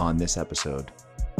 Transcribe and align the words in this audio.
on 0.00 0.16
this 0.16 0.36
episode 0.36 0.90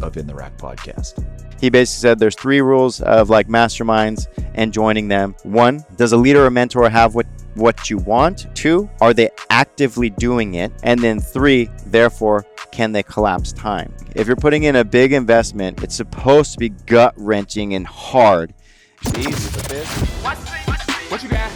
of 0.02 0.16
In 0.16 0.26
the 0.26 0.34
Rack 0.34 0.56
podcast. 0.56 1.24
He 1.60 1.68
basically 1.68 2.00
said 2.00 2.18
there's 2.18 2.36
three 2.36 2.60
rules 2.60 3.00
of 3.00 3.28
like 3.28 3.48
masterminds 3.48 4.28
and 4.54 4.72
joining 4.72 5.08
them. 5.08 5.34
One, 5.42 5.84
does 5.96 6.12
a 6.12 6.16
leader 6.16 6.44
or 6.44 6.50
mentor 6.50 6.88
have 6.88 7.14
what 7.14 7.26
what 7.54 7.90
you 7.90 7.98
want? 7.98 8.46
Two, 8.54 8.88
are 9.00 9.12
they 9.12 9.28
actively 9.50 10.10
doing 10.10 10.54
it? 10.54 10.72
And 10.84 11.00
then 11.00 11.20
three, 11.20 11.68
therefore, 11.86 12.46
can 12.70 12.92
they 12.92 13.02
collapse 13.02 13.52
time? 13.52 13.92
If 14.14 14.26
you're 14.26 14.36
putting 14.36 14.62
in 14.62 14.76
a 14.76 14.84
big 14.84 15.12
investment, 15.12 15.82
it's 15.82 15.96
supposed 15.96 16.52
to 16.52 16.58
be 16.58 16.68
gut 16.68 17.12
wrenching 17.16 17.74
and 17.74 17.86
hard. 17.86 18.54
Easy, 19.18 19.50
but 19.52 19.64
this. 19.64 19.88
What 21.10 21.22
you 21.24 21.28
got? 21.28 21.49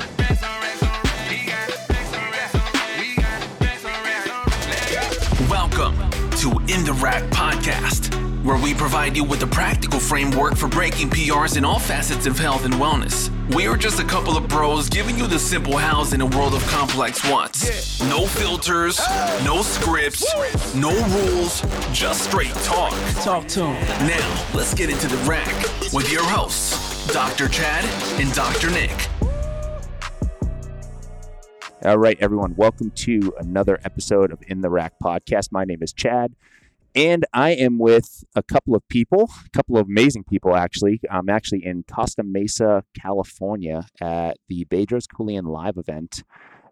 In 6.75 6.85
the 6.85 6.93
Rack 6.95 7.23
Podcast, 7.31 8.13
where 8.43 8.61
we 8.61 8.75
provide 8.75 9.17
you 9.17 9.23
with 9.23 9.41
a 9.45 9.47
practical 9.47 10.01
framework 10.01 10.57
for 10.57 10.67
breaking 10.67 11.09
PRs 11.09 11.57
in 11.57 11.65
all 11.65 11.79
facets 11.79 12.27
of 12.27 12.37
health 12.37 12.65
and 12.65 12.75
wellness. 12.75 13.31
We 13.55 13.69
are 13.69 13.77
just 13.77 14.01
a 14.01 14.05
couple 14.05 14.37
of 14.37 14.49
bros 14.49 14.89
giving 14.89 15.17
you 15.17 15.29
the 15.29 15.39
simple 15.39 15.79
hows 15.79 16.15
in 16.15 16.21
a 16.21 16.27
world 16.27 16.53
of 16.53 16.67
complex 16.67 17.31
wants. 17.31 18.03
No 18.09 18.27
filters, 18.27 18.99
no 19.45 19.63
scripts, 19.63 20.75
no 20.75 20.91
rules, 21.15 21.61
just 21.93 22.25
straight 22.25 22.53
talk. 22.65 22.93
Talk 23.23 23.47
to 23.51 23.67
him. 23.67 24.09
Now, 24.09 24.45
let's 24.53 24.75
get 24.75 24.91
into 24.91 25.07
the 25.07 25.17
rack 25.29 25.55
with 25.93 26.11
your 26.11 26.25
hosts, 26.25 27.07
Dr. 27.13 27.49
Chad 27.49 27.85
and 28.21 28.33
Dr. 28.33 28.69
Nick. 28.71 29.09
All 31.85 31.99
right, 31.99 32.19
everyone, 32.21 32.57
welcome 32.57 32.91
to 32.93 33.33
another 33.39 33.79
episode 33.85 34.33
of 34.33 34.43
In 34.49 34.61
the 34.61 34.71
Rack 34.71 34.95
podcast. 35.01 35.53
My 35.53 35.65
name 35.65 35.83
is 35.83 35.93
Chad, 35.93 36.35
and 36.95 37.25
I 37.33 37.51
am 37.51 37.79
with 37.79 38.25
a 38.37 38.43
couple 38.43 38.75
of 38.75 38.87
people, 38.89 39.31
a 39.45 39.51
couple 39.51 39.77
of 39.77 39.87
amazing 39.87 40.25
people, 40.25 40.55
actually. 40.55 41.01
I'm 41.11 41.29
actually 41.29 41.65
in 41.65 41.85
Costa 41.93 42.23
Mesa, 42.23 42.85
California 42.99 43.87
at 44.01 44.37
the 44.49 44.65
Bedros 44.67 45.07
Keuilian 45.07 45.47
Live 45.47 45.77
event. 45.77 46.23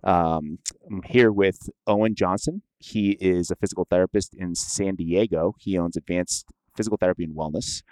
Um, 0.04 0.58
I'm 0.88 1.02
here 1.04 1.32
with 1.32 1.68
Owen 1.86 2.14
Johnston. 2.14 2.62
He 2.78 3.12
is 3.20 3.50
a 3.50 3.56
physical 3.56 3.86
therapist 3.88 4.34
in 4.34 4.54
San 4.54 4.96
Diego. 4.96 5.54
He 5.58 5.78
owns 5.78 5.96
Advanced 5.96 6.46
Physical 6.76 6.96
Therapy 6.98 7.24
and 7.24 7.36
Wellness. 7.36 7.82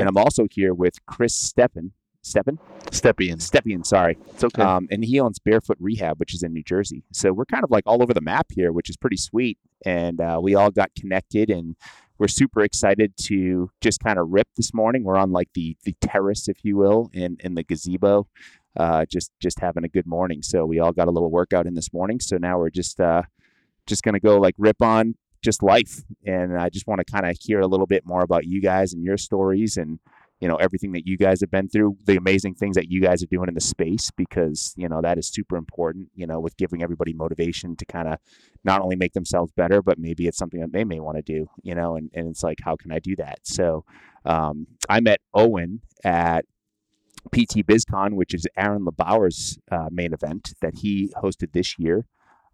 And 0.00 0.08
I'm 0.08 0.16
also 0.16 0.46
here 0.50 0.74
with 0.74 1.04
Chris 1.06 1.34
Steppen. 1.34 1.92
Steppen? 2.26 2.58
Steppian. 2.90 3.36
Steppian, 3.36 3.86
sorry. 3.86 4.18
It's 4.30 4.42
okay. 4.42 4.62
Um, 4.62 4.88
and 4.90 5.04
he 5.04 5.20
owns 5.20 5.38
Barefoot 5.38 5.76
Rehab, 5.78 6.18
which 6.18 6.34
is 6.34 6.42
in 6.42 6.52
New 6.52 6.64
Jersey. 6.64 7.04
So 7.12 7.32
we're 7.32 7.44
kind 7.44 7.62
of 7.62 7.70
like 7.70 7.84
all 7.86 8.02
over 8.02 8.12
the 8.12 8.20
map 8.20 8.46
here, 8.50 8.72
which 8.72 8.90
is 8.90 8.96
pretty 8.96 9.16
sweet. 9.16 9.58
And 9.84 10.20
uh, 10.20 10.40
we 10.42 10.54
all 10.54 10.70
got 10.70 10.90
connected, 10.98 11.50
and 11.50 11.76
we're 12.18 12.28
super 12.28 12.62
excited 12.62 13.16
to 13.24 13.70
just 13.80 14.00
kind 14.00 14.18
of 14.18 14.28
rip 14.30 14.48
this 14.56 14.74
morning. 14.74 15.04
We're 15.04 15.16
on 15.16 15.30
like 15.30 15.50
the 15.54 15.76
the 15.84 15.94
terrace, 16.00 16.48
if 16.48 16.64
you 16.64 16.76
will, 16.76 17.10
in 17.12 17.36
in 17.40 17.54
the 17.54 17.62
gazebo, 17.62 18.26
uh, 18.76 19.04
just 19.06 19.30
just 19.40 19.60
having 19.60 19.84
a 19.84 19.88
good 19.88 20.06
morning. 20.06 20.42
So 20.42 20.66
we 20.66 20.80
all 20.80 20.92
got 20.92 21.08
a 21.08 21.12
little 21.12 21.30
workout 21.30 21.66
in 21.66 21.74
this 21.74 21.92
morning. 21.92 22.18
So 22.18 22.38
now 22.38 22.58
we're 22.58 22.70
just 22.70 23.00
uh, 23.00 23.22
just 23.86 24.02
gonna 24.02 24.20
go 24.20 24.38
like 24.38 24.54
rip 24.58 24.82
on 24.82 25.14
just 25.42 25.62
life. 25.62 26.02
And 26.26 26.58
I 26.58 26.70
just 26.70 26.88
want 26.88 26.98
to 26.98 27.04
kind 27.04 27.24
of 27.24 27.36
hear 27.40 27.60
a 27.60 27.66
little 27.68 27.86
bit 27.86 28.04
more 28.04 28.22
about 28.22 28.46
you 28.46 28.60
guys 28.60 28.92
and 28.92 29.04
your 29.04 29.16
stories 29.16 29.76
and 29.76 30.00
you 30.40 30.48
know 30.48 30.56
everything 30.56 30.92
that 30.92 31.06
you 31.06 31.16
guys 31.16 31.40
have 31.40 31.50
been 31.50 31.68
through 31.68 31.96
the 32.04 32.16
amazing 32.16 32.54
things 32.54 32.76
that 32.76 32.90
you 32.90 33.00
guys 33.00 33.22
are 33.22 33.26
doing 33.26 33.48
in 33.48 33.54
the 33.54 33.60
space 33.60 34.10
because 34.16 34.74
you 34.76 34.88
know 34.88 35.00
that 35.00 35.18
is 35.18 35.28
super 35.28 35.56
important 35.56 36.08
you 36.14 36.26
know 36.26 36.40
with 36.40 36.56
giving 36.56 36.82
everybody 36.82 37.12
motivation 37.12 37.76
to 37.76 37.84
kind 37.84 38.08
of 38.08 38.18
not 38.64 38.80
only 38.80 38.96
make 38.96 39.12
themselves 39.14 39.52
better 39.56 39.80
but 39.80 39.98
maybe 39.98 40.26
it's 40.26 40.38
something 40.38 40.60
that 40.60 40.72
they 40.72 40.84
may 40.84 41.00
want 41.00 41.16
to 41.16 41.22
do 41.22 41.46
you 41.62 41.74
know 41.74 41.96
and, 41.96 42.10
and 42.14 42.28
it's 42.28 42.42
like 42.42 42.58
how 42.64 42.76
can 42.76 42.92
i 42.92 42.98
do 42.98 43.16
that? 43.16 43.38
So 43.44 43.84
um, 44.24 44.66
i 44.88 45.00
met 45.00 45.20
owen 45.34 45.80
at 46.04 46.44
pt 47.32 47.66
bizcon 47.66 48.14
which 48.14 48.34
is 48.34 48.46
aaron 48.56 48.84
lebauer's 48.84 49.58
uh, 49.70 49.88
main 49.90 50.12
event 50.12 50.54
that 50.60 50.74
he 50.76 51.12
hosted 51.22 51.52
this 51.52 51.78
year. 51.78 52.06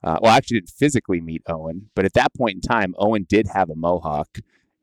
Uh, 0.04 0.18
well 0.20 0.32
i 0.32 0.36
actually 0.36 0.58
didn't 0.58 0.70
physically 0.70 1.20
meet 1.20 1.42
owen 1.46 1.90
but 1.94 2.04
at 2.04 2.12
that 2.14 2.34
point 2.34 2.54
in 2.56 2.60
time 2.60 2.94
owen 2.98 3.24
did 3.28 3.46
have 3.46 3.70
a 3.70 3.76
mohawk 3.76 4.38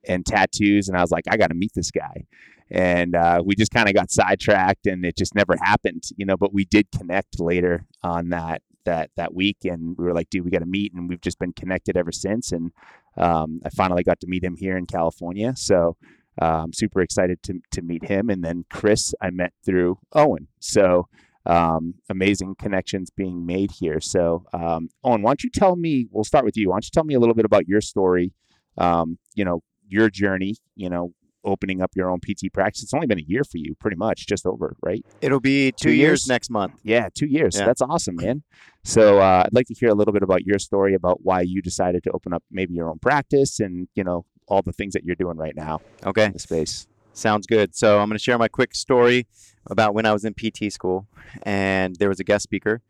and 0.08 0.26
tattoos 0.26 0.88
and 0.88 0.98
i 0.98 1.02
was 1.02 1.12
like 1.12 1.26
i 1.30 1.36
got 1.36 1.48
to 1.48 1.56
meet 1.56 1.72
this 1.76 1.92
guy 1.92 2.24
and 2.72 3.16
uh, 3.16 3.42
we 3.44 3.56
just 3.56 3.72
kind 3.72 3.90
of 3.90 3.96
got 3.96 4.12
sidetracked 4.12 4.86
and 4.86 5.06
it 5.06 5.18
just 5.18 5.36
never 5.36 5.56
happened 5.62 6.04
you 6.18 6.26
know 6.26 6.38
but 6.38 6.54
we 6.54 6.66
did 6.66 6.88
connect 6.92 7.40
later 7.40 7.86
on 8.04 8.30
that 8.30 8.62
that 8.86 9.10
that 9.16 9.34
week 9.34 9.58
and 9.64 9.96
we 9.98 10.06
were 10.06 10.14
like 10.14 10.30
dude 10.30 10.46
we 10.46 10.52
got 10.52 10.60
to 10.60 10.66
meet 10.66 10.94
and 10.94 11.10
we've 11.10 11.22
just 11.22 11.40
been 11.40 11.54
connected 11.54 11.98
ever 11.98 12.12
since 12.12 12.52
and 12.52 12.72
um, 13.18 13.60
i 13.66 13.70
finally 13.70 14.04
got 14.04 14.20
to 14.20 14.28
meet 14.28 14.44
him 14.44 14.56
here 14.56 14.78
in 14.78 14.86
california 14.86 15.54
so 15.56 15.96
uh, 16.42 16.64
i'm 16.64 16.74
super 16.74 17.02
excited 17.02 17.42
to, 17.44 17.60
to 17.72 17.82
meet 17.82 18.06
him 18.06 18.30
and 18.30 18.44
then 18.44 18.66
chris 18.70 19.14
i 19.22 19.30
met 19.30 19.54
through 19.66 19.98
owen 20.14 20.48
so 20.60 21.08
um, 21.46 21.96
amazing 22.10 22.54
connections 22.60 23.10
being 23.10 23.46
made 23.46 23.72
here 23.72 24.00
so 24.00 24.46
um, 24.54 24.90
owen 25.04 25.22
why 25.22 25.32
don't 25.32 25.44
you 25.44 25.50
tell 25.50 25.76
me 25.76 26.08
we'll 26.12 26.24
start 26.24 26.46
with 26.46 26.56
you 26.56 26.70
why 26.70 26.76
don't 26.76 26.86
you 26.86 26.92
tell 26.94 27.04
me 27.04 27.16
a 27.16 27.20
little 27.20 27.36
bit 27.36 27.46
about 27.46 27.68
your 27.68 27.82
story 27.82 28.34
um, 28.78 29.18
you 29.36 29.44
know 29.44 29.62
your 29.88 30.10
journey 30.10 30.56
you 30.76 30.90
know 30.90 31.14
opening 31.44 31.82
up 31.82 31.92
your 31.96 32.10
own 32.10 32.20
PT 32.20 32.52
practice. 32.54 32.84
It's 32.84 32.94
only 32.94 33.08
been 33.08 33.20
a 33.20 33.24
year 33.28 33.44
for 33.44 33.58
you, 33.58 33.76
pretty 33.80 33.96
much, 33.98 34.28
just 34.28 34.46
over, 34.46 34.76
right? 34.84 35.06
It'll 35.22 35.40
be 35.40 35.72
two, 35.72 35.90
Two 35.90 35.92
years? 35.92 36.00
years? 36.24 36.28
next 36.28 36.50
month. 36.50 36.74
Yeah, 36.84 37.10
two 37.14 37.28
years. 37.28 37.58
Yeah. 37.58 37.66
That's 37.66 37.82
awesome, 37.82 38.16
man. 38.18 38.44
So 38.84 39.20
uh, 39.20 39.44
I'd 39.46 39.54
like 39.54 39.68
to 39.68 39.74
hear 39.74 39.90
a 39.90 39.94
little 39.96 40.14
bit 40.14 40.24
about 40.24 40.46
your 40.46 40.60
story 40.60 40.94
about 40.94 41.24
why 41.24 41.42
you 41.42 41.62
decided 41.62 42.04
to 42.04 42.12
open 42.12 42.34
up 42.34 42.44
maybe 42.52 42.74
your 42.74 42.90
own 42.90 43.00
practice 43.00 43.60
and 43.60 43.88
you 43.96 44.04
know 44.04 44.26
all 44.48 44.62
the 44.62 44.72
things 44.74 44.94
that 44.94 45.04
you're 45.04 45.16
doing 45.16 45.38
right 45.38 45.56
now 45.56 45.80
Okay. 46.06 46.26
in 46.26 46.34
the 46.34 46.40
space. 46.40 46.88
Sounds 47.14 47.46
good. 47.46 47.76
So 47.76 48.00
I'm 48.00 48.08
going 48.10 48.18
to 48.18 48.24
share 48.24 48.38
my 48.38 48.48
quick 48.48 48.74
story 48.74 49.28
about 49.70 49.94
when 49.94 50.06
I 50.06 50.14
was 50.14 50.26
in 50.26 50.34
PT 50.34 50.72
school, 50.72 51.08
and 51.44 51.96
there 51.98 52.10
was 52.10 52.20
a 52.20 52.24
guest 52.24 52.44
speaker, 52.44 52.82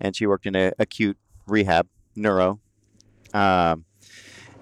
and 0.00 0.16
she 0.16 0.26
worked 0.26 0.46
in 0.46 0.56
a 0.56 0.72
acute 0.78 1.16
rehab, 1.46 1.86
neuro, 2.16 2.60
um, 3.34 3.84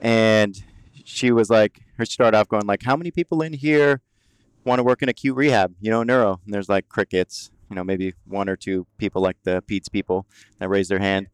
and 0.01 0.61
she 1.05 1.31
was 1.31 1.51
like, 1.51 1.82
her 1.97 2.05
started 2.05 2.37
off 2.37 2.49
going 2.49 2.67
like, 2.67 2.83
"How 2.83 2.97
many 2.97 3.11
people 3.11 3.43
in 3.43 3.53
here 3.53 4.01
want 4.65 4.79
to 4.79 4.83
work 4.83 5.03
in 5.03 5.09
acute 5.09 5.37
rehab? 5.37 5.75
You 5.81 5.91
know, 5.91 6.03
neuro?" 6.03 6.41
And 6.45 6.53
there's 6.55 6.69
like 6.69 6.89
crickets. 6.89 7.51
You 7.71 7.77
know, 7.77 7.85
maybe 7.85 8.13
one 8.27 8.51
or 8.51 8.57
two 8.57 8.87
people 8.99 9.23
like 9.23 9.37
the 9.45 9.63
Pete's 9.63 9.89
people 9.89 10.27
that 10.59 10.69
raised 10.69 10.91
their 10.91 10.99
hand, 10.99 11.29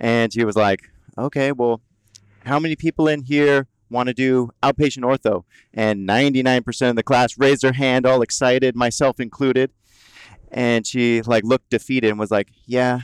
and 0.00 0.32
she 0.32 0.44
was 0.44 0.56
like, 0.56 0.90
"Okay, 1.16 1.52
well, 1.52 1.80
how 2.44 2.58
many 2.58 2.74
people 2.74 3.06
in 3.06 3.22
here 3.22 3.68
want 3.88 4.08
to 4.08 4.14
do 4.14 4.50
outpatient 4.62 5.04
ortho?" 5.04 5.44
and 5.72 6.06
99% 6.08 6.90
of 6.90 6.96
the 6.96 7.04
class 7.04 7.38
raised 7.38 7.62
their 7.62 7.74
hand 7.74 8.04
all 8.04 8.20
excited 8.20 8.74
myself 8.74 9.20
included 9.20 9.70
and 10.50 10.86
she 10.86 11.22
like 11.22 11.44
looked 11.44 11.70
defeated 11.70 12.10
and 12.10 12.18
was 12.18 12.30
like 12.30 12.48
yeah 12.66 13.00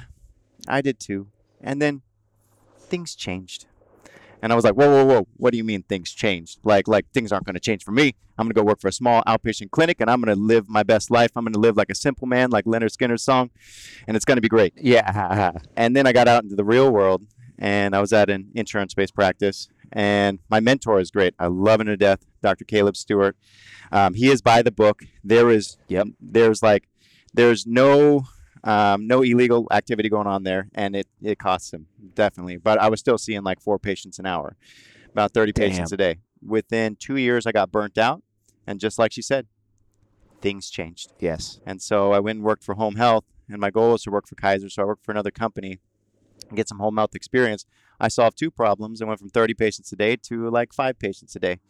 i 0.69 0.81
did 0.81 0.99
too 0.99 1.29
and 1.61 1.81
then 1.81 2.03
things 2.79 3.15
changed 3.15 3.67
and 4.43 4.53
i 4.53 4.57
was 4.57 4.65
like 4.65 4.75
whoa 4.75 4.89
whoa 4.89 5.05
whoa 5.05 5.27
what 5.37 5.51
do 5.53 5.57
you 5.57 5.65
mean 5.65 5.83
things 5.85 6.11
changed 6.11 6.59
like 6.65 6.87
like 6.89 7.07
things 7.13 7.33
aren't 7.33 7.47
going 7.47 7.55
to 7.55 7.61
change 7.61 7.83
for 7.85 7.93
me 7.93 8.15
i'm 8.39 8.45
going 8.47 8.51
to 8.55 8.61
go 8.61 8.63
work 8.65 8.81
for 8.81 8.89
a 8.89 8.93
small 8.93 9.23
outpatient 9.27 9.71
clinic 9.71 10.01
and 10.01 10.11
i'm 10.11 10.21
going 10.21 10.35
to 10.37 10.41
live 10.43 10.69
my 10.69 10.83
best 10.83 11.11
life 11.11 11.31
i'm 11.37 11.45
going 11.45 11.53
to 11.53 11.59
live 11.61 11.77
like 11.77 11.91
a 11.91 11.95
simple 11.95 12.27
man 12.27 12.51
like 12.51 12.65
Lynyrd 12.65 12.95
Skynyrd's 12.97 13.23
song 13.23 13.51
and 14.07 14.17
it's 14.17 14.25
going 14.25 14.37
to 14.37 14.43
be 14.43 14.49
great 14.49 14.75
Yeah. 14.77 15.53
and 15.77 15.97
then 15.97 16.07
I 16.07 16.13
got 16.13 16.29
out 16.29 16.43
into 16.43 16.57
the 16.57 16.65
real 16.65 16.91
world 16.93 17.23
and 17.59 17.95
I 17.95 18.01
was 18.01 18.13
at 18.13 18.29
an 18.29 18.51
insurance 18.55 18.93
based 18.95 19.15
practice. 19.15 19.69
And 19.93 20.39
my 20.51 20.59
mentor 20.59 20.99
is 21.01 21.11
great. 21.11 21.35
I 21.39 21.47
love 21.47 21.81
him 21.81 21.87
to 21.87 21.97
death, 21.97 22.25
Dr. 22.43 22.65
Caleb 22.65 22.97
Stewart. 22.97 23.37
Um, 23.93 24.15
he 24.15 24.31
is 24.31 24.41
by 24.43 24.63
the 24.63 24.73
book. 24.73 25.05
There 25.23 25.51
is, 25.51 25.77
Yep. 25.89 26.09
there's 26.21 26.63
like, 26.63 26.89
there's 27.35 27.67
no, 27.67 28.25
um, 28.65 29.07
no 29.07 29.23
illegal 29.23 29.67
activity 29.71 30.09
going 30.09 30.27
on 30.27 30.43
there, 30.45 30.69
and 30.75 30.95
it 30.95 31.09
it 31.23 31.39
costs 31.39 31.73
him 31.73 31.87
definitely. 32.15 32.57
But 32.57 32.79
I 32.79 32.89
was 32.89 33.01
still 33.01 33.19
seeing 33.19 33.43
like 33.43 33.61
four 33.61 33.79
patients 33.79 34.19
an 34.19 34.27
hour, 34.27 34.57
about 35.11 35.33
thirty 35.33 35.53
patients 35.53 35.93
a 35.93 35.97
day. 35.97 36.19
Within 36.45 36.97
two 36.97 37.17
years, 37.17 37.47
I 37.47 37.53
got 37.53 37.71
burnt 37.73 37.99
out, 37.99 38.23
and 38.67 38.81
just 38.81 38.99
like 38.99 39.13
she 39.13 39.23
said, 39.23 39.47
things 40.41 40.71
changed. 40.71 41.13
yes. 41.21 41.61
And 41.65 41.81
so 41.81 42.13
I 42.13 42.21
went 42.21 42.39
and 42.39 42.45
worked 42.45 42.65
for 42.65 42.75
home 42.75 42.97
health, 42.97 43.25
and 43.49 43.61
my 43.61 43.71
goal 43.71 43.93
was 43.93 44.03
to 44.05 44.11
work 44.11 44.27
for 44.27 44.35
Kaiser. 44.35 44.69
So 44.69 44.83
I 44.83 44.87
worked 44.87 45.05
for 45.05 45.13
another 45.13 45.31
company 45.31 45.79
and 46.49 46.57
get 46.57 46.69
some 46.69 46.79
home 46.79 46.97
health 46.97 47.15
experience. 47.15 47.65
I 48.01 48.09
solved 48.09 48.37
two 48.37 48.51
problems. 48.51 49.01
I 49.01 49.05
went 49.07 49.21
from 49.21 49.31
30 49.31 49.55
patients 49.55 49.93
a 49.93 49.97
day 49.97 50.17
to 50.17 50.51
like 50.51 50.73
five 50.73 50.99
patients 50.99 51.37
a 51.37 51.39
day. 51.39 51.61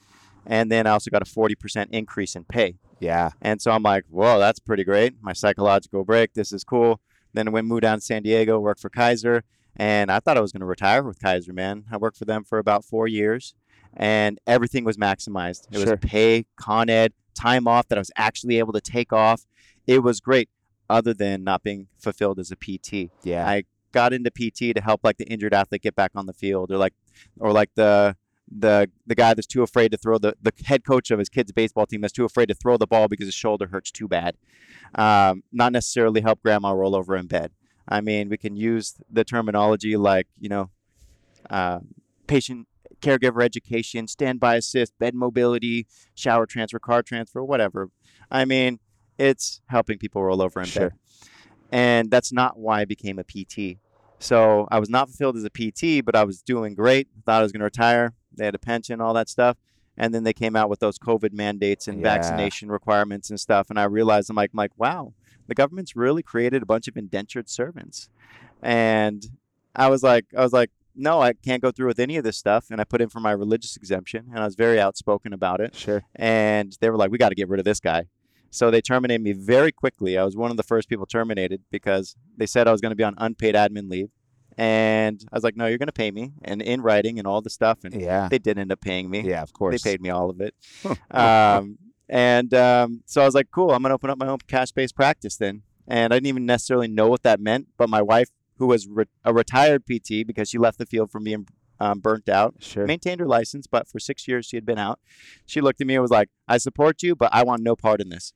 And 0.47 0.73
then 0.73 0.87
I 0.87 0.91
also 0.91 1.11
got 1.11 1.23
a 1.23 1.31
40% 1.31 1.89
increase 1.91 2.35
in 2.35 2.45
pay. 2.45 2.77
Yeah. 3.03 3.31
And 3.41 3.61
so 3.61 3.73
I'm 3.73 3.83
like, 3.83 4.05
whoa, 4.09 4.39
that's 4.39 4.61
pretty 4.61 4.85
great. 4.85 5.15
My 5.21 5.33
psychological 5.33 6.05
break, 6.05 6.35
this 6.35 6.53
is 6.53 6.63
cool. 6.63 7.01
Then 7.35 7.49
I 7.49 7.51
went 7.51 7.67
moved 7.67 7.83
down 7.83 7.99
to 7.99 8.05
San 8.05 8.23
Diego, 8.23 8.61
worked 8.61 8.81
for 8.81 8.91
Kaiser, 8.91 9.43
and 9.77 10.11
I 10.13 10.21
thought 10.21 10.37
I 10.37 10.41
was 10.41 10.53
going 10.53 10.61
to 10.61 10.67
retire 10.67 11.03
with 11.03 11.21
Kaiser, 11.21 11.53
man. 11.53 11.85
I 11.91 11.97
worked 11.97 12.17
for 12.17 12.27
them 12.27 12.45
for 12.45 12.59
about 12.59 12.85
four 12.85 13.09
years, 13.09 13.55
and 13.97 14.39
everything 14.47 14.85
was 14.85 14.99
maximized. 14.99 15.67
It 15.73 15.81
Sure. 15.81 15.97
was 15.97 15.99
pay, 16.01 16.47
Con 16.57 16.89
Ed, 16.89 17.13
time 17.35 17.67
off 17.67 17.89
that 17.89 17.99
I 17.99 18.01
was 18.01 18.13
actually 18.17 18.59
able 18.59 18.73
to 18.75 18.81
take 18.81 19.13
off. 19.13 19.47
It 19.87 20.03
was 20.05 20.21
great, 20.21 20.49
other 20.89 21.13
than 21.13 21.43
not 21.43 21.63
being 21.65 21.89
fulfilled 21.99 22.39
as 22.39 22.53
a 22.53 22.57
PT. 22.57 23.11
Yeah. 23.25 23.49
I 23.49 23.65
got 23.91 24.13
into 24.13 24.31
PT 24.31 24.75
to 24.77 24.81
help 24.81 25.01
like 25.03 25.17
the 25.17 25.25
injured 25.27 25.55
athlete 25.55 25.83
get 25.83 25.97
back 25.97 26.13
on 26.15 26.27
the 26.27 26.33
field, 26.35 26.71
or 26.71 26.77
like, 26.77 26.95
or 27.41 27.51
like 27.53 27.71
the 27.75 28.15
the 28.59 28.91
the 29.07 29.15
guy 29.15 29.35
that's 29.35 29.47
too 29.47 29.63
afraid 29.63 29.91
to 29.93 29.97
throw 29.99 30.19
the 30.19 30.35
the 30.43 30.53
head 30.65 30.85
coach 30.85 31.11
of 31.11 31.19
his 31.19 31.29
kid's 31.29 31.53
baseball 31.53 31.87
team 31.87 32.01
that's 32.03 32.13
too 32.13 32.25
afraid 32.25 32.47
to 32.47 32.55
throw 32.55 32.77
the 32.77 32.87
ball 32.87 33.09
because 33.09 33.27
his 33.27 33.35
shoulder 33.35 33.67
hurts 33.69 33.91
too 33.91 34.09
bad. 34.09 34.37
Um, 34.95 35.43
not 35.53 35.73
necessarily 35.73 36.21
help 36.21 36.43
grandma 36.43 36.73
roll 36.73 36.95
over 36.95 37.17
in 37.17 37.27
bed. 37.27 37.53
I 37.89 38.01
mean, 38.01 38.29
we 38.29 38.37
can 38.37 38.55
use 38.57 38.95
the 39.11 39.25
terminology 39.25 39.97
like 39.97 40.27
you 40.39 40.49
know, 40.49 40.71
uh, 41.51 41.81
patient 42.27 42.69
caregiver 43.01 43.43
education, 43.43 44.07
standby 44.07 44.57
assist, 44.57 44.97
bed 44.99 45.15
mobility, 45.15 45.87
shower 46.15 46.47
transfer, 46.47 46.79
car 46.79 47.03
transfer, 47.03 47.43
whatever. 47.43 47.91
I 48.31 48.45
mean, 48.45 48.79
it's 49.19 49.61
helping 49.67 49.99
people 49.99 50.23
roll 50.23 50.41
over 50.41 50.61
in 50.61 50.67
Sure. 50.67 50.91
bed. 50.91 50.99
And 51.73 52.11
that's 52.11 52.33
not 52.33 52.59
why 52.59 52.83
I 52.83 52.85
became 52.85 53.19
a 53.19 53.25
PT. 53.25 53.79
So 54.19 54.69
I 54.71 54.79
was 54.79 54.89
not 54.89 55.09
fulfilled 55.09 55.37
as 55.37 55.45
a 55.45 55.51
PT, 55.51 56.05
but 56.05 56.15
I 56.15 56.23
was 56.23 56.43
doing 56.43 56.75
great. 56.75 57.09
Thought 57.27 57.41
I 57.41 57.43
was 57.43 57.51
going 57.51 57.61
to 57.61 57.65
retire. 57.65 58.13
They 58.37 58.45
had 58.45 58.55
a 58.55 58.59
pension, 58.59 59.01
all 59.01 59.15
that 59.15 59.29
stuff. 59.29 59.57
And 59.97 60.15
then 60.15 60.25
they 60.25 60.33
came 60.33 60.57
out 60.57 60.71
with 60.71 60.81
those 60.81 60.99
COVID 60.99 61.33
mandates 61.33 61.87
and 61.87 61.99
Yeah. 61.99 62.05
vaccination 62.05 62.71
requirements 62.71 63.29
and 63.31 63.39
stuff. 63.39 63.69
And 63.69 63.79
I 63.79 63.85
realized 63.85 64.31
I'm 64.31 64.37
like, 64.37 64.51
I'm 64.53 64.57
like, 64.57 64.73
wow, 64.79 65.13
the 65.49 65.55
government's 65.55 65.95
really 65.95 66.23
created 66.23 66.63
a 66.63 66.67
bunch 66.67 66.89
of 66.89 66.97
indentured 66.97 67.49
servants. 67.51 68.09
And 68.63 69.27
I 69.75 69.89
was 69.89 70.03
like, 70.03 70.27
I 70.37 70.43
was 70.43 70.53
like, 70.53 70.71
no, 70.95 71.21
I 71.23 71.33
can't 71.33 71.63
go 71.63 71.71
through 71.71 71.87
with 71.89 71.99
any 71.99 72.17
of 72.17 72.25
this 72.25 72.37
stuff. 72.37 72.67
And 72.71 72.81
I 72.81 72.85
put 72.85 73.01
in 73.01 73.09
for 73.09 73.21
my 73.21 73.33
religious 73.33 73.77
exemption, 73.77 74.27
and 74.31 74.39
I 74.39 74.45
was 74.45 74.55
very 74.55 74.79
outspoken 74.79 75.33
about 75.33 75.61
it. 75.61 75.75
Sure. 75.75 76.03
And 76.15 76.77
they 76.81 76.91
were 76.91 76.97
like, 76.97 77.11
we 77.11 77.19
got 77.19 77.31
to 77.31 77.35
get 77.35 77.49
rid 77.49 77.59
of 77.61 77.65
this 77.65 77.81
guy. 77.81 78.07
So 78.51 78.71
they 78.71 78.83
terminated 78.83 79.23
me 79.23 79.33
very 79.33 79.73
quickly. 79.73 80.19
I 80.19 80.25
was 80.25 80.37
one 80.37 80.51
of 80.51 80.59
the 80.59 80.63
first 80.63 80.89
people 80.91 81.07
terminated 81.07 81.63
because 81.71 82.17
they 82.37 82.45
said 82.45 82.69
I 82.69 82.73
was 82.73 82.83
going 82.83 82.91
to 82.91 82.97
be 82.97 83.05
on 83.05 83.15
unpaid 83.17 83.55
admin 83.55 83.91
leave. 83.91 84.11
And 84.59 85.25
I 85.33 85.37
was 85.37 85.45
like, 85.45 85.57
no, 85.57 85.67
you're 85.67 85.79
going 85.79 85.87
to 85.87 85.93
pay 85.93 86.11
me, 86.11 86.33
and 86.43 86.61
in 86.61 86.83
writing 86.83 87.19
and 87.19 87.27
all 87.27 87.41
the 87.41 87.51
stuff. 87.51 87.85
And 87.85 87.95
Yeah. 88.01 88.29
they 88.29 88.39
did 88.39 88.59
end 88.59 88.71
up 88.73 88.81
paying 88.81 89.09
me. 89.11 89.21
Yeah, 89.23 89.43
of 89.43 89.53
course. 89.53 89.83
They 89.83 89.91
paid 89.93 90.01
me 90.03 90.11
all 90.11 90.31
of 90.31 90.41
it. 90.41 90.55
um, 91.11 91.79
and 92.09 92.53
um, 92.55 93.03
so 93.07 93.23
I 93.23 93.25
was 93.25 93.35
like, 93.35 93.51
cool, 93.51 93.71
I'm 93.71 93.83
going 93.83 93.91
to 93.91 93.95
open 93.95 94.11
up 94.11 94.19
my 94.19 94.27
own 94.29 94.39
cash 94.47 94.73
based 94.73 94.95
practice 94.95 95.37
then. 95.37 95.63
And 95.89 96.13
I 96.13 96.17
didn't 96.17 96.27
even 96.29 96.47
necessarily 96.47 96.89
know 96.89 97.09
what 97.09 97.23
that 97.23 97.41
meant. 97.41 97.69
But 97.77 97.89
my 97.89 98.03
wife, 98.03 98.29
who 98.59 98.67
was 98.67 98.87
re- 98.87 99.07
a 99.25 99.33
retired 99.33 99.85
PT 99.87 100.27
because 100.27 100.49
she 100.49 100.59
left 100.59 100.79
the 100.79 100.87
field 100.87 101.11
from 101.11 101.25
being 101.25 101.49
um, 101.81 101.99
burnt 102.01 102.29
out, 102.29 102.55
Sure. 102.61 102.87
maintained 102.87 103.19
her 103.21 103.27
license, 103.27 103.67
but 103.67 103.89
for 103.89 103.99
six 103.99 104.29
years 104.29 104.47
she 104.47 104.57
had 104.57 104.65
been 104.65 104.79
out. 104.79 105.01
She 105.47 105.61
looked 105.61 105.81
at 105.81 105.87
me 105.87 105.95
and 105.95 106.03
was 106.03 106.13
like, 106.13 106.29
I 106.47 106.59
support 106.59 107.03
you, 107.03 107.17
but 107.17 107.31
I 107.33 107.43
want 107.43 107.63
no 107.63 107.75
part 107.75 108.01
in 108.01 108.09
this. 108.11 108.35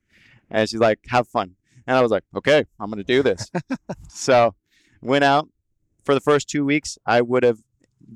And 0.50 0.68
she's 0.68 0.80
like, 0.80 0.98
have 1.08 1.28
fun. 1.28 1.54
And 1.86 1.96
I 1.96 2.02
was 2.02 2.10
like, 2.10 2.24
okay, 2.34 2.64
I'm 2.80 2.90
going 2.90 3.04
to 3.04 3.04
do 3.04 3.22
this. 3.22 3.48
so 4.08 4.54
went 5.00 5.22
out 5.22 5.48
for 6.06 6.14
the 6.14 6.20
first 6.20 6.48
two 6.48 6.64
weeks. 6.64 6.96
I 7.04 7.20
would 7.20 7.42
have 7.42 7.58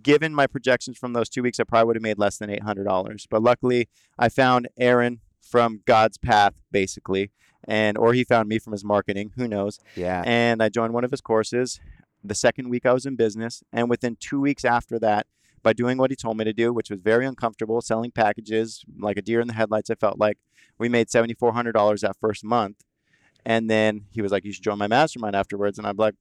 given 0.03 0.35
my 0.35 0.47
projections 0.47 0.97
from 0.97 1.13
those 1.13 1.29
two 1.29 1.43
weeks, 1.43 1.59
I 1.61 1.65
probably 1.65 1.87
would 1.89 1.97
have 1.97 2.03
made 2.03 2.19
less 2.19 2.39
than 2.39 2.49
$800. 2.49 3.27
But 3.29 3.43
luckily, 3.43 3.89
I 4.19 4.29
found 4.29 4.69
Aaron 4.79 5.21
from 5.41 5.83
God's 5.85 6.17
path, 6.17 6.55
basically. 6.71 7.33
And 7.65 7.99
or 7.99 8.15
he 8.15 8.25
found 8.25 8.49
me 8.49 8.59
from 8.59 8.73
his 8.73 8.85
marketing, 8.85 9.33
who 9.37 9.47
knows? 9.47 9.81
yeah. 9.95 10.23
and 10.25 10.63
I 10.63 10.71
joined 10.71 10.95
one 10.95 11.05
of 11.05 11.11
his 11.11 11.21
courses. 11.21 11.79
The 12.25 12.35
second 12.35 12.71
week 12.71 12.87
I 12.87 12.93
was 12.93 13.05
in 13.05 13.17
business, 13.17 13.63
and 13.73 13.91
within 13.91 14.17
two 14.17 14.41
weeks 14.41 14.65
after 14.65 14.99
that, 14.99 15.27
by 15.63 15.73
doing 15.75 15.99
what 15.99 16.11
he 16.11 16.17
told 16.17 16.39
me 16.39 16.45
to 16.45 16.55
do, 16.55 16.73
which 16.73 16.91
was 16.91 17.01
very 17.03 17.27
uncomfortable, 17.27 17.81
selling 17.83 18.11
packages 18.13 18.83
like 18.99 19.19
a 19.19 19.23
deer 19.23 19.41
in 19.41 19.49
the 19.49 19.55
headlights, 19.55 19.91
I 19.91 19.95
felt 19.95 20.19
like 20.19 20.39
we 20.79 20.89
made 20.89 21.11
seventy 21.11 21.35
four 21.35 21.53
hundred 21.53 21.73
dollars 21.73 22.01
that 22.01 22.17
first 22.21 22.45
month. 22.45 22.83
And 23.45 23.71
then 23.71 24.07
he 24.11 24.23
was 24.23 24.33
like, 24.33 24.45
"You 24.45 24.53
should 24.53 24.65
join 24.65 24.79
my 24.79 24.87
mastermind 24.87 25.37
afterwards," 25.37 25.79
and 25.79 25.87
I'm 25.87 25.97
like, 25.97 26.15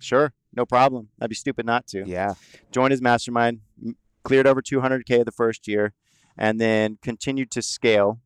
"Sure, 0.00 0.32
no 0.54 0.66
problem. 0.66 1.08
I'd 1.20 1.28
be 1.30 1.36
stupid 1.36 1.64
not 1.66 1.86
to." 1.88 2.04
Yeah. 2.06 2.34
joined 2.72 2.90
his 2.90 3.00
mastermind, 3.00 3.60
m- 3.84 3.96
cleared 4.24 4.46
over 4.46 4.60
200k 4.60 5.24
the 5.24 5.32
first 5.32 5.68
year, 5.68 5.92
and 6.36 6.60
then 6.60 6.98
continued 7.02 7.50
to 7.52 7.62
scale. 7.62 8.20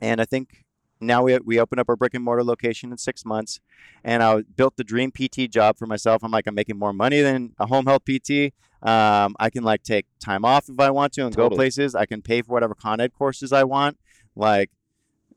And 0.00 0.20
I 0.20 0.24
think 0.24 0.64
now 1.00 1.22
we 1.22 1.38
we 1.38 1.58
opened 1.58 1.80
up 1.80 1.88
our 1.88 1.96
brick 1.96 2.14
and 2.14 2.24
mortar 2.24 2.44
location 2.44 2.92
in 2.92 2.98
six 2.98 3.24
months, 3.24 3.60
and 4.04 4.22
I 4.22 4.42
built 4.42 4.76
the 4.76 4.84
dream 4.84 5.10
PT 5.10 5.50
job 5.50 5.76
for 5.76 5.86
myself. 5.86 6.22
I'm 6.22 6.30
like, 6.30 6.46
I'm 6.46 6.54
making 6.54 6.78
more 6.78 6.92
money 6.92 7.20
than 7.20 7.54
a 7.58 7.66
home 7.66 7.86
health 7.86 8.02
PT. 8.04 8.52
Um, 8.82 9.36
I 9.38 9.48
can 9.50 9.62
like 9.62 9.82
take 9.84 10.06
time 10.18 10.44
off 10.44 10.68
if 10.68 10.78
I 10.80 10.90
want 10.90 11.12
to 11.14 11.26
and 11.26 11.34
go 11.34 11.48
places. 11.56 11.94
I 11.94 12.04
can 12.06 12.20
pay 12.20 12.42
for 12.42 12.52
whatever 12.52 12.74
Con 12.74 13.00
Ed 13.00 13.12
courses 13.12 13.52
I 13.52 13.62
want. 13.64 13.96
Like, 14.34 14.70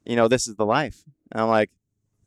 you 0.03 0.15
know, 0.15 0.27
this 0.27 0.47
is 0.47 0.55
the 0.55 0.65
life. 0.65 1.03
And 1.31 1.41
I'm 1.41 1.49
like, 1.49 1.69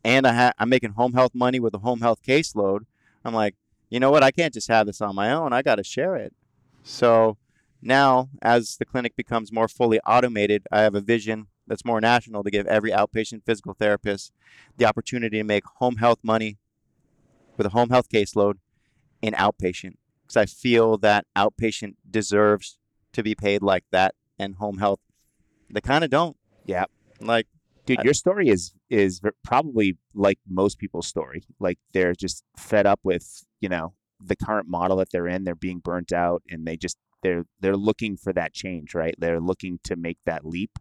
and 0.05 0.27
I 0.27 0.33
ha- 0.33 0.53
I'm 0.59 0.69
making 0.69 0.91
home 0.93 1.15
health 1.15 1.35
money 1.35 1.59
with 1.59 1.75
a 1.75 1.79
home 1.79 2.01
health 2.01 2.23
caseload. 2.23 2.81
I'm 3.25 3.35
like, 3.35 3.55
you 3.91 4.01
know 4.01 4.11
what? 4.11 4.23
I 4.23 4.31
can't 4.31 4.55
just 4.55 4.69
have 4.69 4.87
this 4.87 5.01
on 5.01 5.15
my 5.15 5.33
own. 5.33 5.53
I 5.53 5.63
got 5.63 5.77
to 5.77 5.85
share 5.85 6.17
it. 6.17 6.35
So 6.83 7.37
now, 7.81 8.29
as 8.43 8.77
the 8.77 8.85
clinic 8.85 9.17
becomes 9.17 9.53
more 9.53 9.69
fully 9.69 10.01
automated, 10.01 10.67
I 10.71 10.81
have 10.83 10.95
a 10.95 11.01
vision 11.01 11.47
that's 11.67 11.85
more 11.85 12.01
national 12.01 12.43
to 12.45 12.51
give 12.51 12.67
every 12.67 12.91
outpatient 12.91 13.45
physical 13.45 13.75
therapist 13.75 14.33
the 14.77 14.87
opportunity 14.87 15.39
to 15.39 15.45
make 15.45 15.65
home 15.77 15.97
health 15.97 16.19
money 16.23 16.59
with 17.57 17.67
a 17.67 17.71
home 17.71 17.91
health 17.91 18.09
caseload 18.09 18.55
in 19.21 19.35
outpatient. 19.35 19.95
Because 20.23 20.37
I 20.37 20.47
feel 20.47 20.99
that 20.99 21.27
outpatient 21.37 21.95
deserves 22.11 22.79
to 23.13 23.23
be 23.23 23.35
paid 23.35 23.63
like 23.63 23.85
that, 23.91 24.15
and 24.39 24.57
home 24.57 24.79
health, 24.79 25.01
they 25.71 25.81
kind 25.81 26.05
of 26.05 26.11
don't. 26.11 26.37
Yeah. 26.67 26.85
Like, 27.21 27.47
Dude, 27.87 28.01
I- 28.01 28.05
your 28.05 28.15
story 28.15 28.49
is 28.49 28.73
is 28.91 29.21
probably 29.45 29.97
like 30.15 30.39
most 30.49 30.79
people's 30.79 31.07
story. 31.07 31.43
Like 31.59 31.79
they're 31.93 32.15
just 32.15 32.43
fed 32.57 32.87
up 32.87 33.01
with, 33.03 33.45
you 33.61 33.69
know, 33.69 33.95
the 34.21 34.37
current 34.37 34.69
model 34.69 34.97
that 34.99 35.11
they're 35.13 35.29
in. 35.29 35.45
They're 35.45 35.55
being 35.55 35.81
burnt 35.81 36.13
out 36.13 36.43
and 36.51 36.67
they 36.67 36.77
just 36.77 36.97
they're 37.23 37.45
they're 37.61 37.77
looking 37.77 38.17
for 38.17 38.33
that 38.33 38.53
change, 38.55 38.95
right? 38.95 39.15
They're 39.19 39.41
looking 39.41 39.79
to 39.85 39.97
make 39.97 40.19
that 40.27 40.45
leap. 40.45 40.79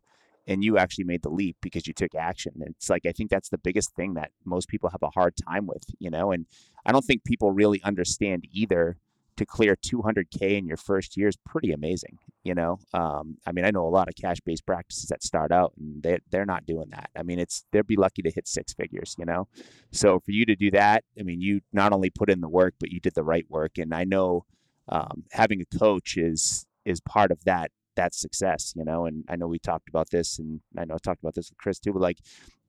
And 0.49 0.63
you 0.63 0.77
actually 0.77 1.03
made 1.03 1.23
the 1.23 1.29
leap 1.29 1.57
because 1.61 1.87
you 1.87 1.93
took 1.93 2.15
action. 2.15 2.53
It's 2.61 2.89
like 2.89 3.05
I 3.05 3.11
think 3.11 3.29
that's 3.29 3.49
the 3.49 3.57
biggest 3.57 3.93
thing 3.95 4.13
that 4.13 4.31
most 4.45 4.69
people 4.69 4.89
have 4.89 5.03
a 5.03 5.09
hard 5.09 5.33
time 5.47 5.67
with, 5.67 5.83
you 5.99 6.09
know. 6.09 6.31
And 6.31 6.45
I 6.85 6.91
don't 6.93 7.03
think 7.03 7.25
people 7.25 7.51
really 7.51 7.81
understand 7.83 8.45
either 8.51 8.97
to 9.37 9.45
clear 9.45 9.75
200k 9.75 10.57
in 10.57 10.67
your 10.67 10.77
first 10.77 11.15
year 11.17 11.27
is 11.27 11.37
pretty 11.45 11.71
amazing 11.71 12.17
you 12.43 12.55
know? 12.55 12.79
Um, 12.93 13.37
i 13.45 13.51
mean 13.51 13.65
i 13.65 13.71
know 13.71 13.85
a 13.85 13.89
lot 13.89 14.07
of 14.07 14.15
cash 14.15 14.39
based 14.45 14.65
practices 14.65 15.09
that 15.09 15.23
start 15.23 15.51
out 15.51 15.73
and 15.77 16.01
they, 16.01 16.19
they're 16.31 16.45
not 16.45 16.65
doing 16.65 16.89
that. 16.91 17.09
I 17.15 17.23
mean 17.23 17.39
it's 17.39 17.65
they'd 17.71 17.85
be 17.85 17.95
lucky 17.95 18.21
to 18.21 18.31
hit 18.31 18.47
six 18.47 18.73
figures 18.73 19.15
you 19.17 19.25
know? 19.25 19.47
So 19.91 20.19
for 20.19 20.31
you 20.31 20.45
to 20.45 20.55
do 20.55 20.71
that 20.71 21.03
i 21.19 21.23
mean 21.23 21.41
you 21.41 21.61
not 21.73 21.93
only 21.93 22.09
put 22.09 22.29
in 22.29 22.41
the 22.41 22.49
work 22.49 22.75
but 22.79 22.91
you 22.91 22.99
did 22.99 23.15
the 23.15 23.23
right 23.23 23.45
work. 23.49 23.77
And 23.77 23.93
i 23.93 24.03
know 24.03 24.45
um, 24.89 25.23
having 25.31 25.61
a 25.61 25.77
coach 25.77 26.17
is 26.17 26.65
is 26.85 27.01
part 27.01 27.31
of 27.31 27.43
that 27.45 27.71
that 27.95 28.13
success 28.15 28.73
you 28.75 28.85
know? 28.85 29.05
And 29.05 29.25
i 29.29 29.35
know 29.35 29.47
we 29.47 29.59
talked 29.59 29.89
about 29.89 30.09
this 30.09 30.39
and 30.39 30.61
i 30.77 30.85
know 30.85 30.95
i 30.95 30.97
talked 30.97 31.21
about 31.21 31.35
this 31.35 31.49
with 31.49 31.57
chris 31.57 31.79
too 31.79 31.93
but 31.93 32.01
like 32.01 32.19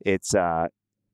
it's 0.04 0.34
uh 0.34 0.68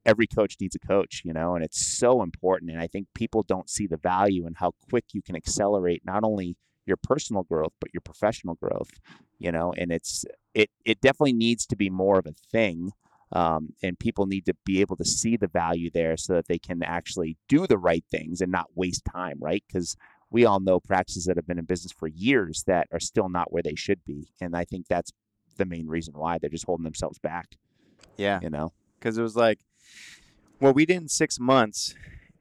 every 0.07 0.27
coach 0.27 0.57
needs 0.61 0.75
a 0.75 0.79
coach, 0.79 1.23
you 1.25 1.33
know, 1.33 1.55
and 1.55 1.65
it's 1.65 1.85
so 1.85 2.23
important. 2.23 2.71
And 2.71 2.81
I 2.81 2.87
think 2.87 3.09
people 3.15 3.43
don't 3.43 3.71
see 3.71 3.87
the 3.87 3.97
value 3.97 4.47
and 4.47 4.57
how 4.57 4.73
quick 4.91 5.07
you 5.13 5.23
can 5.23 5.37
accelerate 5.37 6.03
not 6.05 6.25
only 6.25 6.57
your 6.87 6.99
personal 6.99 7.43
growth 7.43 7.73
but 7.81 7.93
your 7.95 8.03
professional 8.03 8.55
growth, 8.55 8.91
you 9.39 9.51
know. 9.51 9.73
And 9.77 9.91
it's 9.91 10.25
it 10.55 10.71
it 10.85 11.01
definitely 11.01 11.33
needs 11.33 11.67
to 11.67 11.77
be 11.77 11.91
more 11.91 12.19
of 12.19 12.27
a 12.27 12.35
thing, 12.53 12.93
um, 13.33 13.71
and 13.83 13.99
people 13.99 14.27
need 14.27 14.47
to 14.47 14.55
be 14.65 14.81
able 14.81 14.97
to 14.97 15.05
see 15.05 15.37
the 15.37 15.49
value 15.49 15.91
there 15.91 16.17
so 16.17 16.35
that 16.35 16.49
they 16.49 16.59
can 16.59 16.83
actually 16.83 17.37
do 17.49 17.67
the 17.67 17.79
right 17.79 18.05
things 18.11 18.41
and 18.41 18.53
not 18.53 18.67
waste 18.75 19.05
time, 19.11 19.39
right? 19.41 19.65
Because 19.67 19.97
we 20.31 20.45
all 20.45 20.61
know 20.61 20.81
practices 20.81 21.25
that 21.25 21.37
have 21.37 21.47
been 21.47 21.59
in 21.59 21.65
business 21.65 21.93
for 21.93 22.09
years 22.09 22.65
that 22.67 22.89
are 22.93 23.01
still 23.01 23.29
not 23.29 23.53
where 23.53 23.63
they 23.63 23.75
should 23.75 24.05
be, 24.05 24.29
and 24.41 24.55
I 24.57 24.65
think 24.65 24.87
that's 24.89 25.13
the 25.57 25.65
main 25.65 25.87
reason 25.87 26.15
why 26.15 26.39
they're 26.39 26.51
just 26.51 26.67
holding 26.67 26.85
themselves 26.85 27.19
back, 27.19 27.57
yeah. 28.17 28.41
you 28.43 28.51
know. 28.51 28.73
because 28.99 29.19
it 29.19 29.23
was 29.23 29.37
like 29.37 29.59
what 30.59 30.75
we 30.75 30.87
did 30.87 30.97
in 30.97 31.09
six 31.09 31.39
months. 31.41 31.95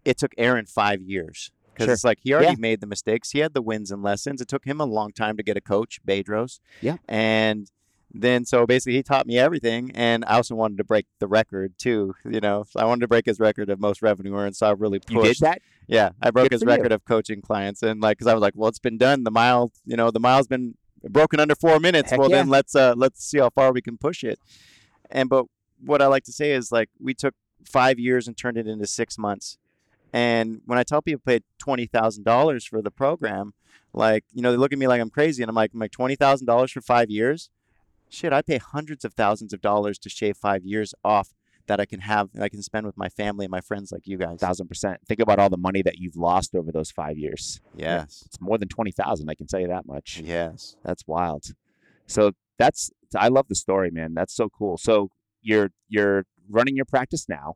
It 0.06 0.18
took 0.18 0.34
aaron 0.38 0.66
five 0.66 1.02
years. 1.02 1.52
Because 1.74 1.86
Sure. 1.86 1.94
it's 1.94 2.04
like 2.04 2.20
he 2.22 2.34
already 2.34 2.52
Yeah. 2.52 2.56
made 2.60 2.82
the 2.82 2.88
mistakes. 2.88 3.32
He 3.32 3.40
had 3.40 3.54
the 3.56 3.62
wins 3.62 3.90
and 3.90 4.04
lessons. 4.04 4.42
It 4.42 4.48
took 4.48 4.66
him 4.66 4.80
a 4.80 4.86
long 4.86 5.12
time 5.12 5.38
to 5.38 5.44
get 5.44 5.58
a 5.58 5.62
coach 5.62 6.00
bedros. 6.08 6.60
Yeah. 6.82 6.98
and 7.08 7.70
then 8.16 8.46
so 8.46 8.68
basically 8.68 8.94
he 8.94 9.02
taught 9.02 9.26
me 9.26 9.40
everything. 9.40 9.90
And 9.96 10.24
i 10.26 10.36
also 10.36 10.54
wanted 10.54 10.78
to 10.78 10.84
break 10.84 11.08
the 11.20 11.26
record 11.28 11.74
too 11.80 12.14
you 12.30 12.40
know? 12.40 12.66
I 12.76 12.86
wanted 12.86 13.02
to 13.02 13.08
break 13.08 13.26
his 13.26 13.40
record 13.40 13.72
of 13.72 13.80
most 13.80 14.04
revenue 14.04 14.36
earned. 14.36 14.56
So 14.56 14.68
i 14.68 14.72
really 14.72 15.00
pushed 15.00 15.12
You 15.14 15.24
did 15.24 15.38
that? 15.40 15.62
yeah. 15.88 16.10
I 16.22 16.30
broke 16.30 16.46
Good 16.50 16.52
his 16.54 16.62
for 16.64 16.70
you. 16.70 16.76
record 16.76 16.92
of 16.92 17.06
coaching 17.06 17.42
clients. 17.42 17.82
And 17.82 18.02
like 18.02 18.18
because 18.20 18.28
i 18.30 18.36
was 18.36 18.42
like 18.42 18.54
well 18.56 18.70
it's 18.70 18.78
been 18.78 19.00
done. 19.00 19.24
The 19.24 19.32
mile 19.32 19.72
you 19.84 19.98
know 19.98 20.12
the 20.12 20.20
mile's 20.20 20.46
been 20.48 20.76
broken 21.10 21.40
under 21.40 21.56
four 21.56 21.80
minutes. 21.80 22.12
Heck 22.12 22.20
well 22.20 22.30
yeah. 22.30 22.38
then 22.38 22.50
let's 22.50 22.76
uh 22.76 22.94
let's 22.96 23.26
see 23.26 23.40
how 23.40 23.50
far 23.50 23.72
we 23.74 23.82
can 23.82 23.98
push 23.98 24.24
it. 24.24 24.38
And 25.10 25.28
but 25.28 25.46
what 25.86 26.02
i 26.02 26.08
like 26.08 26.24
to 26.24 26.32
say 26.32 26.52
is 26.52 26.72
like 26.72 26.90
we 27.00 27.13
took 27.13 27.34
five 27.66 28.00
years 28.00 28.28
and 28.28 28.38
turned 28.38 28.58
it 28.58 28.68
into 28.68 28.86
six 28.88 29.18
months 29.18 29.58
and 30.12 30.62
when 30.66 30.78
i 30.78 30.84
tell 30.84 31.02
people 31.02 31.22
paid 31.25 31.44
$20000 31.63 32.68
for 32.68 32.82
the 32.82 32.92
program 32.92 33.54
like 33.94 34.24
you 34.34 34.42
know 34.42 34.52
they 34.52 34.58
look 34.58 34.74
at 34.74 34.80
me 34.80 34.88
like 34.88 35.02
i'm 35.02 35.10
crazy 35.10 35.42
and 35.42 35.50
i'm 35.50 35.56
like 35.56 35.72
i'm 35.74 35.80
like 35.80 35.92
$20000 35.92 36.72
for 36.72 36.82
five 36.82 37.10
years 37.10 37.50
shit 38.10 38.34
i 38.34 38.42
pay 38.42 38.58
hundreds 38.58 39.06
of 39.06 39.13
thousands 39.13 39.54
of 39.54 39.62
dollars 39.62 39.98
to 40.00 40.10
shave 40.10 40.38
five 40.38 40.66
years 40.66 40.94
off 41.04 41.34
that 41.68 41.80
I 41.80 41.86
can 41.86 42.02
have, 42.02 42.32
that 42.34 42.44
I 42.44 42.50
can 42.50 42.62
spend 42.62 42.86
with 42.86 42.98
my 42.98 43.10
family 43.10 43.46
and 43.46 43.52
my 43.52 43.62
friends 43.62 43.92
like 43.92 44.06
you 44.06 44.18
guys. 44.18 44.40
Thousand 44.40 44.68
percent. 44.68 45.00
Think 45.08 45.20
about 45.20 45.40
all 45.40 45.50
the 45.50 45.58
money 45.58 45.82
that 45.82 45.98
you've 45.98 46.16
lost 46.16 46.56
over 46.56 46.72
those 46.72 46.92
five 46.92 47.18
years. 47.18 47.62
Yes. 47.75 48.24
It's 48.25 48.42
more 48.42 48.58
than 48.58 48.68
twenty 48.68 48.92
thousand. 48.92 49.30
I 49.30 49.36
can 49.36 49.48
tell 49.48 49.60
you 49.60 49.68
that 49.68 49.86
much. 49.86 50.22
Yes. 50.24 50.75
That's 50.84 51.08
wild. 51.08 51.46
So 52.08 52.34
that's 52.58 52.92
I 53.18 53.30
love 53.30 53.48
the 53.48 53.56
story, 53.56 53.92
man. 53.92 54.13
That's 54.13 54.36
so 54.36 54.50
cool. 54.50 54.78
So 54.78 55.10
you're 55.44 55.72
you're 55.88 56.26
running 56.50 56.76
your 56.76 56.86
practice 56.86 57.28
now. 57.30 57.56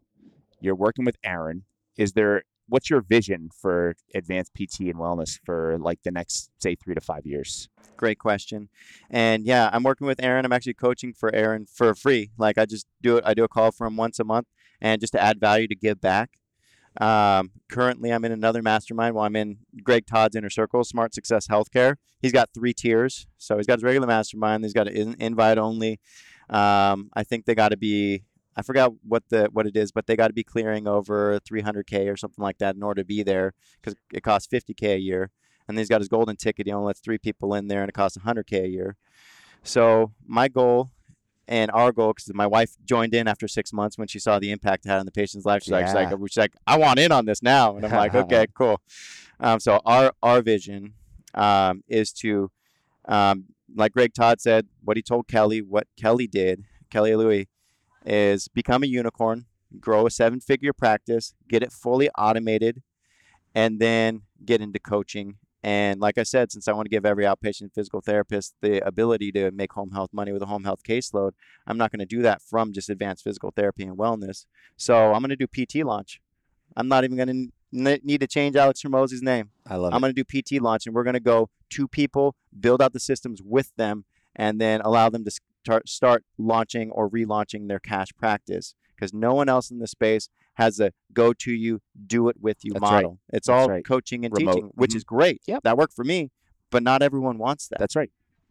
You're 0.59 0.75
working 0.75 1.05
with 1.05 1.17
Aaron. 1.23 1.63
Is 1.97 2.13
there 2.13 2.43
what's 2.69 2.89
your 2.89 3.01
vision 3.01 3.49
for 3.53 3.95
advanced 4.13 4.53
PT 4.53 4.81
and 4.81 4.95
wellness 4.95 5.39
for 5.43 5.77
like 5.79 6.03
the 6.03 6.11
next 6.11 6.51
say 6.59 6.75
three 6.75 6.93
to 6.93 7.01
five 7.01 7.25
years? 7.25 7.69
Great 7.95 8.19
question. 8.19 8.69
And 9.09 9.45
yeah, 9.45 9.69
I'm 9.73 9.83
working 9.83 10.05
with 10.05 10.21
Aaron. 10.21 10.45
I'm 10.45 10.53
actually 10.53 10.75
coaching 10.75 11.13
for 11.13 11.33
Aaron 11.33 11.65
for 11.65 11.95
free. 11.95 12.31
Like 12.37 12.57
I 12.57 12.65
just 12.65 12.85
do 13.01 13.17
it. 13.17 13.23
I 13.25 13.33
do 13.33 13.43
a 13.43 13.47
call 13.47 13.71
for 13.71 13.87
him 13.87 13.97
once 13.97 14.19
a 14.19 14.23
month, 14.23 14.47
and 14.79 15.01
just 15.01 15.13
to 15.13 15.21
add 15.21 15.39
value 15.39 15.67
to 15.67 15.75
give 15.75 15.99
back. 15.99 16.31
Um, 16.99 17.51
currently, 17.69 18.11
I'm 18.11 18.25
in 18.25 18.31
another 18.31 18.61
mastermind. 18.61 19.15
While 19.15 19.25
I'm 19.25 19.35
in 19.35 19.57
Greg 19.83 20.05
Todd's 20.07 20.35
inner 20.35 20.49
circle, 20.49 20.83
Smart 20.83 21.13
Success 21.13 21.47
Healthcare. 21.47 21.95
He's 22.19 22.31
got 22.31 22.49
three 22.53 22.73
tiers. 22.73 23.27
So 23.37 23.57
he's 23.57 23.67
got 23.67 23.75
his 23.75 23.83
regular 23.83 24.07
mastermind. 24.07 24.63
He's 24.63 24.73
got 24.73 24.87
an 24.87 25.15
invite 25.19 25.57
only. 25.57 25.99
Um, 26.49 27.09
I 27.13 27.23
think 27.23 27.45
they 27.45 27.55
got 27.55 27.69
to 27.69 27.77
be. 27.77 28.23
I 28.55 28.63
forgot 28.63 28.93
what 29.03 29.23
the 29.29 29.49
what 29.51 29.67
it 29.67 29.75
is, 29.77 29.91
but 29.91 30.07
they 30.07 30.15
got 30.15 30.27
to 30.27 30.33
be 30.33 30.43
clearing 30.43 30.87
over 30.87 31.39
300k 31.39 32.11
or 32.11 32.17
something 32.17 32.41
like 32.41 32.57
that 32.57 32.75
in 32.75 32.81
order 32.81 33.01
to 33.01 33.05
be 33.05 33.21
there 33.21 33.53
because 33.79 33.95
it 34.11 34.21
costs 34.23 34.47
50k 34.51 34.95
a 34.95 34.99
year. 34.99 35.29
And 35.67 35.77
then 35.77 35.81
he's 35.81 35.89
got 35.89 36.01
his 36.01 36.07
golden 36.07 36.37
ticket. 36.37 36.65
He 36.65 36.71
only 36.73 36.87
lets 36.87 37.01
three 37.01 37.17
people 37.17 37.53
in 37.53 37.67
there, 37.67 37.81
and 37.81 37.89
it 37.89 37.93
costs 37.93 38.17
100k 38.17 38.63
a 38.63 38.67
year. 38.67 38.95
So 39.63 40.13
my 40.25 40.47
goal 40.47 40.89
and 41.47 41.69
our 41.71 41.91
goal, 41.91 42.13
because 42.13 42.33
my 42.33 42.47
wife 42.47 42.71
joined 42.85 43.13
in 43.13 43.27
after 43.27 43.47
six 43.47 43.71
months 43.71 43.97
when 43.97 44.07
she 44.07 44.19
saw 44.19 44.39
the 44.39 44.49
impact 44.51 44.85
it 44.85 44.89
had 44.89 44.99
on 44.99 45.05
the 45.05 45.11
patient's 45.11 45.45
life. 45.45 45.63
She's 45.63 45.71
like, 45.71 45.87
she's 45.87 45.95
like, 45.95 46.29
she's 46.29 46.37
like, 46.37 46.53
I 46.65 46.77
want 46.77 46.99
in 46.99 47.11
on 47.11 47.25
this 47.25 47.43
now, 47.43 47.75
and 47.75 47.85
I'm 47.85 47.91
like, 47.91 48.15
okay, 48.25 48.47
cool. 48.53 48.81
Um, 49.39 49.59
so 49.59 49.79
our 49.85 50.13
our 50.23 50.41
vision 50.41 50.93
um, 51.35 51.83
is 51.87 52.11
to, 52.13 52.49
um, 53.05 53.45
like 53.75 53.93
Greg 53.93 54.13
Todd 54.13 54.41
said, 54.41 54.67
what 54.83 54.97
he 54.97 55.03
told 55.03 55.27
Kelly, 55.27 55.61
what 55.61 55.87
Kelly 55.97 56.27
did, 56.27 56.63
Kelly 56.89 57.15
Louie, 57.15 57.47
is 58.05 58.47
become 58.47 58.83
a 58.83 58.87
unicorn, 58.87 59.45
grow 59.79 60.07
a 60.07 60.11
seven 60.11 60.39
figure 60.39 60.73
practice, 60.73 61.33
get 61.49 61.63
it 61.63 61.71
fully 61.71 62.09
automated, 62.17 62.81
and 63.53 63.79
then 63.79 64.21
get 64.45 64.61
into 64.61 64.79
coaching. 64.79 65.35
And 65.63 65.99
like 65.99 66.17
I 66.17 66.23
said, 66.23 66.51
since 66.51 66.67
I 66.67 66.73
want 66.73 66.85
to 66.85 66.89
give 66.89 67.05
every 67.05 67.25
outpatient 67.25 67.73
physical 67.73 67.99
therapist 67.99 68.53
the 68.61 68.85
ability 68.87 69.31
to 69.33 69.51
make 69.51 69.73
home 69.73 69.91
health 69.91 70.11
money 70.13 70.31
with 70.31 70.41
a 70.41 70.45
home 70.45 70.63
health 70.63 70.83
caseload, 70.87 71.31
I'm 71.65 71.77
not 71.77 71.91
going 71.91 71.99
to 71.99 72.05
do 72.05 72.21
that 72.21 72.41
from 72.41 72.71
just 72.71 72.89
advanced 72.89 73.23
physical 73.23 73.51
therapy 73.51 73.83
and 73.83 73.97
wellness. 73.97 74.45
So 74.77 75.13
I'm 75.13 75.21
going 75.21 75.35
to 75.35 75.35
do 75.35 75.47
PT 75.47 75.83
launch. 75.85 76.21
I'm 76.77 76.87
not 76.87 77.03
even 77.03 77.17
going 77.17 77.47
to 77.47 77.51
n- 77.73 77.99
need 78.03 78.19
to 78.21 78.27
change 78.27 78.55
Alex 78.55 78.81
Hormozi's 78.83 79.21
name. 79.21 79.51
I 79.67 79.75
love 79.75 79.91
it. 79.91 79.95
I'm 79.95 80.01
going 80.01 80.13
to 80.13 80.23
do 80.23 80.41
PT 80.41 80.61
launch, 80.61 80.85
and 80.85 80.95
we're 80.95 81.03
going 81.03 81.13
to 81.15 81.19
go 81.19 81.49
to 81.71 81.87
people, 81.87 82.35
build 82.59 82.81
out 82.81 82.93
the 82.93 82.99
systems 82.99 83.41
with 83.43 83.71
them, 83.75 84.05
and 84.35 84.59
then 84.61 84.81
allow 84.81 85.09
them 85.09 85.23
to 85.25 85.31
start 85.63 85.89
start 85.89 86.23
launching 86.37 86.91
or 86.91 87.09
relaunching 87.09 87.67
their 87.67 87.79
cash 87.79 88.09
practice. 88.17 88.73
Because 88.95 89.13
no 89.13 89.33
one 89.35 89.47
else 89.47 89.69
in 89.69 89.77
the 89.79 89.85
space 89.87 90.27
has 90.55 90.79
a 90.79 90.91
go 91.13 91.31
to 91.33 91.51
you, 91.51 91.81
do 92.07 92.29
it 92.29 92.37
with 92.41 92.57
you 92.63 92.73
That's 92.73 92.81
right. 92.83 92.91
model. 92.93 93.19
It's 93.31 93.47
That's 93.47 93.49
all 93.49 93.67
right. 93.69 93.85
coaching 93.85 94.25
and 94.25 94.33
Remote. 94.35 94.53
teaching, 94.53 94.71
which 94.73 94.91
Mhm. 94.91 94.95
is 94.95 95.03
great. 95.03 95.41
Yep. 95.45 95.61
that 95.63 95.77
worked 95.77 95.93
for 95.93 96.03
me, 96.03 96.31
but 96.71 96.81
not 96.81 97.03
everyone 97.03 97.37
wants 97.37 97.67
that. 97.67 97.77
That's 97.77 97.95
right. 97.95 98.09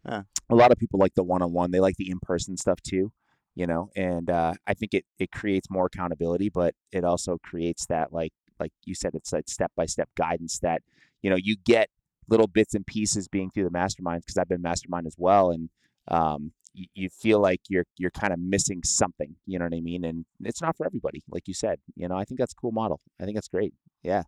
Yeah. 0.08 0.22
A 0.48 0.54
lot 0.54 0.70
of 0.70 0.78
people 0.78 1.00
like 1.00 1.14
the 1.14 1.24
one-on-one. 1.24 1.72
They 1.72 1.80
like 1.80 1.96
the 1.96 2.08
in-person 2.08 2.58
stuff 2.58 2.80
too, 2.80 3.10
you 3.56 3.66
know. 3.66 3.90
And 3.96 4.30
uh, 4.30 4.54
I 4.68 4.74
think 4.74 4.94
it 4.94 5.04
it 5.18 5.32
creates 5.32 5.68
more 5.68 5.86
accountability, 5.86 6.48
but 6.48 6.76
it 6.92 7.02
also 7.02 7.38
creates 7.38 7.86
that 7.86 8.12
like 8.12 8.32
like 8.58 8.72
you 8.84 8.94
said, 8.94 9.14
it's 9.14 9.30
that 9.30 9.48
step-by-step 9.48 10.10
guidance 10.16 10.58
that 10.60 10.82
you 11.22 11.30
know 11.30 11.36
you 11.36 11.56
get 11.64 11.88
little 12.28 12.46
bits 12.46 12.74
and 12.74 12.86
pieces 12.86 13.28
being 13.28 13.50
through 13.50 13.64
the 13.64 13.70
masterminds 13.70 14.20
because 14.20 14.36
I've 14.36 14.48
been 14.48 14.62
mastermind 14.62 15.06
as 15.06 15.14
well, 15.18 15.50
and 15.50 15.68
um, 16.08 16.52
you, 16.72 16.86
you 16.94 17.08
feel 17.08 17.40
like 17.40 17.60
you're 17.68 17.86
you're 17.96 18.10
kind 18.10 18.32
of 18.32 18.38
missing 18.38 18.82
something. 18.84 19.34
You 19.46 19.58
know 19.58 19.64
what 19.64 19.74
I 19.74 19.80
mean? 19.80 20.04
And 20.04 20.24
it's 20.44 20.62
not 20.62 20.76
for 20.76 20.86
everybody, 20.86 21.22
like 21.30 21.48
you 21.48 21.54
said. 21.54 21.78
You 21.94 22.08
know, 22.08 22.16
I 22.16 22.24
think 22.24 22.38
that's 22.38 22.52
a 22.52 22.56
cool 22.56 22.72
model. 22.72 23.00
I 23.20 23.24
think 23.24 23.36
that's 23.36 23.48
great. 23.48 23.74
Yeah, 24.02 24.24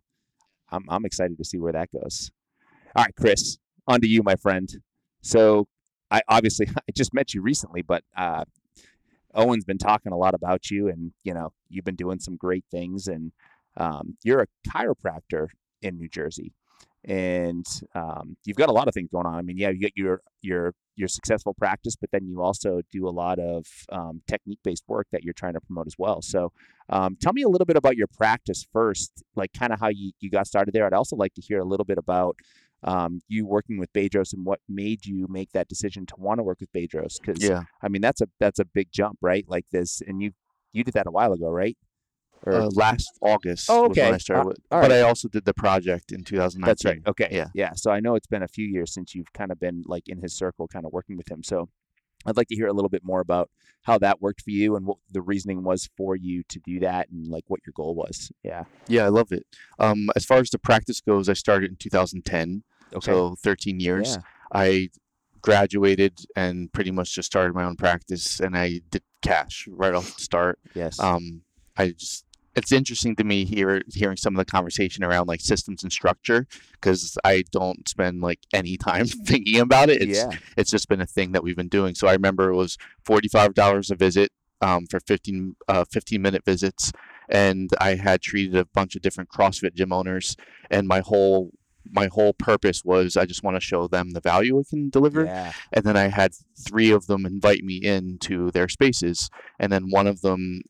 I'm 0.71 0.85
I'm 0.89 1.05
excited 1.05 1.37
to 1.37 1.45
see 1.45 1.59
where 1.59 1.73
that 1.73 1.89
goes. 1.91 2.31
All 2.95 3.03
right, 3.03 3.15
Chris, 3.15 3.57
on 3.87 4.01
to 4.01 4.07
you, 4.07 4.23
my 4.23 4.35
friend. 4.35 4.69
So 5.21 5.67
I 6.11 6.21
obviously 6.27 6.67
I 6.77 6.91
just 6.95 7.13
met 7.13 7.33
you 7.33 7.41
recently, 7.41 7.81
but 7.81 8.03
uh, 8.17 8.45
Owen's 9.33 9.65
been 9.65 9.77
talking 9.77 10.11
a 10.11 10.17
lot 10.17 10.33
about 10.33 10.71
you, 10.71 10.87
and 10.87 11.11
you 11.23 11.33
know 11.33 11.53
you've 11.69 11.85
been 11.85 11.95
doing 11.95 12.19
some 12.19 12.35
great 12.35 12.65
things, 12.71 13.07
and 13.07 13.31
um, 13.77 14.17
you're 14.23 14.41
a 14.41 14.47
chiropractor 14.69 15.47
in 15.81 15.97
New 15.97 16.09
Jersey, 16.09 16.53
and 17.05 17.65
um, 17.95 18.35
you've 18.45 18.57
got 18.57 18.69
a 18.69 18.73
lot 18.73 18.87
of 18.87 18.93
things 18.93 19.09
going 19.11 19.25
on. 19.25 19.35
I 19.35 19.41
mean, 19.41 19.57
yeah, 19.57 19.69
you 19.69 19.79
get 19.79 19.93
your 19.95 20.21
your 20.41 20.73
your 20.95 21.07
successful 21.07 21.53
practice, 21.53 21.95
but 21.95 22.11
then 22.11 22.27
you 22.27 22.41
also 22.41 22.81
do 22.91 23.07
a 23.07 23.09
lot 23.09 23.39
of 23.39 23.65
um, 23.91 24.21
technique 24.27 24.59
based 24.63 24.83
work 24.87 25.07
that 25.11 25.23
you're 25.23 25.33
trying 25.33 25.53
to 25.53 25.61
promote 25.61 25.87
as 25.87 25.95
well. 25.97 26.21
So 26.21 26.51
um, 26.89 27.17
tell 27.21 27.31
me 27.31 27.41
a 27.43 27.47
little 27.47 27.65
bit 27.65 27.77
about 27.77 27.95
your 27.95 28.07
practice 28.07 28.65
first, 28.73 29.23
like 29.35 29.53
kind 29.53 29.71
of 29.71 29.79
how 29.79 29.87
you, 29.87 30.11
you 30.19 30.29
got 30.29 30.45
started 30.45 30.73
there. 30.73 30.85
I'd 30.85 30.93
also 30.93 31.15
like 31.15 31.33
to 31.35 31.41
hear 31.41 31.59
a 31.59 31.63
little 31.63 31.85
bit 31.85 31.97
about 31.97 32.35
um, 32.83 33.21
you 33.29 33.45
working 33.45 33.77
with 33.77 33.91
Bedros 33.93 34.33
and 34.33 34.45
what 34.45 34.59
made 34.67 35.05
you 35.05 35.25
make 35.29 35.51
that 35.53 35.69
decision 35.69 36.05
to 36.07 36.15
want 36.17 36.39
to 36.39 36.43
work 36.43 36.59
with 36.59 36.71
Bedros. 36.73 37.15
Because 37.19 37.41
Yeah. 37.41 37.63
I 37.81 37.87
mean 37.87 38.01
that's 38.01 38.21
a 38.21 38.27
that's 38.39 38.59
a 38.59 38.65
big 38.65 38.89
jump, 38.91 39.19
right? 39.21 39.45
Like 39.47 39.65
this, 39.71 40.01
and 40.05 40.21
you 40.21 40.31
you 40.73 40.83
did 40.83 40.95
that 40.95 41.07
a 41.07 41.11
while 41.11 41.31
ago, 41.31 41.49
right? 41.49 41.77
Or 42.43 42.53
Uh, 42.53 42.69
last 42.73 43.09
August 43.21 43.69
Oh, 43.69 43.87
was 43.89 43.97
when 43.97 44.05
okay. 44.07 44.15
I 44.15 44.17
started 44.17 44.41
Uh, 44.45 44.47
with, 44.49 44.57
all 44.71 44.81
but. 44.81 44.91
I 44.91 45.01
also 45.01 45.27
did 45.27 45.45
the 45.45 45.53
project 45.53 46.11
in 46.11 46.23
2019. 46.23 46.65
that's 46.67 46.85
right. 46.85 47.01
Okay. 47.07 47.27
Yeah. 47.31 47.47
Yeah. 47.53 47.73
So 47.73 47.91
I 47.91 47.99
know 47.99 48.15
it's 48.15 48.27
been 48.27 48.43
a 48.43 48.47
few 48.47 48.65
years 48.67 48.93
since 48.93 49.13
you've 49.13 49.31
kind 49.33 49.51
of 49.51 49.59
been 49.59 49.83
like 49.85 50.07
in 50.07 50.21
his 50.21 50.33
circle, 50.33 50.67
kind 50.67 50.85
of 50.85 50.93
working 50.93 51.17
with 51.17 51.29
him. 51.29 51.43
So 51.43 51.69
I'd 52.25 52.37
like 52.37 52.47
to 52.49 52.55
hear 52.55 52.67
a 52.67 52.73
little 52.73 52.89
bit 52.89 53.03
more 53.03 53.19
about 53.21 53.49
how 53.83 53.97
that 53.99 54.21
worked 54.21 54.41
for 54.41 54.51
you 54.51 54.75
and 54.75 54.85
what 54.85 54.97
the 55.11 55.21
reasoning 55.21 55.63
was 55.63 55.89
for 55.95 56.15
you 56.15 56.43
to 56.49 56.59
do 56.59 56.79
that 56.81 57.09
and 57.09 57.27
like 57.27 57.45
what 57.47 57.61
your 57.65 57.73
goal 57.75 57.95
was. 57.95 58.31
Yeah. 58.43 58.65
Yeah, 58.87 59.05
I 59.05 59.09
love 59.09 59.31
it. 59.31 59.45
Um, 59.79 60.09
as 60.15 60.25
far 60.25 60.37
as 60.39 60.49
the 60.49 60.59
practice 60.59 60.99
goes, 61.01 61.29
I 61.29 61.33
started 61.33 61.69
in 61.71 61.75
2010, 61.77 62.63
Okay. 62.93 63.05
so 63.05 63.35
13 63.35 63.79
years. 63.79 64.15
Yeah. 64.17 64.21
I 64.53 64.89
graduated 65.41 66.19
and 66.35 66.71
pretty 66.73 66.91
much 66.91 67.13
just 67.15 67.27
started 67.27 67.53
my 67.55 67.63
own 67.63 67.75
practice, 67.77 68.39
and 68.41 68.57
I 68.57 68.81
did 68.91 69.03
cash 69.21 69.67
right 69.71 69.93
off 69.93 70.15
the 70.17 70.21
start. 70.21 70.59
Yes. 70.75 70.99
Um, 70.99 71.41
I 71.77 71.89
just 71.91 72.25
it's 72.59 72.71
interesting 72.71 73.15
to 73.15 73.23
me 73.23 73.45
here 73.45 73.81
hearing 73.91 74.17
some 74.17 74.35
of 74.35 74.37
the 74.37 74.49
conversation 74.49 75.03
around 75.03 75.27
like 75.27 75.41
systems 75.41 75.81
and 75.81 75.91
structure 75.91 76.45
because 76.73 77.17
I 77.23 77.43
don't 77.51 77.87
spend 77.87 78.21
like 78.21 78.39
any 78.53 78.77
time 78.77 79.05
thinking 79.25 79.59
about 79.59 79.89
it. 79.89 80.01
It's 80.01 80.19
yeah. 80.19 80.31
it's 80.57 80.69
just 80.69 80.87
been 80.89 81.01
a 81.01 81.07
thing 81.07 81.31
that 81.31 81.43
we've 81.43 81.55
been 81.55 81.69
doing. 81.69 81.95
So 81.95 82.07
I 82.07 82.13
remember 82.13 82.49
it 82.49 82.55
was 82.55 82.77
forty-five 83.05 83.53
dollars 83.53 83.89
a 83.89 83.95
visit 83.95 84.31
um, 84.61 84.85
for 84.87 84.99
15, 84.99 85.55
uh, 85.67 85.85
15 85.89 86.21
minute 86.21 86.43
visits, 86.45 86.91
and 87.29 87.69
I 87.79 87.95
had 87.95 88.21
treated 88.21 88.55
a 88.55 88.65
bunch 88.65 88.95
of 88.95 89.01
different 89.01 89.29
CrossFit 89.29 89.73
gym 89.73 89.93
owners, 89.93 90.35
and 90.69 90.87
my 90.87 90.99
whole 90.99 91.51
my 91.91 92.07
whole 92.07 92.33
purpose 92.33 92.83
was 92.83 93.17
I 93.17 93.25
just 93.25 93.41
want 93.41 93.55
to 93.55 93.61
show 93.61 93.87
them 93.87 94.11
the 94.11 94.21
value 94.21 94.59
I 94.59 94.63
can 94.69 94.89
deliver. 94.89 95.25
Yeah. 95.25 95.53
And 95.73 95.85
then 95.85 95.97
I 95.97 96.09
had 96.09 96.33
three 96.67 96.91
of 96.91 97.07
them 97.07 97.25
invite 97.25 97.63
me 97.63 97.77
into 97.77 98.51
their 98.51 98.67
spaces, 98.67 99.29
and 99.59 99.71
then 99.71 99.89
one 99.89 100.05
of 100.05 100.21
them 100.21 100.61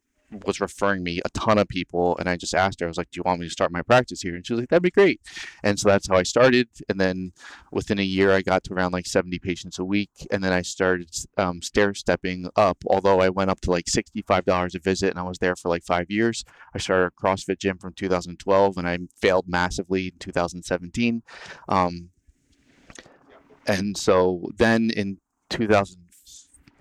was 0.45 0.61
referring 0.61 1.03
me 1.03 1.19
a 1.25 1.29
ton 1.29 1.57
of 1.57 1.67
people 1.67 2.17
and 2.17 2.29
I 2.29 2.35
just 2.35 2.53
asked 2.53 2.79
her, 2.79 2.85
I 2.85 2.89
was 2.89 2.97
like, 2.97 3.11
Do 3.11 3.17
you 3.17 3.23
want 3.25 3.39
me 3.39 3.47
to 3.47 3.51
start 3.51 3.71
my 3.71 3.81
practice 3.81 4.21
here? 4.21 4.35
And 4.35 4.45
she 4.45 4.53
was 4.53 4.61
like, 4.61 4.69
That'd 4.69 4.83
be 4.83 4.91
great. 4.91 5.21
And 5.63 5.79
so 5.79 5.89
that's 5.89 6.07
how 6.07 6.15
I 6.15 6.23
started. 6.23 6.67
And 6.87 6.99
then 6.99 7.31
within 7.71 7.99
a 7.99 8.03
year 8.03 8.31
I 8.31 8.41
got 8.41 8.63
to 8.65 8.73
around 8.73 8.93
like 8.93 9.07
70 9.07 9.39
patients 9.39 9.79
a 9.79 9.85
week. 9.85 10.11
And 10.31 10.43
then 10.43 10.53
I 10.53 10.61
started 10.61 11.09
um, 11.37 11.61
stair 11.61 11.93
stepping 11.93 12.49
up, 12.55 12.77
although 12.87 13.21
I 13.21 13.29
went 13.29 13.49
up 13.49 13.61
to 13.61 13.71
like 13.71 13.85
$65 13.85 14.75
a 14.75 14.79
visit 14.79 15.09
and 15.09 15.19
I 15.19 15.23
was 15.23 15.39
there 15.39 15.55
for 15.55 15.69
like 15.69 15.83
five 15.83 16.09
years. 16.09 16.43
I 16.73 16.77
started 16.77 17.07
a 17.07 17.21
CrossFit 17.25 17.59
gym 17.59 17.77
from 17.77 17.93
2012 17.93 18.77
and 18.77 18.87
I 18.87 18.97
failed 19.19 19.45
massively 19.47 20.07
in 20.07 20.19
2017. 20.19 21.23
Um, 21.67 22.09
and 23.65 23.97
so 23.97 24.49
then 24.57 24.89
in 24.89 25.19
2000, 25.49 25.97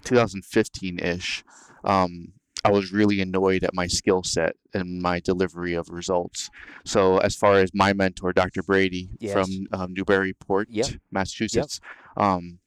2015 0.04 0.98
ish, 0.98 1.44
um, 1.84 2.32
I 2.68 2.70
was 2.70 2.92
really 2.92 3.20
annoyed 3.22 3.64
at 3.64 3.72
my 3.74 3.86
skill 3.86 4.22
set 4.22 4.54
and 4.74 5.00
my 5.00 5.20
delivery 5.20 5.72
of 5.74 5.88
results. 5.88 6.50
So, 6.84 7.16
as 7.18 7.34
far 7.34 7.54
as 7.54 7.70
my 7.74 7.94
mentor, 7.94 8.32
Dr. 8.34 8.62
Brady 8.62 9.08
Yes. 9.18 9.32
from 9.32 9.66
um, 9.72 9.94
Newburyport, 9.94 10.68
Yep. 10.70 10.88
Massachusetts, 11.10 11.80
um, 12.16 12.58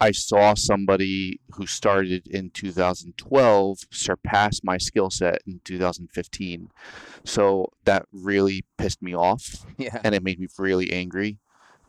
I 0.00 0.10
saw 0.10 0.54
somebody 0.54 1.38
who 1.54 1.66
started 1.66 2.26
in 2.26 2.50
2012 2.50 3.78
surpass 3.90 4.60
my 4.64 4.78
skill 4.78 5.10
set 5.10 5.42
in 5.46 5.60
2015. 5.64 6.70
So, 7.24 7.68
that 7.84 8.06
really 8.10 8.64
pissed 8.78 9.02
me 9.02 9.14
off 9.14 9.66
Yeah. 9.78 10.00
and 10.02 10.14
it 10.14 10.22
made 10.22 10.40
me 10.40 10.48
really 10.58 10.90
angry. 10.92 11.38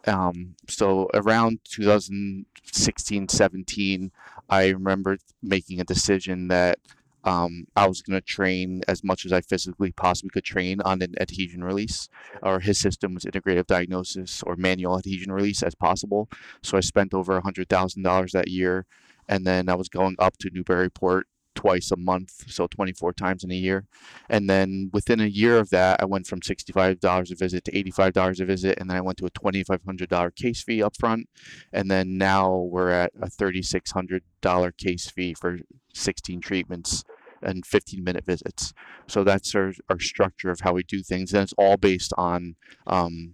Um, 0.06 0.56
so 0.68 1.10
around 1.14 1.60
2016, 1.66 3.30
17, 3.30 4.12
I 4.50 4.70
remember 4.70 5.18
making 5.42 5.80
a 5.80 5.86
decision 5.86 6.50
that 6.50 6.80
um, 7.24 7.68
I 7.76 7.88
was 7.88 8.02
going 8.02 8.20
to 8.20 8.26
train 8.26 8.82
as 8.88 9.04
much 9.04 9.26
as 9.26 9.32
I 9.32 9.42
physically 9.42 9.92
possibly 9.92 10.30
could 10.30 10.44
train 10.44 10.82
on 10.82 11.02
an 11.02 11.16
adhesion 11.22 11.64
release, 11.64 12.10
or 12.42 12.60
his 12.60 12.78
system 12.78 13.14
was 13.14 13.24
integrative 13.24 13.68
diagnosis 13.68 14.44
or 14.44 14.58
manual 14.58 14.98
adhesion 14.98 15.32
release 15.32 15.64
as 15.64 15.76
possible. 15.76 16.30
So 16.62 16.78
I 16.78 16.82
spent 16.82 17.14
over 17.14 17.38
a 17.38 17.42
hundred 17.42 17.70
thousand 17.70 18.04
dollars 18.04 18.34
that 18.34 18.50
year, 18.50 18.86
and 19.30 19.48
then 19.48 19.70
I 19.70 19.76
was 19.76 19.88
going 19.88 20.16
up 20.20 20.38
to 20.40 20.50
Newburyport 20.52 21.28
twice 21.56 21.92
a 21.92 21.98
month, 21.98 22.52
so 22.52 22.68
24 22.68 23.14
times 23.14 23.44
in 23.44 23.52
a 23.52 23.56
year. 23.56 23.86
And 24.30 24.50
then 24.50 24.90
within 24.94 25.20
a 25.20 25.26
year 25.26 25.58
of 25.58 25.70
that, 25.70 26.02
I 26.02 26.06
went 26.06 26.28
from 26.28 26.42
$65 26.42 27.32
a 27.32 27.36
visit 27.36 27.64
to 27.66 27.72
$85 27.72 28.40
a 28.40 28.46
visit, 28.46 28.78
and 28.80 28.90
then 28.90 28.98
I 28.98 29.02
went 29.02 29.18
to 29.20 29.26
a 29.26 29.32
$2,500 29.32 30.36
case 30.36 30.64
fee 30.64 30.84
up 30.84 30.96
front. 30.98 31.30
And 31.72 31.90
then 31.90 32.18
now 32.18 32.56
we're 32.56 32.92
at 32.92 33.12
a 33.22 33.28
$3,600 33.28 34.78
case 34.78 35.10
fee 35.10 35.34
for 35.34 35.60
16 35.94 36.42
treatments 36.42 37.04
and 37.42 37.66
15 37.66 38.04
minute 38.04 38.26
visits. 38.26 38.74
So 39.08 39.24
that's 39.24 39.54
our, 39.54 39.74
our 39.90 40.00
structure 40.00 40.50
of 40.50 40.62
how 40.62 40.74
we 40.74 40.84
do 40.84 41.04
things. 41.04 41.34
And 41.34 41.44
it's 41.44 41.54
all 41.58 41.78
based 41.78 42.14
on 42.18 42.56
um, 42.88 43.34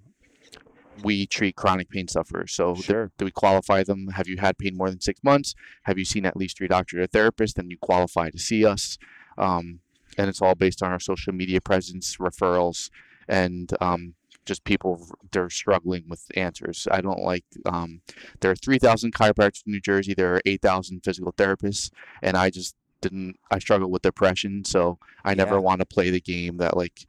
we 1.04 1.26
treat 1.28 1.56
chronic 1.56 1.90
pain 1.90 2.08
sufferers. 2.08 2.52
So 2.52 2.76
Sure. 2.76 3.12
do 3.18 3.26
we 3.26 3.32
qualify 3.32 3.84
them? 3.84 4.10
Have 4.10 4.28
you 4.28 4.38
had 4.38 4.58
pain 4.58 4.76
more 4.78 4.90
than 4.90 5.02
six 5.02 5.24
months? 5.24 5.56
Have 5.84 5.98
you 5.98 6.06
seen 6.06 6.26
at 6.26 6.36
least 6.38 6.58
three 6.58 6.68
doctors 6.68 7.04
or 7.04 7.08
therapists? 7.08 7.54
Then 7.54 7.70
you 7.70 7.78
qualify 7.78 8.30
to 8.30 8.38
see 8.40 8.66
us. 8.66 8.98
Um, 9.38 9.80
and 10.18 10.28
it's 10.30 10.42
all 10.42 10.56
based 10.56 10.82
on 10.84 10.92
our 10.92 11.00
social 11.00 11.34
media 11.34 11.62
presence, 11.62 12.18
referrals, 12.18 12.90
and 13.28 13.72
um, 13.80 14.16
just 14.46 14.64
people 14.64 15.08
they're 15.32 15.50
struggling 15.50 16.06
with 16.10 16.26
answers. 16.36 16.88
I 16.92 17.02
don't 17.02 17.20
like. 17.22 17.46
Um, 17.66 18.02
there 18.42 18.52
are 18.52 18.56
three 18.56 18.80
thousand 18.80 19.14
chiropractors 19.14 19.64
in 19.66 19.72
New 19.74 19.80
Jersey. 19.82 20.14
There 20.14 20.36
are 20.36 20.42
eight 20.46 20.62
thousand 20.62 21.02
physical 21.06 21.32
therapists, 21.34 21.92
and 22.24 22.36
I 22.36 22.50
just 22.50 22.76
didn't. 23.02 23.38
I 23.52 23.60
struggle 23.60 23.90
with 23.92 24.02
depression, 24.02 24.66
so 24.66 24.98
I 25.24 25.36
never 25.36 25.56
Yeah. 25.56 25.62
want 25.62 25.80
to 25.82 25.86
play 25.86 26.10
the 26.10 26.20
game 26.22 26.58
that 26.58 26.76
like. 26.76 27.06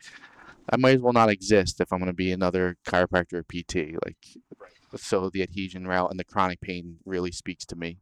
I 0.70 0.76
might 0.76 0.94
as 0.94 1.00
well 1.00 1.12
not 1.12 1.30
exist 1.30 1.80
if 1.80 1.92
I'm 1.92 1.98
going 1.98 2.06
to 2.06 2.12
be 2.12 2.32
another 2.32 2.76
chiropractor 2.86 3.34
or 3.34 3.42
PT. 3.42 3.96
Like, 4.04 4.16
so 4.96 5.28
the 5.28 5.42
adhesion 5.42 5.86
route 5.86 6.10
and 6.10 6.18
the 6.18 6.24
chronic 6.24 6.60
pain 6.60 6.98
really 7.04 7.32
speaks 7.32 7.64
to 7.66 7.76
me. 7.76 7.98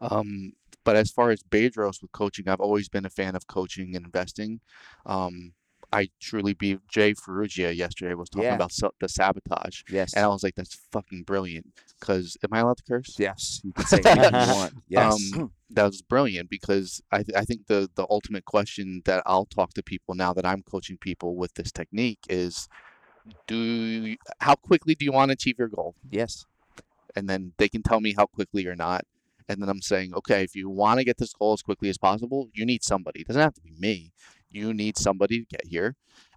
Um, 0.00 0.52
but 0.84 0.96
as 0.96 1.10
far 1.10 1.30
as 1.30 1.42
Bedros 1.42 2.02
with 2.02 2.12
coaching, 2.12 2.48
I've 2.48 2.60
always 2.60 2.88
been 2.88 3.06
a 3.06 3.10
fan 3.10 3.34
of 3.34 3.46
coaching 3.46 3.96
and 3.96 4.04
investing. 4.04 4.60
Um, 5.06 5.52
I 5.92 6.10
truly 6.20 6.52
be 6.54 6.78
Jay 6.88 7.14
Ferruggia 7.14 7.74
yesterday 7.74 8.14
was 8.14 8.28
talking 8.28 8.44
Yeah. 8.48 8.56
about 8.56 8.72
sa- 8.72 8.90
the 9.00 9.08
sabotage, 9.08 9.82
Yes. 9.90 10.12
and 10.14 10.24
I 10.24 10.28
was 10.28 10.42
like, 10.42 10.54
"That's 10.54 10.74
fucking 10.92 11.22
brilliant." 11.22 11.72
Because 11.98 12.36
am 12.44 12.50
I 12.52 12.60
allowed 12.60 12.76
to 12.78 12.82
curse? 12.84 13.16
yes. 13.18 13.60
You 13.64 13.72
can 13.76 13.86
say 13.86 14.00
anything 14.04 14.32
you 14.34 14.54
want. 14.54 14.74
Yes. 14.88 15.32
Um, 15.34 15.52
that 15.70 15.84
was 15.84 16.02
brilliant 16.02 16.50
because 16.50 17.00
I, 17.10 17.22
th- 17.22 17.36
I 17.36 17.44
think 17.44 17.66
the 17.66 17.88
the 17.94 18.06
ultimate 18.10 18.44
question 18.44 19.02
that 19.06 19.22
I'll 19.26 19.46
talk 19.46 19.74
to 19.74 19.82
people 19.82 20.14
now 20.14 20.32
that 20.34 20.44
I'm 20.46 20.62
coaching 20.62 20.98
people 20.98 21.36
with 21.36 21.54
this 21.54 21.70
technique 21.72 22.20
is 22.28 22.68
do 23.46 23.56
you, 23.56 24.16
how 24.40 24.54
quickly 24.54 24.94
do 24.94 25.04
you 25.04 25.12
want 25.12 25.28
to 25.30 25.34
achieve 25.34 25.58
your 25.58 25.68
goal 25.68 25.94
yes. 26.10 26.46
and 27.14 27.28
then 27.28 27.52
they 27.58 27.68
can 27.68 27.82
tell 27.82 28.00
me 28.00 28.14
how 28.16 28.24
quickly 28.24 28.66
or 28.66 28.74
not 28.74 29.04
and 29.50 29.60
then 29.60 29.68
I'm 29.68 29.82
saying 29.82 30.14
okay 30.14 30.42
if 30.42 30.54
you 30.56 30.70
want 30.70 30.98
to 30.98 31.04
get 31.04 31.18
this 31.18 31.34
goal 31.34 31.52
as 31.52 31.60
quickly 31.62 31.90
as 31.90 31.98
possible 31.98 32.48
you 32.54 32.64
need 32.64 32.82
somebody 32.82 33.20
it 33.20 33.26
doesn't 33.26 33.42
have 33.42 33.52
to 33.54 33.60
be 33.60 33.74
me 33.78 34.12
you 34.50 34.72
need 34.74 34.96
somebody 34.96 35.40
to 35.40 35.46
get 35.46 35.66
here 35.66 35.94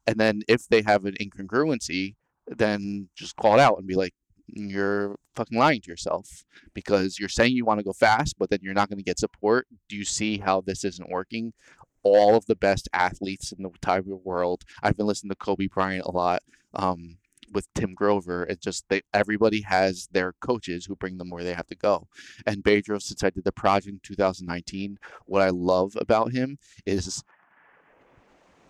and 0.08 0.18
then 0.18 0.42
if 0.48 0.68
they 0.68 0.82
have 0.82 1.06
an 1.06 1.16
incongruency 1.22 2.16
then 2.48 3.08
just 3.16 3.36
call 3.36 3.56
it 3.56 3.60
out 3.60 3.78
and 3.78 3.88
be 3.88 3.96
like 3.96 4.14
you're 4.54 5.16
fucking 5.36 5.58
lying 5.58 5.82
to 5.82 5.90
yourself 5.90 6.44
because 6.74 7.20
you're 7.20 7.30
saying 7.30 7.56
you 7.56 7.66
want 7.66 7.80
to 7.80 7.86
go 7.86 7.94
fast, 7.94 8.36
but 8.38 8.50
then 8.50 8.60
you're 8.62 8.74
not 8.74 8.90
going 8.90 8.98
to 8.98 9.04
get 9.04 9.20
support. 9.20 9.68
Do 9.90 9.96
you 9.96 10.06
see 10.06 10.38
how 10.40 10.62
this 10.62 10.84
isn't 10.84 11.10
working? 11.10 11.54
All 12.04 12.36
of 12.36 12.46
the 12.46 12.56
best 12.56 12.90
athletes 12.94 13.52
in 13.52 13.64
the 13.64 13.72
of 13.92 14.06
world. 14.08 14.64
I've 14.82 14.98
been 14.98 15.06
listening 15.06 15.30
to 15.30 15.36
Kobe 15.36 15.68
Bryant 15.68 16.06
a 16.06 16.12
lot 16.12 16.42
um, 16.74 17.18
with 17.54 17.68
Tim 17.76 17.94
Grover. 17.94 18.44
It's 18.44 18.64
just 18.64 18.86
they 18.90 19.02
everybody 19.14 19.62
has 19.62 20.08
their 20.12 20.34
coaches 20.42 20.86
who 20.86 20.96
bring 20.96 21.18
them 21.18 21.30
where 21.30 21.44
they 21.44 21.54
have 21.54 21.68
to 21.68 21.76
go. 21.76 22.08
And 22.46 22.64
Bedros, 22.64 23.04
since 23.04 23.24
I 23.24 23.30
did 23.30 23.44
the 23.44 23.52
project 23.52 23.94
in 23.94 24.00
2019, 24.04 24.98
what 25.26 25.44
I 25.44 25.50
love 25.50 25.96
about 25.96 26.32
him 26.32 26.58
is 26.86 27.24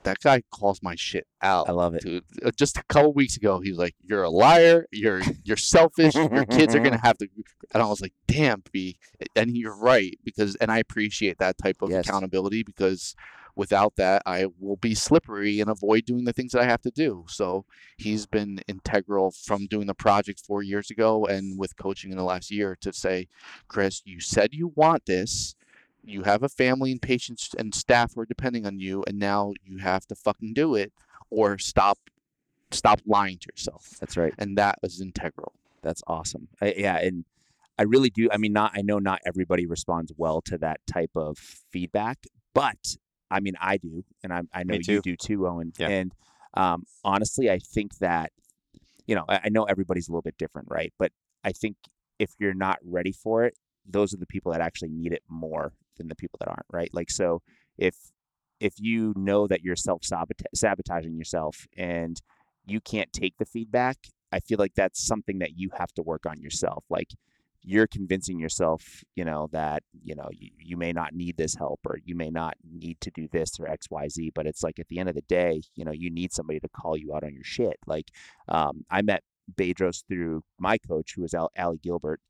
that 0.04 0.20
guy 0.20 0.42
calls 0.52 0.82
my 0.82 0.96
shit 0.96 1.28
out 1.42 1.70
I 1.70 1.72
love 1.74 1.96
it. 1.96 2.02
dude. 2.04 2.24
Uh, 2.44 2.52
Just 2.58 2.78
a 2.78 2.84
couple 2.90 3.14
weeks 3.14 3.38
ago, 3.38 3.60
he 3.60 3.70
was 3.72 3.80
like, 3.80 3.96
"You're 4.04 4.24
a 4.24 4.30
liar. 4.30 4.86
You're 4.92 5.22
you're 5.44 5.58
selfish. 5.58 6.16
Your 6.16 6.46
kids 6.46 6.76
are 6.76 6.80
gonna 6.80 7.00
have 7.04 7.18
to." 7.20 7.28
And 7.74 7.82
I 7.84 7.88
was 7.88 8.02
like, 8.02 8.14
"Damn, 8.28 8.64
B." 8.72 8.98
And 9.36 9.56
you're 9.58 9.76
right 9.78 10.18
because, 10.24 10.56
and 10.58 10.72
I 10.72 10.80
appreciate 10.80 11.38
that 11.40 11.58
type 11.58 11.78
of 11.82 11.90
Yes. 11.90 12.08
accountability 12.08 12.64
because 12.64 13.16
without 13.56 13.96
that, 13.98 14.22
I 14.26 14.46
will 14.60 14.78
be 14.78 14.96
slippery 14.96 15.60
and 15.60 15.70
avoid 15.70 16.06
doing 16.06 16.24
the 16.24 16.32
things 16.34 16.54
that 16.54 16.62
I 16.62 16.66
have 16.66 16.82
to 16.84 16.92
do. 16.92 17.26
So 17.28 17.66
he's 17.98 18.26
been 18.26 18.62
integral 18.68 19.32
from 19.32 19.68
doing 19.68 19.88
the 19.88 19.94
project 19.94 20.40
four 20.40 20.64
years 20.64 20.90
ago 20.90 21.26
and 21.26 21.60
with 21.60 21.76
coaching 21.76 22.12
in 22.12 22.18
the 22.18 22.24
last 22.24 22.50
year 22.50 22.78
to 22.82 22.94
say, 22.94 23.28
"Chris, 23.68 24.02
you 24.06 24.20
said 24.20 24.54
you 24.54 24.72
want 24.76 25.06
this." 25.06 25.56
You 26.04 26.24
have 26.24 26.44
a 26.44 26.50
family 26.50 26.92
and 26.92 27.02
patients 27.02 27.52
and 27.58 27.74
staff 27.76 28.14
who 28.16 28.22
are 28.22 28.26
depending 28.26 28.66
on 28.66 28.80
you, 28.80 29.04
and 29.08 29.20
now 29.20 29.54
you 29.64 29.78
have 29.78 30.06
to 30.08 30.16
fucking 30.16 30.54
do 30.54 30.76
it 30.76 30.92
or 31.30 31.58
stop 31.58 31.98
stop 32.72 33.02
lying 33.06 33.38
to 33.38 33.48
yourself 33.52 33.98
That's 34.00 34.16
right. 34.16 34.34
and 34.38 34.58
that 34.58 34.80
is 34.82 35.02
integral 35.02 35.54
That's 35.82 36.02
awesome. 36.08 36.48
I, 36.62 36.74
yeah, 36.78 36.98
and 36.98 37.26
I 37.78 37.84
really 37.84 38.10
do. 38.10 38.30
I 38.32 38.38
mean, 38.38 38.54
not 38.54 38.72
I 38.76 38.82
know 38.82 39.00
not 39.00 39.20
everybody 39.26 39.66
responds 39.66 40.12
well 40.16 40.42
to 40.44 40.58
that 40.60 40.80
type 40.86 41.12
of 41.16 41.38
feedback, 41.38 42.20
but 42.54 42.98
I 43.32 43.40
mean, 43.40 43.56
I 43.60 43.78
do, 43.78 44.04
and 44.24 44.32
I 44.32 44.42
I 44.54 44.64
know 44.64 44.76
you 44.76 45.02
do 45.02 45.16
too, 45.16 45.48
Owen. 45.48 45.74
Yeah. 45.80 45.88
And 45.88 46.12
um, 46.54 46.84
honestly, 47.04 47.50
I 47.50 47.60
think 47.60 47.98
that 47.98 48.32
you 49.08 49.16
know, 49.16 49.26
I, 49.28 49.42
I 49.46 49.50
know 49.50 49.64
everybody's 49.64 50.08
a 50.08 50.12
little 50.12 50.22
bit 50.22 50.38
different, 50.38 50.68
right? 50.70 50.94
But 51.00 51.12
I 51.44 51.52
think 51.52 51.78
if 52.20 52.32
you're 52.40 52.54
not 52.54 52.78
ready 52.84 53.12
for 53.12 53.46
it, 53.46 53.56
those 53.90 54.14
are 54.14 54.18
the 54.18 54.28
people 54.28 54.52
that 54.52 54.62
actually 54.62 54.90
need 54.90 55.12
it 55.12 55.24
more 55.28 55.74
than 56.02 56.10
the 56.10 56.16
people 56.16 56.38
that 56.40 56.50
aren't, 56.50 56.66
right? 56.72 56.90
Like, 56.94 57.10
so 57.10 57.42
if 57.78 57.96
if 58.60 58.76
you 58.78 59.14
know 59.16 59.48
that 59.48 59.64
you're 59.64 59.76
self 59.76 60.04
sabotaging 60.54 61.18
yourself 61.18 61.68
and 61.78 62.22
you 62.66 62.80
can't 62.80 63.12
take 63.12 63.38
the 63.38 63.46
feedback, 63.46 63.98
I 64.32 64.40
feel 64.40 64.58
like 64.60 64.76
that's 64.76 65.06
something 65.06 65.40
that 65.40 65.58
you 65.58 65.72
have 65.78 65.92
to 65.94 66.04
work 66.04 66.26
on 66.26 66.40
yourself. 66.40 66.86
Like 66.90 67.10
you're 67.64 67.88
convincing 67.88 68.40
yourself, 68.40 69.04
you 69.16 69.26
know, 69.26 69.50
that, 69.52 69.84
you 70.04 70.16
know, 70.16 70.30
you, 70.32 70.50
you 70.58 70.78
may 70.78 70.92
not 70.92 71.14
need 71.14 71.38
this 71.38 71.56
help 71.56 71.80
or 71.86 71.98
you 72.06 72.16
may 72.16 72.30
not 72.30 72.56
need 72.64 73.00
to 73.02 73.12
do 73.12 73.28
this 73.32 73.60
or 73.60 73.68
XYZ. 73.68 74.32
But 74.34 74.48
it's 74.48 74.64
like 74.64 74.80
at 74.80 74.88
the 74.88 75.00
end 75.00 75.10
of 75.10 75.16
the 75.16 75.22
day, 75.24 75.62
you 75.76 75.86
know, 75.86 75.92
you 75.92 76.10
need 76.10 76.32
somebody 76.34 76.60
to 76.60 76.70
call 76.70 76.98
you 76.98 77.14
out 77.14 77.24
on 77.24 77.34
your 77.34 77.44
shit. 77.44 77.78
Like 77.86 78.10
um, 78.48 78.86
I 78.90 79.02
met 79.02 79.24
Bedros 79.56 80.04
through 80.08 80.44
my 80.60 80.78
coach, 80.78 81.14
who 81.16 81.24
was 81.24 81.34
Al- 81.34 81.52
Allie 81.56 81.80
Gilbert. 81.82 82.22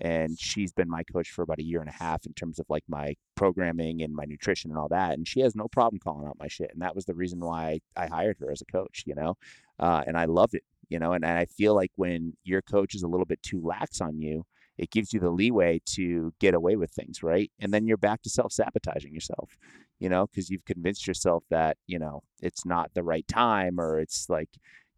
And 0.00 0.38
she's 0.38 0.72
been 0.72 0.88
my 0.88 1.02
coach 1.04 1.30
for 1.30 1.42
about 1.42 1.58
a 1.58 1.64
year 1.64 1.80
and 1.80 1.88
a 1.88 1.92
half 1.92 2.24
in 2.24 2.32
terms 2.32 2.58
of 2.58 2.66
like 2.68 2.84
my 2.88 3.14
programming 3.34 4.02
and 4.02 4.14
my 4.14 4.24
nutrition 4.24 4.70
and 4.70 4.78
all 4.78 4.88
that. 4.88 5.12
And 5.12 5.28
she 5.28 5.40
has 5.40 5.54
no 5.54 5.68
problem 5.68 6.00
calling 6.02 6.26
out 6.26 6.38
my 6.40 6.48
shit. 6.48 6.70
And 6.72 6.80
that 6.82 6.94
was 6.94 7.04
the 7.04 7.14
reason 7.14 7.40
why 7.40 7.80
I 7.96 8.06
hired 8.06 8.38
her 8.40 8.50
as 8.50 8.62
a 8.62 8.72
coach, 8.72 9.04
you 9.06 9.14
know? 9.14 9.36
Uh, 9.78 10.02
and 10.06 10.16
I 10.16 10.24
loved 10.24 10.54
it, 10.54 10.64
you 10.88 10.98
know? 10.98 11.12
And, 11.12 11.24
and 11.24 11.38
I 11.38 11.44
feel 11.44 11.74
like 11.74 11.92
when 11.96 12.34
your 12.44 12.62
coach 12.62 12.94
is 12.94 13.02
a 13.02 13.08
little 13.08 13.26
bit 13.26 13.42
too 13.42 13.60
lax 13.62 14.00
on 14.00 14.18
you, 14.18 14.44
it 14.78 14.90
gives 14.90 15.12
you 15.12 15.20
the 15.20 15.30
leeway 15.30 15.80
to 15.84 16.32
get 16.40 16.54
away 16.54 16.76
with 16.76 16.90
things, 16.90 17.22
right? 17.22 17.52
And 17.58 17.72
then 17.72 17.86
you're 17.86 17.98
back 17.98 18.22
to 18.22 18.30
self 18.30 18.52
sabotaging 18.52 19.12
yourself, 19.12 19.50
you 19.98 20.08
know, 20.08 20.26
because 20.26 20.48
you've 20.48 20.64
convinced 20.64 21.06
yourself 21.06 21.44
that, 21.50 21.76
you 21.86 21.98
know, 21.98 22.22
it's 22.40 22.64
not 22.64 22.94
the 22.94 23.02
right 23.02 23.28
time 23.28 23.78
or 23.78 24.00
it's 24.00 24.30
like, 24.30 24.48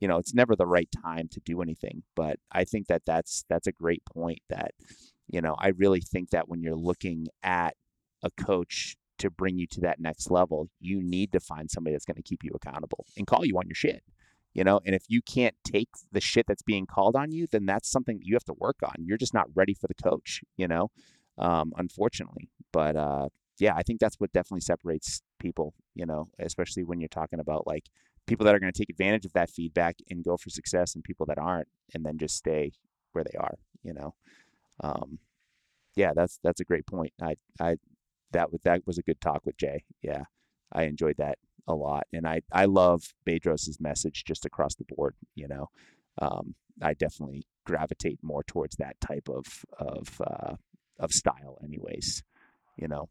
you 0.03 0.09
know, 0.09 0.19
it's 0.19 0.35
never 0.35 0.57
the 0.57 0.67
right 0.67 0.89
time 1.01 1.29
to 1.29 1.39
do 1.45 1.63
anything. 1.63 2.03
But 2.17 2.41
I 2.51 2.65
think 2.65 2.89
that 2.89 3.03
that's 3.07 3.45
that's 3.49 3.69
a 3.69 3.73
great 3.73 4.05
point 4.05 4.41
that, 4.49 4.73
you 5.29 5.41
know, 5.41 5.55
I 5.57 5.69
really 5.69 6.01
think 6.01 6.31
that 6.31 6.49
when 6.49 6.61
you're 6.61 6.75
looking 6.75 7.29
at 7.45 7.77
a 8.25 8.31
coach 8.33 8.97
to 9.19 9.31
bring 9.31 9.59
you 9.59 9.69
to 9.69 9.81
that 9.83 10.01
next 10.01 10.29
level, 10.29 10.69
you 10.81 11.01
need 11.01 11.31
to 11.31 11.39
find 11.39 11.71
somebody 11.71 11.95
that's 11.95 12.05
going 12.05 12.17
to 12.17 12.23
keep 12.23 12.43
you 12.43 12.51
accountable 12.53 13.07
and 13.17 13.29
call 13.29 13.45
you 13.45 13.57
on 13.59 13.69
your 13.69 13.77
shit. 13.77 14.03
You 14.55 14.65
know, 14.65 14.81
and 14.85 14.93
if 14.93 15.05
you 15.07 15.23
can't 15.23 15.55
take 15.65 15.91
the 16.11 16.21
shit 16.21 16.47
that's 16.49 16.63
being 16.63 16.85
called 16.85 17.15
on 17.15 17.31
you, 17.31 17.47
then 17.47 17.65
that's 17.65 17.89
something 17.89 18.19
you 18.23 18.35
have 18.35 18.45
to 18.47 18.55
work 18.55 18.79
on. 18.83 18.97
You're 18.99 19.19
just 19.19 19.33
not 19.33 19.47
ready 19.55 19.73
for 19.73 19.87
the 19.87 19.95
coach, 19.95 20.41
you 20.57 20.67
know, 20.67 20.91
um, 21.39 21.73
unfortunately. 21.77 22.51
But 22.73 22.97
uh, 22.97 23.29
yeah, 23.61 23.75
I 23.77 23.85
think 23.85 24.01
that's 24.01 24.17
what 24.17 24.33
definitely 24.33 24.63
separates 24.63 25.23
people, 25.39 25.75
you 25.95 26.07
know, 26.07 26.27
especially 26.41 26.83
when 26.83 26.99
you're 26.99 27.09
talking 27.09 27.39
about 27.39 27.69
like 27.69 27.85
people 28.27 28.45
that 28.45 28.55
are 28.55 28.61
going 28.61 28.73
to 28.73 28.79
take 28.79 28.91
advantage 28.91 29.25
of 29.25 29.33
that 29.33 29.51
feedback 29.51 29.97
and 30.11 30.25
go 30.25 30.37
for 30.37 30.51
success 30.51 30.95
and 30.95 31.05
people 31.05 31.27
that 31.27 31.39
aren't 31.39 31.69
and 31.95 32.05
then 32.05 32.19
just 32.19 32.37
stay 32.37 32.73
where 33.13 33.25
they 33.25 33.37
are, 33.39 33.55
you 33.83 33.93
know. 33.93 34.15
Um, 34.83 35.19
yeah, 35.97 36.13
that's 36.15 36.39
that's 36.43 36.61
a 36.61 36.65
great 36.65 36.87
point. 36.87 37.13
I 37.21 37.37
I 37.61 37.77
that 38.33 38.51
was 38.51 38.61
that 38.63 38.87
was 38.87 38.99
a 38.99 39.03
good 39.03 39.21
talk 39.21 39.43
with 39.45 39.57
Jay. 39.57 39.85
Yeah. 40.03 40.25
I 40.73 40.85
enjoyed 40.85 41.17
that 41.19 41.39
a 41.69 41.75
lot. 41.75 42.07
And 42.13 42.27
I 42.27 42.43
I 42.53 42.65
love 42.65 43.15
Bedros's 43.25 43.79
message 43.81 44.25
just 44.25 44.45
across 44.45 44.75
the 44.75 44.85
board, 44.85 45.15
you 45.35 45.49
know. 45.49 45.69
Um, 46.21 46.55
I 46.81 46.95
definitely 46.95 47.47
gravitate 47.65 48.19
more 48.23 48.43
towards 48.43 48.77
that 48.77 49.01
type 49.01 49.29
of 49.29 49.45
of 49.79 50.21
uh, 50.27 50.55
of 50.99 51.13
style 51.13 51.59
anyways, 51.63 52.23
you 52.77 52.89
know. 52.89 53.09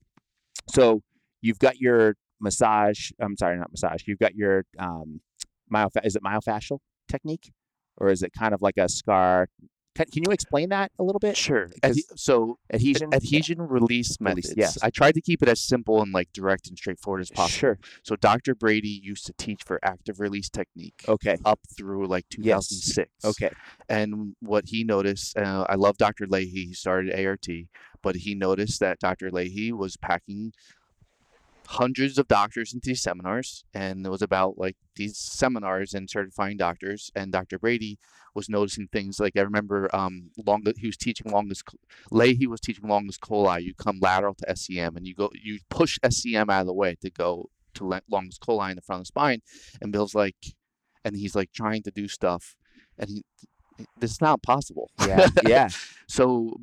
So 0.70 1.04
you've 1.42 1.60
got 1.60 1.80
your 1.80 2.16
massage. 2.42 3.12
I'm 3.20 3.38
sorry, 3.38 3.58
not 3.58 3.72
massage. 3.72 4.02
You've 4.08 4.20
got 4.20 4.36
your 4.36 4.66
um, 4.80 5.22
myofascial. 5.72 6.06
Is 6.06 6.16
it 6.16 6.24
myofascial 6.24 6.80
technique, 7.08 7.52
or 7.98 8.10
is 8.10 8.24
it 8.24 8.32
kind 8.38 8.54
of 8.54 8.62
like 8.62 8.78
a 8.78 8.90
scar? 8.90 9.48
Can, 9.94 10.06
can 10.06 10.24
you 10.26 10.32
explain 10.32 10.70
that 10.70 10.90
a 11.00 11.04
little 11.04 11.20
bit? 11.20 11.36
Sure. 11.36 11.68
Adhe- 11.84 12.00
so 12.16 12.58
Adhesion. 12.74 13.10
Yeah. 13.12 13.18
adhesion 13.18 13.58
release 13.62 14.16
methods. 14.22 14.54
yes. 14.56 14.78
I 14.82 14.90
tried 14.90 15.16
to 15.16 15.22
keep 15.22 15.44
it 15.44 15.50
as 15.50 15.62
simple 15.62 16.02
and 16.02 16.14
like 16.14 16.30
direct 16.34 16.70
and 16.70 16.78
straightforward 16.78 17.20
as 17.20 17.30
possible. 17.30 17.50
Sure. 17.60 17.80
So 18.02 18.16
Dr. 18.16 18.56
Brady 18.56 19.02
used 19.04 19.26
to 19.26 19.34
teach 19.38 19.64
for 19.66 19.82
active 19.84 20.22
release 20.22 20.50
technique 20.50 21.04
Okay. 21.10 21.36
up 21.44 21.60
through 21.78 22.08
like 22.08 22.24
Yes. 22.38 22.70
2006. 22.70 23.12
Okay. 23.26 23.52
And 23.90 24.34
what 24.40 24.64
he 24.68 24.86
noticed, 24.86 25.38
uh, 25.38 25.66
I 25.68 25.76
love 25.76 25.98
Dr. 25.98 26.26
Leahy. 26.26 26.68
He 26.68 26.74
started 26.74 27.14
ART, 27.14 27.48
but 28.02 28.16
he 28.16 28.34
noticed 28.34 28.80
that 28.80 28.98
Dr. 29.00 29.30
Leahy 29.30 29.74
was 29.74 29.98
packing 29.98 30.54
hundreds 31.72 32.18
of 32.18 32.28
doctors 32.28 32.74
into 32.74 32.90
these 32.90 33.02
seminars, 33.02 33.64
and 33.74 34.06
it 34.06 34.10
was 34.10 34.22
about 34.22 34.58
like 34.58 34.76
these 34.96 35.18
seminars 35.18 35.94
and 35.94 36.10
certifying 36.10 36.58
doctors. 36.58 37.12
And 37.16 37.32
Dr. 37.32 37.58
Brady 37.58 37.98
was 38.36 38.50
noticing 38.50 38.88
things 38.88 39.20
like 39.20 39.38
I 39.38 39.42
remember 39.42 39.90
um, 39.94 40.32
long 40.46 40.64
he 40.78 40.88
was 40.88 40.98
teaching 40.98 41.32
longest 41.32 41.64
he 42.12 42.48
was 42.48 42.60
teaching 42.60 42.88
longus 42.88 43.18
colli. 43.18 43.64
You 43.64 43.74
come 43.74 44.00
lateral 44.02 44.36
to 44.36 44.46
SCM, 44.54 44.98
and 44.98 45.08
you 45.08 45.16
go 45.16 45.30
you 45.34 45.60
push 45.70 45.98
SCM 46.04 46.52
out 46.52 46.62
of 46.62 46.68
the 46.68 46.74
way 46.74 46.96
to 47.02 47.10
go 47.10 47.50
to 47.76 48.02
longus 48.10 48.38
colli 48.38 48.72
in 48.72 48.76
the 48.76 48.82
front 48.82 49.00
of 49.00 49.04
the 49.04 49.08
spine. 49.08 49.42
And 49.82 49.94
Bill's 49.94 50.16
like, 50.16 50.36
and 51.06 51.16
he's 51.16 51.36
like 51.36 51.54
trying 51.54 51.84
to 51.84 51.92
do 51.92 52.10
stuff, 52.10 52.58
and 52.98 53.10
he 53.10 53.24
this 53.98 54.12
is 54.12 54.22
not 54.22 54.44
possible. 54.44 54.92
Yeah. 55.00 55.28
Yeah. 55.48 55.70
So 56.08 56.58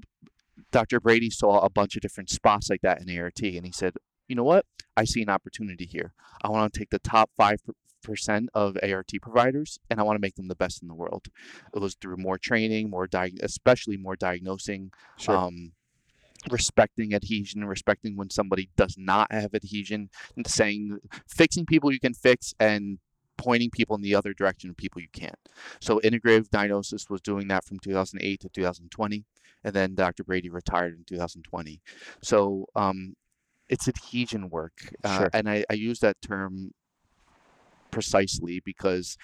Dr. 0.72 1.00
Brady 1.00 1.30
saw 1.30 1.60
a 1.60 1.70
bunch 1.70 1.96
of 1.96 2.02
different 2.02 2.28
spots 2.28 2.68
like 2.68 2.82
that 2.82 3.00
in 3.00 3.18
ART, 3.18 3.40
and 3.40 3.64
he 3.64 3.72
said, 3.72 3.94
"You 4.28 4.36
know 4.36 4.44
what? 4.44 4.66
I 4.96 5.04
see 5.04 5.22
an 5.22 5.28
opportunity 5.28 5.86
here. 5.86 6.12
I 6.42 6.48
want 6.50 6.72
to 6.72 6.78
take 6.78 6.90
the 6.90 6.98
top 6.98 7.30
five 7.36 7.60
percent 8.02 8.48
of 8.54 8.76
ART 8.82 9.10
providers, 9.20 9.78
and 9.90 9.98
I 9.98 10.02
want 10.04 10.16
to 10.16 10.20
make 10.20 10.36
them 10.36 10.48
the 10.48 10.54
best 10.54 10.82
in 10.82 10.88
the 10.88 10.94
world." 10.94 11.28
It 11.74 11.80
was 11.80 11.94
through 11.94 12.16
more 12.18 12.38
training, 12.38 12.90
more 12.90 13.08
diag- 13.08 13.42
especially 13.42 13.96
more 13.96 14.16
diagnosing, 14.16 14.92
Sure. 15.16 15.36
um, 15.36 15.72
respecting 16.50 17.14
adhesion, 17.14 17.64
respecting 17.64 18.16
when 18.16 18.30
somebody 18.30 18.70
does 18.76 18.96
not 18.96 19.32
have 19.32 19.54
adhesion, 19.54 20.10
and 20.36 20.46
saying 20.46 20.98
fixing 21.26 21.66
people 21.66 21.92
you 21.92 22.00
can 22.00 22.14
fix 22.14 22.54
and 22.60 22.98
pointing 23.36 23.70
people 23.70 23.94
in 23.96 24.02
the 24.02 24.14
other 24.14 24.32
direction 24.34 24.68
of 24.70 24.76
people 24.76 25.00
you 25.00 25.08
can't. 25.12 25.38
So 25.80 26.00
integrative 26.00 26.50
diagnosis 26.50 27.08
was 27.08 27.20
doing 27.20 27.48
that 27.48 27.64
from 27.64 27.78
2008 27.78 28.40
to 28.40 28.48
2020, 28.48 29.24
and 29.64 29.74
then 29.74 29.94
Dr. 29.94 30.24
Brady 30.24 30.48
retired 30.50 30.94
in 30.96 31.04
2020. 31.04 31.80
So 32.22 32.66
um, 32.74 33.14
it's 33.68 33.88
adhesion 33.88 34.50
work, 34.50 34.92
uh, 35.04 35.18
Sure. 35.18 35.30
and 35.32 35.48
I, 35.48 35.64
I 35.70 35.74
use 35.74 36.00
that 36.00 36.16
term 36.22 36.72
precisely 37.90 38.60
because 38.64 39.16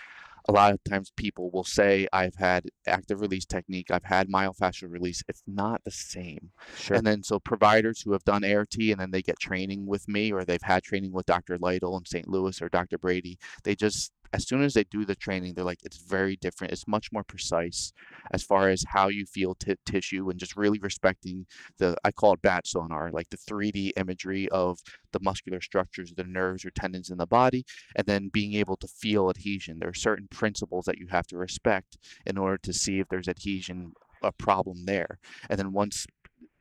a 0.47 0.53
lot 0.53 0.75
of 0.75 0.85
times 0.85 1.11
people 1.17 1.51
will 1.51 1.65
say 1.65 2.07
I've 2.13 2.35
had 2.35 2.69
active 2.87 3.21
release 3.23 3.47
technique, 3.47 3.91
I've 3.91 4.05
had 4.05 4.29
myofascial 4.29 4.91
release. 4.91 5.23
It's 5.27 5.43
not 5.47 5.83
the 5.85 5.91
same. 5.91 6.51
sure. 6.77 6.97
And 6.99 7.07
then 7.07 7.23
so 7.23 7.41
providers 7.41 8.03
who 8.03 8.13
have 8.13 8.25
done 8.25 8.45
ART 8.45 8.75
and 8.79 9.01
then 9.01 9.11
they 9.11 9.23
get 9.23 9.39
training 9.41 9.87
with 9.87 10.07
me 10.07 10.33
or 10.33 10.45
they've 10.45 10.61
had 10.61 10.83
training 10.83 11.13
with 11.13 11.25
Dr. 11.25 11.57
Lytle 11.59 11.97
in 11.97 12.05
St. 12.05 12.29
Louis 12.29 12.61
or 12.61 12.69
Dr. 12.69 12.99
Brady, 12.99 13.39
they 13.63 13.75
just 13.75 14.13
as 14.35 14.49
soon 14.49 14.63
as 14.65 14.75
they 14.75 14.83
do 14.83 15.05
the 15.05 15.15
training, 15.15 15.55
they're 15.55 15.65
like, 15.65 15.85
it's 15.85 15.99
very 15.99 16.35
different. 16.35 16.73
It's 16.73 16.89
much 16.89 17.13
more 17.13 17.23
precise 17.23 17.93
as 18.33 18.43
far 18.43 18.69
as 18.69 18.85
how 18.89 19.07
you 19.07 19.27
feel 19.27 19.55
t- 19.55 19.77
tissue 19.87 20.29
and 20.29 20.41
just 20.41 20.57
really 20.57 20.81
respecting 20.81 21.47
the, 21.79 21.97
I 22.05 22.11
call 22.11 22.33
it 22.33 22.43
bat 22.43 22.67
sonar, 22.67 23.13
like 23.13 23.31
the 23.31 23.37
3D 23.37 23.93
imagery 23.97 24.49
of 24.49 24.81
the 25.13 25.21
muscular 25.23 25.61
structures, 25.61 26.13
the 26.17 26.25
nerves 26.25 26.65
or 26.65 26.71
tendons 26.71 27.11
in 27.11 27.19
the 27.19 27.29
body, 27.29 27.65
and 27.95 28.09
then 28.09 28.29
being 28.29 28.55
able 28.55 28.77
to 28.79 28.89
feel 28.89 29.31
adhesion. 29.31 29.79
There 29.79 29.91
are 29.91 29.95
certain 29.95 30.27
principles 30.29 30.87
that 30.87 30.99
you 30.99 31.07
have 31.11 31.29
to 31.29 31.39
respect 31.39 31.97
in 32.27 32.37
order 32.37 32.59
to 32.59 32.73
see 32.73 32.99
if 32.99 33.09
there's 33.09 33.29
adhesion, 33.29 33.93
a 34.21 34.33
problem 34.33 34.85
there. 34.85 35.21
And 35.49 35.61
then 35.61 35.73
once 35.73 36.09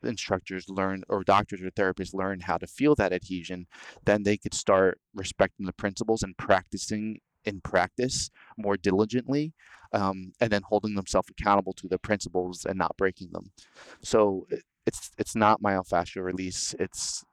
instructors 0.03 0.69
learn 0.69 1.03
or 1.09 1.23
doctors 1.23 1.61
or 1.61 1.71
therapists 1.71 2.13
learn 2.13 2.41
how 2.41 2.57
to 2.57 2.67
feel 2.67 2.93
that 2.95 3.13
adhesion, 3.13 3.65
then 4.05 4.21
they 4.21 4.37
could 4.37 4.53
start 4.53 4.99
respecting 5.15 5.65
the 5.65 5.73
principles 5.73 6.21
and 6.21 6.37
practicing 6.37 7.19
in 7.45 7.61
practice 7.61 8.29
more 8.57 8.77
diligently, 8.77 9.53
um, 9.93 10.33
and 10.39 10.51
then 10.51 10.61
holding 10.63 10.95
themselves 10.95 11.29
accountable 11.29 11.73
to 11.73 11.87
the 11.87 11.97
principles 11.99 12.65
and 12.65 12.77
not 12.77 12.95
breaking 12.97 13.29
them. 13.31 13.51
So 14.03 14.47
it's 14.85 15.11
it's 15.17 15.35
not 15.35 15.61
myofascial 15.61 16.23
release. 16.23 16.75
It's 16.79 17.23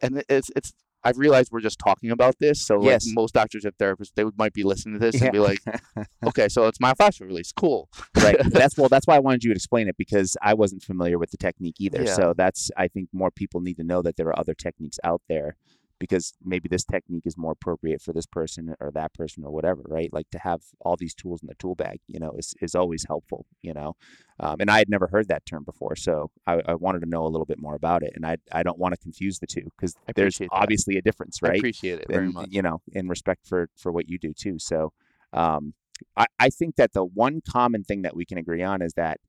and 0.00 0.24
it's 0.28 0.50
it's. 0.56 0.72
I've 1.06 1.18
realized 1.18 1.50
we're 1.52 1.60
just 1.60 1.78
talking 1.78 2.10
about 2.10 2.36
this, 2.40 2.66
so 2.66 2.76
like 2.76 2.92
most 3.08 3.34
doctors 3.34 3.66
and 3.66 3.76
therapists, 3.76 4.12
they 4.16 4.24
would 4.24 4.38
might 4.38 4.54
be 4.54 4.62
listening 4.62 4.94
to 4.94 4.98
this 4.98 5.16
Yeah. 5.20 5.24
and 5.24 5.32
be 5.34 5.38
like, 5.38 5.58
"Okay, 6.26 6.48
so 6.48 6.66
it's 6.66 6.78
myofascial 6.78 7.26
release, 7.26 7.52
cool." 7.52 7.90
right. 8.16 8.36
That's 8.46 8.78
well. 8.78 8.88
That's 8.94 9.06
why 9.06 9.16
I 9.16 9.18
wanted 9.18 9.44
you 9.44 9.50
to 9.50 9.54
explain 9.54 9.86
it 9.86 9.98
because 9.98 10.34
I 10.40 10.54
wasn't 10.54 10.82
familiar 10.82 11.18
with 11.18 11.30
the 11.30 11.36
technique 11.36 11.76
either. 11.78 12.04
Yeah. 12.04 12.14
So 12.14 12.32
that's 12.34 12.70
I 12.78 12.88
think 12.88 13.10
more 13.12 13.30
people 13.30 13.60
need 13.60 13.76
to 13.76 13.84
know 13.84 14.00
that 14.00 14.16
there 14.16 14.28
are 14.28 14.38
other 14.38 14.54
techniques 14.54 14.98
out 15.04 15.20
there 15.28 15.56
because 15.98 16.34
maybe 16.44 16.68
this 16.68 16.84
technique 16.84 17.26
is 17.26 17.36
more 17.38 17.52
appropriate 17.52 18.02
for 18.02 18.12
this 18.12 18.26
person 18.26 18.74
or 18.80 18.90
that 18.90 19.14
person 19.14 19.44
or 19.44 19.50
whatever. 19.50 19.82
Right. 19.86 20.12
Like 20.12 20.28
to 20.30 20.38
have 20.38 20.60
all 20.80 20.96
these 20.96 21.14
tools 21.14 21.42
in 21.42 21.48
the 21.48 21.54
tool 21.54 21.74
bag, 21.74 22.00
you 22.08 22.18
know, 22.18 22.32
is 22.36 22.54
is 22.60 22.74
always 22.74 23.04
helpful. 23.06 23.46
You 23.62 23.74
know, 23.74 23.96
um, 24.40 24.56
and 24.60 24.70
I 24.70 24.78
had 24.78 24.88
never 24.88 25.06
heard 25.06 25.28
that 25.28 25.46
term 25.46 25.64
before, 25.64 25.96
so 25.96 26.30
I, 26.46 26.60
I 26.66 26.74
wanted 26.74 27.00
to 27.00 27.08
know 27.08 27.26
a 27.26 27.28
little 27.28 27.46
bit 27.46 27.60
more 27.60 27.74
about 27.74 28.02
it, 28.02 28.12
and 28.14 28.26
I 28.26 28.36
I 28.52 28.62
don't 28.62 28.78
want 28.78 28.94
to 28.94 29.00
confuse 29.00 29.38
the 29.38 29.46
two 29.46 29.70
because 29.76 29.94
there's 30.14 30.38
that. 30.38 30.48
obviously 30.50 30.96
a 30.96 31.02
difference, 31.02 31.40
right? 31.42 31.54
I 31.54 31.56
appreciate 31.56 32.00
it 32.00 32.06
very 32.08 32.26
and 32.26 32.34
much. 32.34 32.48
you 32.50 32.62
know 32.62 32.80
in 32.92 33.08
respect 33.08 33.46
for 33.46 33.68
for 33.76 33.92
what 33.92 34.08
you 34.08 34.18
do 34.18 34.32
too 34.32 34.58
so 34.58 34.92
um 35.32 35.74
I, 36.16 36.26
I 36.40 36.50
think 36.50 36.76
that 36.76 36.92
the 36.92 37.04
one 37.04 37.40
common 37.48 37.84
thing 37.84 38.02
that 38.02 38.16
we 38.16 38.24
can 38.24 38.38
agree 38.38 38.62
on 38.62 38.82
is 38.82 38.94
that 38.94 39.20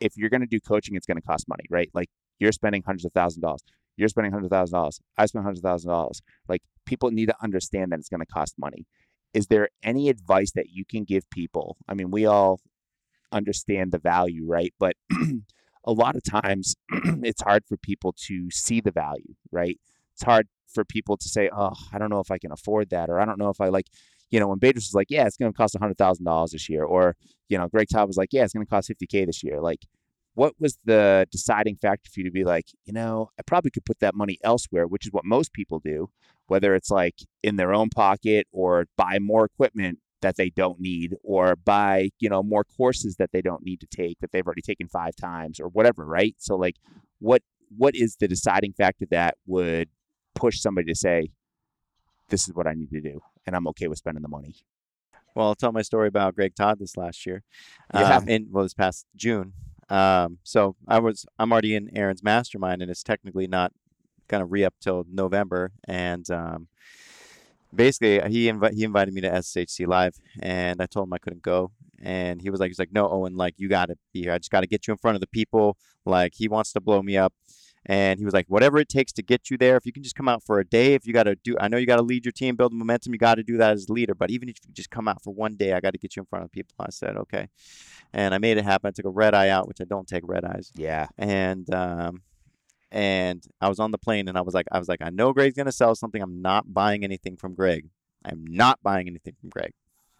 if 0.00 0.16
you're 0.16 0.30
going 0.30 0.42
to 0.42 0.46
do 0.46 0.60
coaching 0.60 0.94
it's 0.96 1.06
going 1.06 1.16
to 1.16 1.26
cost 1.26 1.48
money 1.48 1.64
right 1.70 1.90
like 1.94 2.10
you're 2.38 2.52
spending 2.52 2.82
hundreds 2.84 3.04
of 3.04 3.12
thousand 3.12 3.42
dollars 3.42 3.62
you're 3.96 4.08
spending 4.08 4.32
hundred 4.32 4.50
thousand 4.50 4.74
dollars 4.74 5.00
i 5.18 5.26
spend 5.26 5.44
hundred 5.44 5.62
thousand 5.62 5.90
dollars 5.90 6.22
like 6.48 6.62
people 6.86 7.10
need 7.10 7.26
to 7.26 7.36
understand 7.42 7.92
that 7.92 7.98
it's 7.98 8.08
going 8.08 8.20
to 8.20 8.26
cost 8.26 8.54
money 8.58 8.86
is 9.32 9.46
there 9.48 9.68
any 9.82 10.08
advice 10.08 10.52
that 10.52 10.70
you 10.70 10.84
can 10.84 11.04
give 11.04 11.28
people 11.30 11.76
i 11.88 11.94
mean 11.94 12.10
we 12.10 12.26
all 12.26 12.60
understand 13.32 13.92
the 13.92 13.98
value 13.98 14.44
right 14.46 14.74
but 14.78 14.94
a 15.84 15.92
lot 15.92 16.16
of 16.16 16.22
times 16.22 16.74
it's 17.22 17.42
hard 17.42 17.64
for 17.66 17.76
people 17.76 18.14
to 18.16 18.50
see 18.50 18.80
the 18.80 18.92
value 18.92 19.34
right 19.50 19.78
it's 20.14 20.22
hard 20.22 20.46
for 20.74 20.84
people 20.84 21.16
to 21.16 21.28
say, 21.28 21.48
"Oh, 21.56 21.74
I 21.92 21.98
don't 21.98 22.10
know 22.10 22.20
if 22.20 22.30
I 22.30 22.38
can 22.38 22.52
afford 22.52 22.90
that," 22.90 23.10
or 23.10 23.20
"I 23.20 23.24
don't 23.24 23.38
know 23.38 23.50
if 23.50 23.60
I 23.60 23.68
like." 23.68 23.86
You 24.30 24.40
know, 24.40 24.48
when 24.48 24.58
Bedros 24.58 24.76
was 24.76 24.94
like, 24.94 25.10
"Yeah, 25.10 25.26
it's 25.26 25.36
going 25.36 25.52
to 25.52 25.56
cost 25.56 25.76
hundred 25.78 25.98
thousand 25.98 26.24
dollars 26.24 26.50
this 26.52 26.68
year," 26.68 26.84
or 26.84 27.16
you 27.48 27.58
know, 27.58 27.68
Greg 27.68 27.88
Todd 27.90 28.08
was 28.08 28.16
like, 28.16 28.30
"Yeah, 28.32 28.44
it's 28.44 28.52
going 28.52 28.64
to 28.66 28.70
cost 28.70 28.88
fifty 28.88 29.06
k 29.06 29.24
this 29.24 29.42
year." 29.42 29.60
Like, 29.60 29.86
what 30.34 30.54
was 30.58 30.78
the 30.84 31.26
deciding 31.30 31.76
factor 31.76 32.10
for 32.12 32.20
you 32.20 32.24
to 32.24 32.30
be 32.30 32.44
like, 32.44 32.66
you 32.84 32.92
know, 32.92 33.30
I 33.38 33.42
probably 33.42 33.70
could 33.70 33.84
put 33.84 34.00
that 34.00 34.14
money 34.14 34.38
elsewhere, 34.42 34.86
which 34.86 35.06
is 35.06 35.12
what 35.12 35.24
most 35.24 35.52
people 35.52 35.78
do, 35.78 36.10
whether 36.48 36.74
it's 36.74 36.90
like 36.90 37.14
in 37.42 37.56
their 37.56 37.72
own 37.72 37.88
pocket 37.88 38.46
or 38.52 38.86
buy 38.96 39.18
more 39.20 39.44
equipment 39.44 40.00
that 40.22 40.36
they 40.36 40.50
don't 40.50 40.80
need 40.80 41.14
or 41.22 41.54
buy, 41.54 42.10
you 42.18 42.28
know, 42.28 42.42
more 42.42 42.64
courses 42.64 43.16
that 43.16 43.30
they 43.32 43.42
don't 43.42 43.64
need 43.64 43.80
to 43.80 43.86
take 43.86 44.18
that 44.20 44.32
they've 44.32 44.46
already 44.46 44.62
taken 44.62 44.88
five 44.88 45.14
times 45.14 45.60
or 45.60 45.68
whatever, 45.68 46.04
right? 46.04 46.34
So 46.38 46.56
like 46.56 46.76
what 47.20 47.42
what 47.76 47.94
is 47.94 48.16
the 48.16 48.28
deciding 48.28 48.72
factor 48.72 49.06
that 49.10 49.36
would 49.46 49.88
push 50.34 50.60
somebody 50.60 50.86
to 50.86 50.94
say, 50.94 51.30
this 52.28 52.48
is 52.48 52.54
what 52.54 52.66
I 52.66 52.74
need 52.74 52.90
to 52.90 53.00
do, 53.00 53.20
and 53.46 53.54
I'm 53.54 53.68
okay 53.68 53.88
with 53.88 53.98
spending 53.98 54.22
the 54.22 54.28
money. 54.28 54.56
Well, 55.34 55.48
I'll 55.48 55.54
tell 55.54 55.72
my 55.72 55.82
story 55.82 56.08
about 56.08 56.36
Greg 56.36 56.54
Todd 56.54 56.78
this 56.78 56.96
last 56.96 57.26
year. 57.26 57.42
Yeah. 57.92 58.16
Um, 58.16 58.28
in 58.28 58.48
well, 58.50 58.64
this 58.64 58.74
past 58.74 59.06
June. 59.16 59.52
Um, 59.90 60.38
so 60.42 60.76
I 60.88 60.98
was 60.98 61.26
I'm 61.38 61.52
already 61.52 61.74
in 61.74 61.90
Aaron's 61.96 62.22
mastermind, 62.22 62.82
and 62.82 62.90
it's 62.90 63.02
technically 63.02 63.46
not 63.46 63.72
gonna 64.28 64.46
re 64.46 64.64
up 64.64 64.74
till 64.80 65.04
November. 65.10 65.72
And 65.86 66.28
um, 66.30 66.68
basically, 67.74 68.20
he 68.30 68.50
invi- 68.50 68.72
he 68.72 68.84
invited 68.84 69.14
me 69.14 69.20
to 69.22 69.30
SHC 69.30 69.86
Live, 69.86 70.16
and 70.40 70.80
I 70.80 70.86
told 70.86 71.08
him 71.08 71.12
I 71.12 71.18
couldn't 71.18 71.42
go. 71.42 71.72
And 72.02 72.42
he 72.42 72.50
was 72.50 72.60
like, 72.60 72.68
he's 72.68 72.78
like, 72.78 72.92
no, 72.92 73.08
Owen, 73.08 73.34
like 73.36 73.54
you 73.56 73.68
got 73.68 73.86
to 73.86 73.96
be 74.12 74.22
here. 74.22 74.32
I 74.32 74.38
just 74.38 74.50
got 74.50 74.60
to 74.60 74.66
get 74.66 74.86
you 74.86 74.92
in 74.92 74.98
front 74.98 75.14
of 75.14 75.22
the 75.22 75.26
people. 75.26 75.78
Like 76.04 76.34
he 76.34 76.48
wants 76.48 76.72
to 76.74 76.80
blow 76.80 77.02
me 77.02 77.16
up. 77.16 77.32
And 77.86 78.18
he 78.18 78.24
was 78.24 78.32
like, 78.32 78.46
whatever 78.48 78.78
it 78.78 78.88
takes 78.88 79.12
to 79.12 79.22
get 79.22 79.50
you 79.50 79.58
there, 79.58 79.76
if 79.76 79.84
you 79.84 79.92
can 79.92 80.02
just 80.02 80.14
come 80.14 80.28
out 80.28 80.42
for 80.42 80.58
a 80.58 80.64
day, 80.64 80.94
if 80.94 81.06
you 81.06 81.12
got 81.12 81.24
to 81.24 81.34
do, 81.34 81.54
I 81.60 81.68
know 81.68 81.76
you 81.76 81.86
got 81.86 81.96
to 81.96 82.02
lead 82.02 82.24
your 82.24 82.32
team, 82.32 82.56
build 82.56 82.72
momentum, 82.72 83.12
you 83.12 83.18
got 83.18 83.34
to 83.34 83.42
do 83.42 83.58
that 83.58 83.72
as 83.72 83.88
a 83.88 83.92
leader. 83.92 84.14
But 84.14 84.30
even 84.30 84.48
if 84.48 84.56
you 84.66 84.72
just 84.72 84.90
come 84.90 85.06
out 85.06 85.22
for 85.22 85.34
one 85.34 85.56
day, 85.56 85.74
I 85.74 85.80
got 85.80 85.92
to 85.92 85.98
get 85.98 86.16
you 86.16 86.22
in 86.22 86.26
front 86.26 86.44
of 86.44 86.52
people. 86.52 86.74
I 86.80 86.90
said, 86.90 87.16
okay. 87.16 87.48
And 88.12 88.34
I 88.34 88.38
made 88.38 88.56
it 88.56 88.64
happen. 88.64 88.88
I 88.88 88.92
took 88.92 89.04
a 89.04 89.10
red 89.10 89.34
eye 89.34 89.50
out, 89.50 89.68
which 89.68 89.80
I 89.80 89.84
don't 89.84 90.08
take 90.08 90.22
red 90.26 90.44
eyes. 90.44 90.72
Yeah, 90.74 91.08
And, 91.18 91.72
um, 91.74 92.22
and 92.90 93.44
I 93.60 93.68
was 93.68 93.80
on 93.80 93.90
the 93.90 93.98
plane 93.98 94.28
and 94.28 94.38
I 94.38 94.40
was 94.42 94.54
like, 94.54 94.66
I 94.70 94.78
was 94.78 94.88
like, 94.88 95.02
I 95.02 95.10
know 95.10 95.32
Greg's 95.32 95.56
going 95.56 95.66
to 95.66 95.72
sell 95.72 95.96
something. 95.96 96.22
I'm 96.22 96.40
not 96.40 96.72
buying 96.72 97.02
anything 97.02 97.36
from 97.36 97.54
Greg. 97.54 97.88
I'm 98.24 98.46
not 98.46 98.78
buying 98.82 99.08
anything 99.08 99.34
from 99.40 99.50
Greg. 99.50 99.72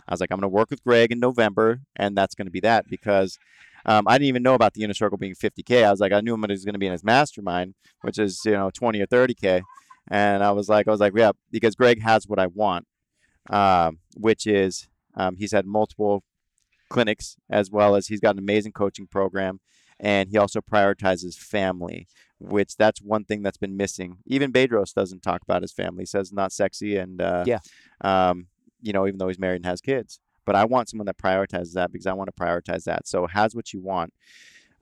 I 0.06 0.12
was 0.12 0.20
like, 0.20 0.30
I'm 0.30 0.38
going 0.38 0.50
to 0.50 0.54
work 0.54 0.70
with 0.70 0.82
Greg 0.82 1.12
in 1.12 1.20
November, 1.20 1.80
and 1.96 2.16
that's 2.16 2.34
going 2.34 2.46
to 2.46 2.50
be 2.50 2.60
that 2.60 2.88
because 2.90 3.38
um, 3.86 4.06
I 4.08 4.14
didn't 4.16 4.28
even 4.28 4.42
know 4.42 4.54
about 4.54 4.74
the 4.74 4.82
inner 4.82 4.94
circle 4.94 5.18
being 5.18 5.34
50k. 5.34 5.84
I 5.84 5.90
was 5.90 6.00
like, 6.00 6.12
I 6.12 6.20
knew 6.20 6.34
him 6.34 6.44
was 6.48 6.64
going 6.64 6.74
to 6.74 6.78
be 6.78 6.86
in 6.86 6.92
his 6.92 7.04
mastermind, 7.04 7.74
which 8.02 8.18
is 8.18 8.40
you 8.44 8.52
know 8.52 8.70
20 8.70 9.00
or 9.00 9.06
30k, 9.06 9.62
And 10.08 10.42
I 10.42 10.50
was 10.52 10.68
like, 10.68 10.88
I 10.88 10.90
was 10.90 11.00
like, 11.00 11.12
yeah, 11.16 11.32
because 11.50 11.74
Greg 11.74 12.02
has 12.02 12.26
what 12.26 12.38
I 12.38 12.46
want, 12.46 12.86
um, 13.50 13.98
which 14.16 14.46
is 14.46 14.88
um, 15.14 15.36
he's 15.36 15.52
had 15.52 15.66
multiple 15.66 16.22
clinics 16.88 17.36
as 17.50 17.70
well 17.70 17.94
as 17.96 18.06
he's 18.08 18.20
got 18.20 18.34
an 18.34 18.38
amazing 18.38 18.72
coaching 18.72 19.06
program, 19.06 19.60
and 20.00 20.28
he 20.28 20.36
also 20.38 20.60
prioritizes 20.60 21.36
family, 21.36 22.06
which 22.38 22.76
that's 22.76 23.00
one 23.00 23.24
thing 23.24 23.42
that's 23.42 23.58
been 23.58 23.76
missing. 23.76 24.18
Even 24.26 24.52
Bedros 24.52 24.92
doesn't 24.94 25.22
talk 25.22 25.42
about 25.42 25.62
his 25.62 25.72
family; 25.72 26.02
he 26.02 26.06
says 26.06 26.32
not 26.32 26.52
sexy, 26.52 26.96
and 26.96 27.20
uh, 27.20 27.44
Yeah. 27.46 27.58
um, 28.00 28.46
you 28.82 28.92
know, 28.92 29.06
even 29.06 29.18
though 29.18 29.28
he's 29.28 29.38
married 29.38 29.56
and 29.56 29.66
has 29.66 29.80
kids. 29.80 30.20
But 30.44 30.56
I 30.56 30.64
want 30.64 30.88
someone 30.88 31.06
that 31.06 31.18
prioritizes 31.18 31.72
that 31.72 31.92
because 31.92 32.06
I 32.06 32.12
want 32.12 32.34
to 32.34 32.42
prioritize 32.42 32.84
that. 32.84 33.06
So 33.06 33.26
has 33.26 33.54
what 33.54 33.72
you 33.72 33.80
want. 33.80 34.12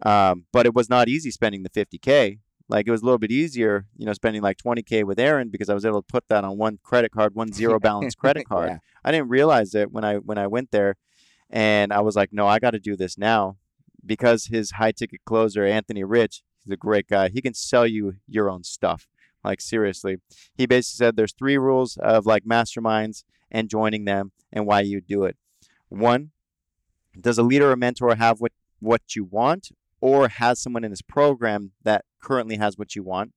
Um, 0.04 0.44
but 0.52 0.66
it 0.66 0.74
was 0.74 0.88
not 0.88 1.08
easy 1.08 1.30
spending 1.30 1.62
the 1.62 1.70
50k. 1.70 2.38
Like 2.68 2.88
it 2.88 2.90
was 2.90 3.02
a 3.02 3.04
little 3.04 3.18
bit 3.18 3.30
easier, 3.30 3.86
you 3.96 4.06
know, 4.06 4.12
spending 4.12 4.42
like 4.42 4.56
20k 4.56 5.04
with 5.04 5.18
Aaron 5.18 5.50
because 5.50 5.68
I 5.68 5.74
was 5.74 5.84
able 5.84 6.00
to 6.00 6.06
put 6.06 6.24
that 6.28 6.44
on 6.44 6.56
one 6.56 6.78
credit 6.82 7.12
card, 7.12 7.34
one 7.34 7.52
zero 7.52 7.78
balance 7.78 8.14
credit 8.14 8.48
card. 8.48 8.70
Yeah. 8.70 8.78
I 9.04 9.12
didn't 9.12 9.28
realize 9.28 9.74
it 9.74 9.92
when 9.92 10.04
I 10.04 10.16
when 10.16 10.38
I 10.38 10.46
went 10.46 10.70
there, 10.70 10.96
and 11.50 11.92
I 11.92 12.00
was 12.00 12.16
like, 12.16 12.32
no, 12.32 12.46
I 12.46 12.58
got 12.58 12.70
to 12.70 12.78
do 12.78 12.96
this 12.96 13.18
now 13.18 13.56
because 14.04 14.46
his 14.46 14.72
high 14.72 14.92
ticket 14.92 15.20
closer 15.24 15.64
Anthony 15.64 16.04
Rich, 16.04 16.42
he's 16.64 16.72
a 16.72 16.76
great 16.76 17.08
guy. 17.08 17.28
He 17.28 17.42
can 17.42 17.54
sell 17.54 17.86
you 17.86 18.14
your 18.26 18.50
own 18.50 18.64
stuff. 18.64 19.06
Like 19.44 19.60
seriously, 19.60 20.18
he 20.54 20.66
basically 20.66 21.04
said 21.04 21.16
there's 21.16 21.32
three 21.32 21.58
rules 21.58 21.96
of 21.98 22.26
like 22.26 22.44
masterminds 22.44 23.24
and 23.50 23.68
joining 23.68 24.04
them 24.04 24.32
and 24.52 24.66
why 24.66 24.80
you 24.80 25.00
do 25.00 25.24
it. 25.24 25.36
One, 25.92 26.30
does 27.18 27.38
a 27.38 27.42
leader 27.42 27.70
or 27.70 27.76
mentor 27.76 28.14
have 28.14 28.40
what 28.40 28.52
what 28.80 29.14
you 29.14 29.24
want 29.24 29.68
or 30.00 30.28
has 30.28 30.60
someone 30.60 30.84
in 30.84 30.90
his 30.90 31.02
program 31.02 31.72
that 31.84 32.04
currently 32.20 32.56
has 32.56 32.76
what 32.76 32.96
you 32.96 33.02
want? 33.02 33.32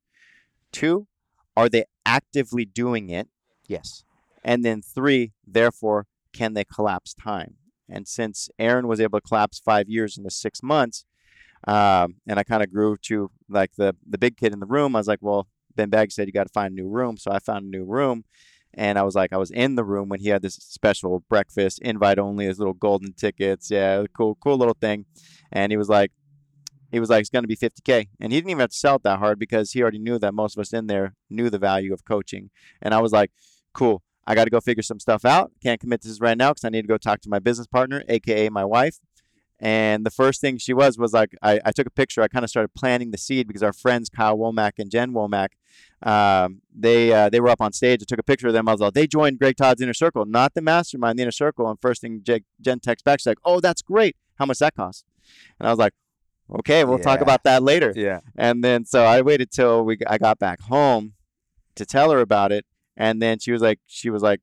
Two, 0.72 1.08
are 1.56 1.70
they 1.70 1.86
actively 2.06 2.65
doing 2.65 3.10
it? 3.10 3.28
Yes. 3.68 4.04
And 4.44 4.63
then 4.65 4.82
three, 4.82 5.34
therefore, 5.46 6.08
can 6.34 6.54
they 6.54 6.63
collapse 6.63 7.13
time? 7.13 7.56
And 7.88 8.08
since 8.08 8.50
Aaron 8.58 8.88
was 8.88 9.00
able 9.00 9.20
to 9.20 9.28
collapse 9.28 9.60
five 9.60 9.88
years 9.88 10.18
into 10.18 10.32
six 10.32 10.63
months, 10.63 11.06
um, 11.68 12.15
and 12.28 12.39
I 12.39 12.44
kind 12.44 12.63
of 12.63 12.72
grew 12.72 12.98
to 13.04 13.32
like 13.50 13.72
the 13.78 13.96
the 14.08 14.18
big 14.18 14.38
kid 14.38 14.54
in 14.54 14.60
the 14.60 14.65
room, 14.65 14.96
I 14.96 15.00
was 15.00 15.08
like, 15.08 15.20
well, 15.22 15.48
Ben 15.76 15.89
Bagg 15.89 16.12
said 16.12 16.28
you 16.28 16.34
got 16.34 16.48
to 16.48 16.54
find 16.54 16.72
a 16.72 16.82
new 16.82 16.88
room, 16.88 17.18
so 17.18 17.32
I 17.32 17.39
found 17.39 17.65
a 17.65 17.70
new 17.70 17.84
room, 17.84 18.24
and 18.76 19.00
I 19.00 19.04
was 19.04 19.16
like, 19.16 19.34
I 19.34 19.38
was 19.38 19.52
in 19.52 19.76
the 19.76 19.84
room 19.84 20.10
when 20.10 20.20
he 20.20 20.30
had 20.30 20.42
this 20.42 20.56
special 20.56 21.24
breakfast, 21.30 21.80
invite 21.80 22.20
only, 22.20 22.46
his 22.46 22.60
little 22.60 22.74
golden 22.74 23.14
tickets, 23.14 23.72
yeah, 23.72 24.04
cool, 24.16 24.36
cool 24.36 24.58
little 24.58 24.78
thing, 24.80 25.06
and 25.52 25.72
he 25.72 25.78
was 25.78 25.90
like. 25.90 26.12
He 26.92 27.00
was 27.00 27.10
like, 27.10 27.22
it's 27.22 27.30
going 27.30 27.44
to 27.44 27.48
be 27.48 27.58
50K. 27.58 28.08
And 28.22 28.32
he 28.32 28.38
didn't 28.38 28.52
even 28.52 28.62
have 28.62 28.70
to 28.70 28.78
sell 28.78 28.96
it 28.96 29.04
that 29.04 29.20
hard 29.20 29.38
because 29.38 29.72
he 29.74 29.82
already 29.82 29.98
knew 29.98 30.18
that 30.20 30.34
most 30.34 30.56
of 30.56 30.62
us 30.62 30.72
in 30.72 30.88
there 30.88 31.14
knew 31.30 31.50
the 31.50 31.58
value 31.60 31.92
of 31.92 32.06
coaching. 32.06 32.52
And 32.82 32.94
I 32.94 33.02
was 33.02 33.12
like, 33.12 33.32
cool. 33.74 34.02
I 34.26 34.34
got 34.34 34.46
to 34.46 34.50
go 34.50 34.62
figure 34.62 34.84
some 34.84 35.00
stuff 35.00 35.26
out. 35.26 35.52
Can't 35.62 35.82
commit 35.82 36.02
to 36.04 36.08
this 36.08 36.22
right 36.22 36.38
now 36.38 36.52
because 36.52 36.64
I 36.64 36.70
need 36.70 36.84
to 36.84 36.88
go 36.88 36.98
talk 36.98 37.20
to 37.22 37.30
my 37.30 37.40
business 37.40 37.68
partner, 37.68 38.04
aka 38.08 38.50
my 38.50 38.64
wife. 38.64 39.00
And 39.60 40.06
the 40.06 40.12
first 40.12 40.41
thing 40.41 40.58
she 40.58 40.74
was 40.74 40.98
was 40.98 41.13
like, 41.13 41.34
I, 41.41 41.62
I 41.63 41.72
took 41.72 41.88
a 41.88 41.91
picture. 41.91 42.22
I 42.22 42.28
kind 42.28 42.44
of 42.44 42.50
started 42.50 42.74
planting 42.76 43.12
the 43.12 43.18
seed 43.18 43.48
because 43.48 43.63
our 43.63 43.72
friends 43.72 44.10
Kyle 44.10 44.38
Womack 44.38 44.74
and 44.80 44.91
Jen 44.91 45.13
Womack, 45.13 45.50
um, 46.04 46.62
they 46.78 47.13
uh, 47.13 47.30
they 47.30 47.39
were 47.39 47.48
up 47.50 47.62
on 47.62 47.72
stage. 47.72 48.02
I 48.02 48.06
took 48.06 48.20
a 48.20 48.24
picture 48.24 48.48
of 48.48 48.54
them. 48.54 48.68
I 48.68 48.74
was 48.74 48.82
like, 48.82 48.94
they 48.94 49.08
joined 49.08 49.39
Greg 49.39 49.56
Todd's 49.56 49.82
inner 49.82 49.94
circle, 49.94 50.26
not 50.26 50.54
the 50.56 50.62
mastermind, 50.62 51.18
the 51.18 51.24
inner 51.24 51.32
circle. 51.32 51.70
And 51.70 51.80
first 51.80 52.02
thing 52.02 52.22
Je- 52.22 52.44
Jen 52.60 52.80
texts 52.82 53.04
back, 53.04 53.20
she's 53.20 53.28
like, 53.28 53.39
oh, 53.46 53.62
that's 53.62 53.82
great. 53.82 54.18
How 54.36 54.46
much 54.46 54.60
that 54.60 54.76
cost? 54.76 55.06
And 55.60 55.68
I 55.68 55.72
was 55.72 55.80
like, 55.80 55.94
okay, 56.60 56.84
we'll 56.84 57.00
talk 57.00 57.22
about 57.22 57.44
that 57.46 57.63
later. 57.63 57.94
Yeah. 57.96 58.20
And 58.36 58.62
then 58.62 58.84
so 58.84 59.06
I 59.06 59.22
waited 59.22 59.52
till 59.52 59.86
we 59.86 59.98
I 60.06 60.18
got 60.18 60.38
back 60.38 60.60
home 60.62 61.13
to 61.76 61.86
tell 61.86 62.12
her 62.12 62.20
about 62.20 62.52
it. 62.52 62.65
And 62.98 63.22
then 63.22 63.39
she 63.39 63.54
was 63.54 63.62
like, 63.62 63.80
she 63.86 64.10
was 64.10 64.22
like, 64.22 64.41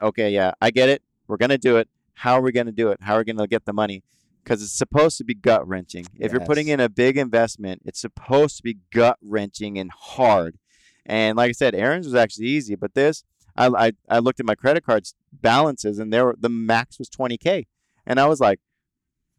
okay, 0.00 0.30
yeah, 0.30 0.52
I 0.62 0.70
get 0.70 0.88
it. 0.88 1.02
We're 1.28 1.36
gonna 1.36 1.58
do 1.58 1.76
it. 1.76 1.88
How 2.14 2.34
are 2.34 2.40
we 2.40 2.52
gonna 2.52 2.72
do 2.72 2.88
it? 2.88 3.00
How 3.02 3.16
are 3.16 3.18
we 3.18 3.24
gonna 3.24 3.46
get 3.46 3.66
the 3.66 3.74
money? 3.74 4.02
Because 4.46 4.62
it's 4.62 4.78
supposed 4.78 5.18
to 5.18 5.24
be 5.24 5.34
gut 5.34 5.66
wrenching. 5.66 6.06
If 6.20 6.30
you're 6.30 6.40
putting 6.40 6.68
in 6.68 6.78
a 6.78 6.88
big 6.88 7.18
investment, 7.18 7.82
it's 7.84 8.00
supposed 8.00 8.56
to 8.58 8.62
be 8.62 8.78
gut 8.92 9.18
wrenching 9.20 9.76
and 9.76 9.90
hard. 9.90 10.56
And 11.04 11.36
like 11.36 11.48
I 11.48 11.52
said, 11.52 11.74
Aaron's 11.74 12.06
was 12.06 12.14
actually 12.14 12.46
easy, 12.46 12.76
but 12.76 12.94
this, 12.94 13.24
I, 13.56 13.66
I, 13.66 13.92
I 14.08 14.18
looked 14.20 14.38
at 14.38 14.46
my 14.46 14.54
credit 14.54 14.84
cards 14.84 15.16
balances, 15.32 15.98
and 15.98 16.12
there 16.12 16.26
were, 16.26 16.36
the 16.38 16.48
max 16.48 16.96
was 16.96 17.10
20k, 17.10 17.66
and 18.06 18.20
I 18.20 18.26
was 18.26 18.38
like, 18.38 18.60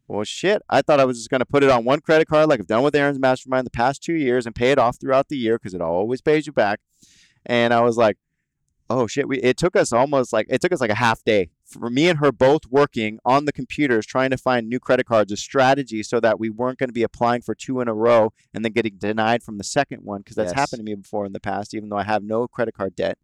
well, 0.08 0.24
shit. 0.24 0.60
I 0.68 0.82
thought 0.82 1.00
I 1.00 1.06
was 1.06 1.16
just 1.16 1.30
going 1.30 1.40
to 1.40 1.46
put 1.46 1.62
it 1.62 1.70
on 1.70 1.86
one 1.86 2.00
credit 2.00 2.28
card, 2.28 2.50
like 2.50 2.60
I've 2.60 2.66
done 2.66 2.82
with 2.82 2.94
Aaron's 2.94 3.18
Mastermind 3.18 3.66
the 3.66 3.70
past 3.70 4.02
two 4.02 4.14
years, 4.14 4.44
and 4.44 4.54
pay 4.54 4.72
it 4.72 4.78
off 4.78 4.98
throughout 5.00 5.28
the 5.28 5.38
year 5.38 5.58
because 5.58 5.72
it 5.72 5.80
always 5.80 6.20
pays 6.20 6.46
you 6.46 6.52
back. 6.52 6.80
And 7.46 7.72
I 7.72 7.80
was 7.80 7.96
like, 7.96 8.18
oh 8.90 9.06
shit. 9.06 9.28
We 9.28 9.38
it 9.38 9.56
took 9.56 9.76
us 9.76 9.92
almost 9.92 10.32
like 10.32 10.46
it 10.48 10.60
took 10.60 10.72
us 10.72 10.80
like 10.80 10.90
a 10.90 10.94
half 10.94 11.22
day 11.24 11.50
for 11.68 11.90
me 11.90 12.08
and 12.08 12.18
her 12.18 12.32
both 12.32 12.62
working 12.70 13.18
on 13.24 13.44
the 13.44 13.52
computers 13.52 14.06
trying 14.06 14.30
to 14.30 14.38
find 14.38 14.68
new 14.68 14.80
credit 14.80 15.06
cards, 15.06 15.30
a 15.32 15.36
strategy 15.36 16.02
so 16.02 16.18
that 16.20 16.40
we 16.40 16.48
weren't 16.50 16.78
going 16.78 16.88
to 16.88 16.94
be 16.94 17.02
applying 17.02 17.42
for 17.42 17.54
two 17.54 17.80
in 17.80 17.88
a 17.88 17.94
row 17.94 18.32
and 18.54 18.64
then 18.64 18.72
getting 18.72 18.96
denied 18.96 19.42
from 19.42 19.58
the 19.58 19.64
second 19.64 20.02
one 20.02 20.20
because 20.20 20.36
that's 20.36 20.52
Yes. 20.52 20.58
happened 20.58 20.80
to 20.80 20.84
me 20.84 20.94
before 20.94 21.26
in 21.26 21.32
the 21.32 21.40
past, 21.40 21.74
even 21.74 21.88
though 21.88 21.98
I 21.98 22.04
have 22.04 22.22
no 22.22 22.48
credit 22.48 22.74
card 22.74 22.96
debt. 22.96 23.18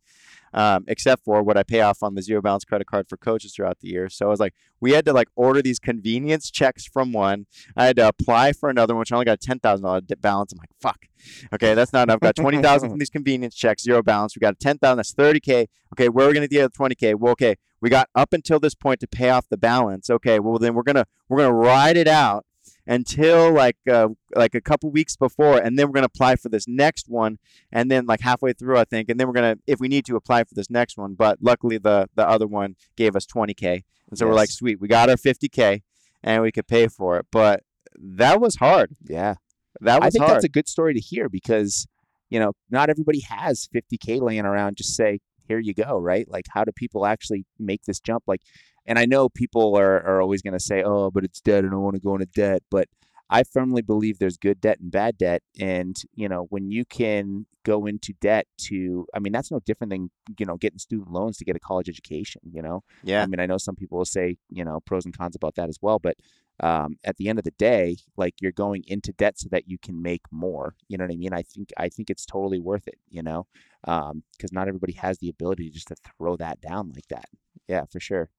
Um, 0.55 0.85
except 0.87 1.25
for 1.25 1.43
what 1.43 1.57
I 1.57 1.65
pay 1.65 1.81
off 1.81 2.03
on 2.03 2.15
the 2.15 2.23
zero 2.23 2.41
balance 2.41 2.65
credit 2.65 2.87
card 2.87 3.09
for 3.09 3.17
coaches 3.17 3.55
throughout 3.55 3.81
the 3.81 3.89
year. 3.89 4.09
So 4.09 4.27
I 4.27 4.29
was 4.29 4.39
like, 4.39 4.55
we 4.81 4.93
had 4.93 5.05
to 5.07 5.13
like 5.13 5.29
order 5.35 5.61
these 5.61 5.81
convenience 5.81 6.49
checks 6.51 6.87
from 6.87 7.13
one. 7.13 7.47
I 7.77 7.87
had 7.87 7.97
to 7.97 8.07
apply 8.07 8.53
for 8.53 8.69
another 8.69 8.95
one, 8.95 9.01
which 9.01 9.13
I 9.13 9.17
only 9.17 9.25
got 9.25 9.43
a 9.43 9.47
ten 9.47 9.59
thousand 9.59 9.85
dollar 9.85 10.01
balance. 10.21 10.53
I'm 10.53 10.59
like, 10.59 10.71
fuck. 10.81 11.07
Okay, 11.53 11.75
that's 11.75 11.93
not 11.93 12.05
enough. 12.05 12.17
I've 12.17 12.21
got 12.21 12.37
twenty 12.37 12.63
thousand 12.63 12.91
from 12.91 12.99
these 12.99 13.11
convenience 13.11 13.57
checks, 13.57 13.83
zero 13.83 14.03
balance. 14.03 14.37
We 14.37 14.41
got 14.41 14.55
a 14.55 14.57
ten 14.59 14.79
thousand. 14.79 14.99
That's 14.99 15.13
thirty 15.13 15.41
k. 15.41 15.67
Okay, 15.93 16.09
where 16.09 16.27
are 16.27 16.29
we 16.29 16.35
gonna 16.35 16.49
deal 16.49 16.63
with 16.63 16.75
twenty 16.75 16.95
k? 16.95 17.15
Well, 17.15 17.33
okay, 17.33 17.57
we 17.81 17.91
got 17.91 18.09
up 18.15 18.33
until 18.33 18.61
this 18.61 18.75
point 18.75 19.01
to 19.01 19.09
pay 19.09 19.31
off 19.31 19.49
the 19.49 19.57
balance. 19.57 20.09
Okay, 20.09 20.39
well 20.39 20.59
then 20.59 20.75
we're 20.75 20.83
gonna 20.85 21.07
we're 21.29 21.39
gonna 21.39 21.53
ride 21.53 21.97
it 21.97 22.09
out 22.09 22.47
until 22.87 23.53
like 23.53 23.77
uh, 23.91 24.09
like 24.35 24.55
a 24.55 24.61
couple 24.61 24.91
weeks 24.91 25.17
before, 25.17 25.59
and 25.59 25.79
then 25.79 25.87
we're 25.87 25.95
gonna 25.95 26.07
apply 26.07 26.37
for 26.37 26.49
this 26.49 26.67
next 26.69 27.09
one, 27.09 27.39
and 27.73 27.91
then 27.91 28.07
like 28.07 28.21
halfway 28.21 28.53
through, 28.53 28.79
I 28.79 28.85
think, 28.85 29.09
and 29.09 29.19
then 29.19 29.27
we're 29.27 29.35
gonna 29.35 29.57
if 29.67 29.81
we 29.81 29.89
need 29.89 30.05
to 30.07 30.17
apply 30.17 30.45
for 30.45 30.55
this 30.55 30.71
next 30.71 30.97
one. 30.97 31.15
But 31.15 31.39
luckily, 31.41 31.79
the 31.79 32.09
the 32.15 32.29
other 32.29 32.47
one 32.47 32.77
gave 32.97 33.17
us 33.17 33.27
twenty 33.27 33.55
k, 33.55 33.85
and 34.11 34.19
so 34.19 34.27
we're 34.27 34.35
like, 34.35 34.51
sweet, 34.51 34.81
we 34.81 34.89
got 34.89 35.09
our 35.09 35.17
fifty 35.17 35.49
k, 35.49 35.83
and 36.23 36.43
we 36.43 36.53
could 36.53 36.67
pay 36.67 36.89
for 36.89 37.19
it. 37.19 37.27
But 37.31 37.63
that 37.99 38.41
was 38.41 38.57
hard. 38.57 38.93
Yeah. 39.03 39.35
That 39.81 40.01
was 40.01 40.07
I 40.07 40.11
think 40.11 40.25
hard. 40.25 40.37
that's 40.37 40.45
a 40.45 40.49
good 40.49 40.69
story 40.69 40.95
to 40.95 41.01
hear 41.01 41.29
because, 41.29 41.87
you 42.31 42.39
know, 42.39 42.53
not 42.71 42.91
everybody 42.91 43.21
has 43.21 43.69
50K 43.75 44.21
laying 44.21 44.45
around. 44.45 44.77
Just 44.77 44.95
say, 44.95 45.21
here 45.47 45.59
you 45.59 45.75
go, 45.75 45.99
right? 45.99 46.29
Like, 46.29 46.47
how 46.51 46.65
do 46.65 46.73
people 46.73 47.07
actually 47.07 47.45
make 47.59 47.85
this 47.85 48.01
jump? 48.01 48.25
Like, 48.27 48.43
and 48.87 48.99
I 48.99 49.07
know 49.07 49.29
people 49.29 49.77
are, 49.77 50.03
are 50.03 50.21
always 50.21 50.43
going 50.43 50.53
to 50.53 50.61
say, 50.61 50.83
oh, 50.83 51.11
but 51.11 51.25
it's 51.25 51.41
debt. 51.41 51.65
And 51.65 51.69
I 51.69 51.71
don't 51.73 51.83
want 51.83 51.97
to 51.97 52.03
go 52.03 52.15
into 52.15 52.27
debt. 52.27 52.63
But 52.71 52.89
I 53.31 53.43
firmly 53.43 53.83
believe 53.83 54.19
there's 54.19 54.37
good 54.37 54.61
debt 54.61 54.81
and 54.81 54.91
bad 54.91 55.17
debt. 55.17 55.43
And, 55.59 55.97
you 56.15 56.29
know, 56.29 56.47
when 56.51 56.71
you 56.71 56.85
can 56.85 57.47
go 57.65 57.87
into 57.87 58.13
debt 58.21 58.47
to, 58.59 59.07
I 59.15 59.19
mean, 59.19 59.33
that's 59.33 59.51
no 59.51 59.61
different 59.61 59.91
than, 59.91 60.11
you 60.39 60.45
know, 60.45 60.57
getting 60.57 60.79
student 60.79 61.11
loans 61.11 61.39
to 61.39 61.45
get 61.45 61.57
a 61.57 61.61
college 61.61 61.89
education, 61.89 62.43
you 62.53 62.61
know? 62.61 62.83
yeah. 63.03 63.23
I 63.23 63.27
mean, 63.27 63.41
I 63.41 63.47
know 63.47 63.57
some 63.57 63.77
people 63.77 63.99
will 63.99 64.05
say, 64.05 64.37
you 64.51 64.65
know, 64.65 64.81
pros 64.81 65.07
and 65.07 65.17
cons 65.17 65.35
about 65.35 65.55
that 65.55 65.71
as 65.71 65.79
well, 65.81 65.99
but 65.99 66.17
um, 66.61 66.97
at 67.05 67.17
the 67.17 67.29
end 67.29 67.39
of 67.39 67.45
the 67.45 67.51
day, 67.53 67.97
like 68.17 68.35
you're 68.41 68.53
going 68.53 68.85
into 68.87 69.13
debt 69.13 69.39
so 69.39 69.49
that 69.51 69.69
you 69.69 69.79
can 69.79 70.01
make 70.03 70.23
more. 70.31 70.75
You 70.89 70.99
know 70.99 71.05
what 71.05 71.13
I 71.13 71.17
mean? 71.17 71.33
I 71.33 71.43
think 71.43 71.71
I 71.77 71.89
think 71.89 72.11
it's 72.11 72.25
totally 72.25 72.59
worth 72.59 72.87
it. 72.87 72.99
You 73.09 73.23
know, 73.23 73.47
because 73.83 74.53
not 74.53 74.69
everybody 74.69 74.93
has 74.95 75.19
the 75.19 75.29
ability 75.29 75.71
just 75.71 75.89
to 75.89 75.97
throw 76.19 76.37
that 76.37 76.61
down 76.61 76.93
like 76.95 77.09
that. 77.09 77.27
Yeah, 77.69 77.85
for 77.91 78.01
sure. 78.01 78.31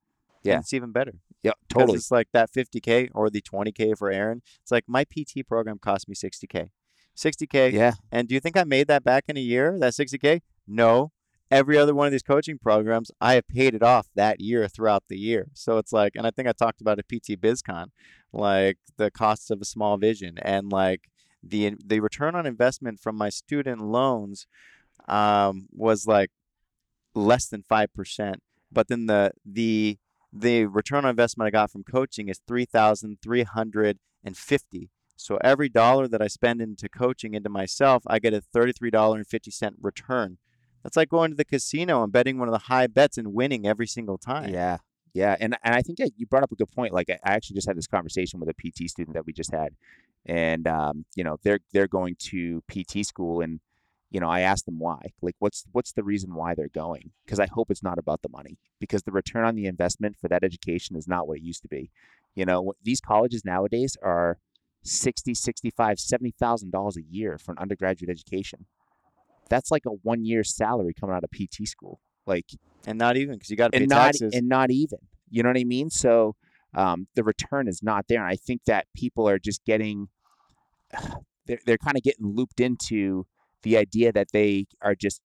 yeah. 0.43 0.53
yeah. 0.53 0.59
it's 0.59 0.73
even 0.73 0.91
better. 0.91 1.13
Yeah, 1.43 1.53
totally. 1.69 1.97
It's 1.97 2.09
like 2.09 2.29
that 2.33 2.51
50K 2.51 3.09
or 3.13 3.29
the 3.29 3.41
20K 3.41 3.95
for 3.97 4.09
Aaron. 4.09 4.41
It's 4.63 4.71
like 4.71 4.85
my 4.87 5.03
PT 5.03 5.47
program 5.47 5.77
cost 5.77 6.09
me 6.09 6.15
60K. 6.15 6.69
60K. 7.15 7.71
Yeah, 7.71 7.93
And 8.11 8.27
do 8.27 8.33
you 8.33 8.39
think 8.39 8.57
I 8.57 8.63
made 8.63 8.87
that 8.87 9.03
back 9.03 9.25
in 9.27 9.37
a 9.37 9.41
year, 9.41 9.77
that 9.79 9.93
60K? 9.93 10.41
No. 10.67 11.11
Every 11.55 11.77
other 11.77 11.95
one 11.95 12.05
of 12.05 12.11
these 12.11 12.21
coaching 12.21 12.57
programs, 12.57 13.11
I 13.21 13.35
have 13.35 13.47
paid 13.47 13.75
it 13.75 13.81
off 13.81 14.09
that 14.13 14.41
year 14.41 14.67
throughout 14.67 15.03
the 15.07 15.17
year. 15.17 15.47
So 15.53 15.77
it's 15.77 15.93
like, 15.93 16.17
and 16.17 16.27
I 16.27 16.31
think 16.31 16.49
I 16.49 16.51
talked 16.51 16.81
about 16.81 16.99
at 16.99 17.07
PT 17.07 17.39
BizCon, 17.39 17.91
like 18.33 18.77
the 18.97 19.09
costs 19.09 19.49
of 19.49 19.61
a 19.61 19.65
small 19.65 19.95
vision 19.95 20.37
and 20.41 20.69
like 20.69 21.09
the 21.41 21.75
the 21.85 22.01
return 22.01 22.35
on 22.35 22.45
investment 22.45 22.99
from 22.99 23.15
my 23.15 23.29
student 23.29 23.79
loans 23.79 24.47
um, 25.07 25.69
was 25.71 26.05
like 26.05 26.29
less 27.13 27.47
than 27.47 27.63
five 27.63 27.93
percent. 27.93 28.43
But 28.69 28.89
then 28.89 29.05
the 29.05 29.31
the 29.45 29.97
the 30.33 30.65
return 30.65 31.05
on 31.05 31.11
investment 31.11 31.47
I 31.47 31.51
got 31.51 31.71
from 31.71 31.85
coaching 31.85 32.27
is 32.27 32.41
three 32.45 32.65
thousand 32.65 33.19
three 33.21 33.43
hundred 33.43 33.99
and 34.25 34.35
fifty. 34.35 34.89
So 35.15 35.37
every 35.41 35.69
dollar 35.69 36.09
that 36.09 36.21
I 36.21 36.27
spend 36.27 36.61
into 36.61 36.89
coaching 36.89 37.33
into 37.33 37.49
myself, 37.49 38.03
I 38.07 38.19
get 38.19 38.33
a 38.33 38.41
thirty-three 38.41 38.91
dollar 38.91 39.15
and 39.15 39.25
fifty 39.25 39.51
cent 39.51 39.77
return. 39.81 40.37
That's 40.85 40.95
like 40.95 41.09
going 41.09 41.31
to 41.31 41.35
the 41.35 41.43
casino 41.43 42.03
and 42.03 42.13
betting 42.13 42.37
one 42.37 42.47
of 42.47 42.51
the 42.51 42.59
high 42.59 42.85
bets 42.85 43.17
and 43.17 43.33
winning 43.33 43.65
every 43.65 43.87
single 43.87 44.19
time. 44.19 44.53
yeah, 44.53 44.77
yeah. 45.15 45.35
And 45.39 45.57
and 45.63 45.73
I 45.73 45.81
think 45.81 45.97
that 45.97 46.11
you 46.15 46.27
brought 46.27 46.43
up 46.43 46.51
a 46.51 46.55
good 46.55 46.71
point. 46.71 46.93
Like 46.93 47.09
I 47.09 47.17
actually 47.23 47.55
just 47.55 47.67
had 47.67 47.75
this 47.75 47.87
conversation 47.87 48.39
with 48.39 48.49
a 48.49 48.53
PT 48.53 48.87
student 48.87 49.15
that 49.15 49.25
we 49.25 49.33
just 49.33 49.51
had, 49.51 49.69
and 50.27 50.67
um, 50.67 51.05
you 51.15 51.23
know 51.23 51.37
they're 51.41 51.59
they're 51.73 51.87
going 51.87 52.15
to 52.29 52.61
PT 52.69 53.03
school 53.03 53.41
and 53.41 53.61
you 54.11 54.19
know, 54.19 54.29
I 54.29 54.41
asked 54.41 54.67
them 54.67 54.77
why. 54.77 55.13
Like, 55.21 55.35
what's 55.39 55.65
what's 55.71 55.91
the 55.91 56.03
reason 56.03 56.35
why 56.35 56.53
they're 56.53 56.69
going? 56.69 57.11
Because 57.25 57.39
I 57.39 57.47
hope 57.47 57.71
it's 57.71 57.83
not 57.83 57.97
about 57.97 58.21
the 58.21 58.29
money. 58.29 58.59
Because 58.79 59.01
the 59.01 59.11
return 59.11 59.43
on 59.43 59.55
the 59.55 59.65
investment 59.65 60.15
for 60.15 60.27
that 60.27 60.43
education 60.43 60.95
is 60.95 61.07
not 61.07 61.27
what 61.27 61.39
it 61.39 61.43
used 61.43 61.63
to 61.63 61.67
be. 61.67 61.89
You 62.35 62.45
know, 62.45 62.73
these 62.83 63.01
colleges 63.01 63.43
nowadays 63.43 63.97
are 64.03 64.37
60, 64.83 65.33
65, 65.33 65.99
70,000 65.99 66.71
dollars 66.71 66.95
a 66.95 67.01
year 67.01 67.37
for 67.37 67.53
an 67.53 67.57
undergraduate 67.57 68.11
education. 68.11 68.67
That's 69.49 69.71
like 69.71 69.83
a 69.85 69.91
one 69.91 70.25
year 70.25 70.43
salary 70.43 70.93
coming 70.93 71.15
out 71.15 71.23
of 71.23 71.31
PT 71.31 71.67
school. 71.67 71.99
Like, 72.25 72.45
And 72.87 72.97
not 72.97 73.17
even 73.17 73.35
because 73.35 73.49
you 73.49 73.57
got 73.57 73.71
to 73.71 73.77
pay 73.77 73.83
and 73.83 73.89
not 73.89 74.05
taxes. 74.05 74.33
and 74.33 74.49
not 74.49 74.71
even. 74.71 74.99
You 75.29 75.43
know 75.43 75.49
what 75.49 75.59
I 75.59 75.63
mean? 75.63 75.89
So 75.89 76.35
um, 76.73 77.07
the 77.15 77.23
return 77.23 77.67
is 77.67 77.81
not 77.81 78.05
there, 78.07 78.19
and 78.19 78.27
I 78.27 78.35
think 78.35 78.65
that 78.65 78.87
people 78.95 79.27
are 79.29 79.39
just 79.39 79.63
getting 79.65 80.09
they're 81.45 81.59
they're 81.65 81.77
kind 81.77 81.97
of 81.97 82.03
getting 82.03 82.35
looped 82.35 82.59
into 82.59 83.25
the 83.63 83.77
idea 83.77 84.11
that 84.11 84.27
they 84.33 84.65
are 84.81 84.95
just 84.95 85.21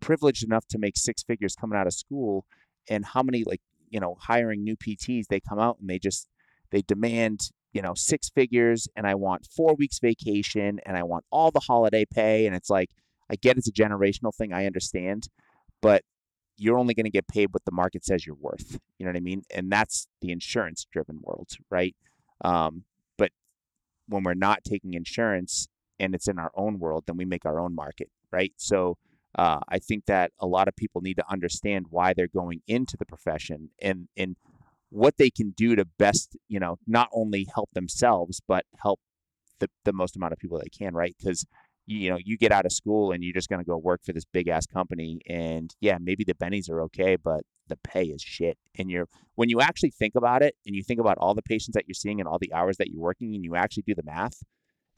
privileged 0.00 0.44
enough 0.44 0.66
to 0.68 0.78
make 0.78 0.96
six 0.96 1.22
figures 1.22 1.54
coming 1.54 1.78
out 1.78 1.86
of 1.86 1.94
school, 1.94 2.44
and 2.88 3.04
how 3.04 3.22
many 3.22 3.44
like 3.44 3.60
you 3.90 4.00
know 4.00 4.16
hiring 4.20 4.62
new 4.64 4.76
PTs 4.76 5.26
they 5.28 5.40
come 5.40 5.58
out 5.58 5.78
and 5.80 5.88
they 5.88 5.98
just 5.98 6.28
they 6.70 6.82
demand 6.82 7.50
you 7.72 7.82
know 7.82 7.94
six 7.94 8.30
figures, 8.30 8.88
and 8.96 9.06
I 9.06 9.14
want 9.14 9.46
four 9.46 9.74
weeks 9.74 9.98
vacation, 9.98 10.80
and 10.86 10.96
I 10.96 11.02
want 11.02 11.24
all 11.30 11.50
the 11.50 11.60
holiday 11.60 12.04
pay, 12.04 12.46
and 12.46 12.56
it's 12.56 12.70
like 12.70 12.90
I 13.30 13.36
get 13.36 13.56
it's 13.56 13.68
a 13.68 13.72
generational 13.72 14.34
thing, 14.34 14.52
I 14.52 14.66
understand, 14.66 15.28
but 15.82 16.02
you're 16.56 16.78
only 16.78 16.94
going 16.94 17.04
to 17.04 17.10
get 17.10 17.28
paid 17.28 17.48
what 17.52 17.64
the 17.64 17.72
market 17.72 18.04
says 18.04 18.26
you're 18.26 18.36
worth. 18.36 18.78
You 18.98 19.04
know 19.04 19.10
what 19.10 19.16
I 19.16 19.20
mean? 19.20 19.42
And 19.54 19.70
that's 19.70 20.08
the 20.22 20.30
insurance 20.30 20.86
driven 20.90 21.20
world, 21.22 21.50
right? 21.70 21.94
Um, 22.44 22.84
but 23.18 23.30
when 24.08 24.22
we're 24.22 24.34
not 24.34 24.64
taking 24.64 24.94
insurance 24.94 25.68
and 25.98 26.14
it's 26.14 26.28
in 26.28 26.38
our 26.38 26.52
own 26.54 26.78
world, 26.78 27.04
then 27.06 27.16
we 27.16 27.24
make 27.24 27.44
our 27.44 27.60
own 27.60 27.74
market, 27.74 28.10
right? 28.32 28.52
So 28.56 28.96
uh, 29.38 29.60
I 29.68 29.78
think 29.78 30.06
that 30.06 30.32
a 30.40 30.46
lot 30.46 30.68
of 30.68 30.76
people 30.76 31.02
need 31.02 31.16
to 31.16 31.30
understand 31.30 31.86
why 31.90 32.14
they're 32.14 32.26
going 32.26 32.62
into 32.66 32.96
the 32.96 33.04
profession 33.04 33.70
and 33.80 34.08
and 34.16 34.36
what 34.90 35.18
they 35.18 35.30
can 35.30 35.50
do 35.50 35.74
to 35.76 35.84
best, 35.84 36.36
you 36.48 36.58
know, 36.58 36.78
not 36.86 37.08
only 37.12 37.46
help 37.54 37.68
themselves 37.74 38.40
but 38.48 38.64
help 38.82 39.00
the 39.60 39.68
the 39.84 39.92
most 39.92 40.16
amount 40.16 40.32
of 40.32 40.38
people 40.38 40.58
they 40.58 40.70
can, 40.70 40.94
right? 40.94 41.14
Because 41.18 41.44
you 41.86 42.10
know, 42.10 42.18
you 42.22 42.36
get 42.36 42.52
out 42.52 42.66
of 42.66 42.72
school 42.72 43.12
and 43.12 43.22
you're 43.22 43.32
just 43.32 43.48
going 43.48 43.60
to 43.60 43.66
go 43.66 43.76
work 43.76 44.00
for 44.04 44.12
this 44.12 44.24
big 44.24 44.48
ass 44.48 44.66
company. 44.66 45.20
And 45.28 45.74
yeah, 45.80 45.98
maybe 46.00 46.24
the 46.24 46.34
bennies 46.34 46.68
are 46.68 46.82
okay, 46.82 47.16
but 47.16 47.42
the 47.68 47.76
pay 47.76 48.04
is 48.04 48.20
shit. 48.20 48.58
And 48.78 48.90
you're, 48.90 49.08
when 49.36 49.48
you 49.48 49.60
actually 49.60 49.90
think 49.90 50.14
about 50.14 50.42
it 50.42 50.56
and 50.66 50.74
you 50.74 50.82
think 50.82 51.00
about 51.00 51.18
all 51.18 51.34
the 51.34 51.42
patients 51.42 51.74
that 51.74 51.84
you're 51.86 51.94
seeing 51.94 52.20
and 52.20 52.28
all 52.28 52.38
the 52.38 52.52
hours 52.52 52.76
that 52.78 52.88
you're 52.88 53.00
working 53.00 53.34
and 53.34 53.44
you 53.44 53.54
actually 53.54 53.84
do 53.86 53.94
the 53.94 54.02
math, 54.02 54.42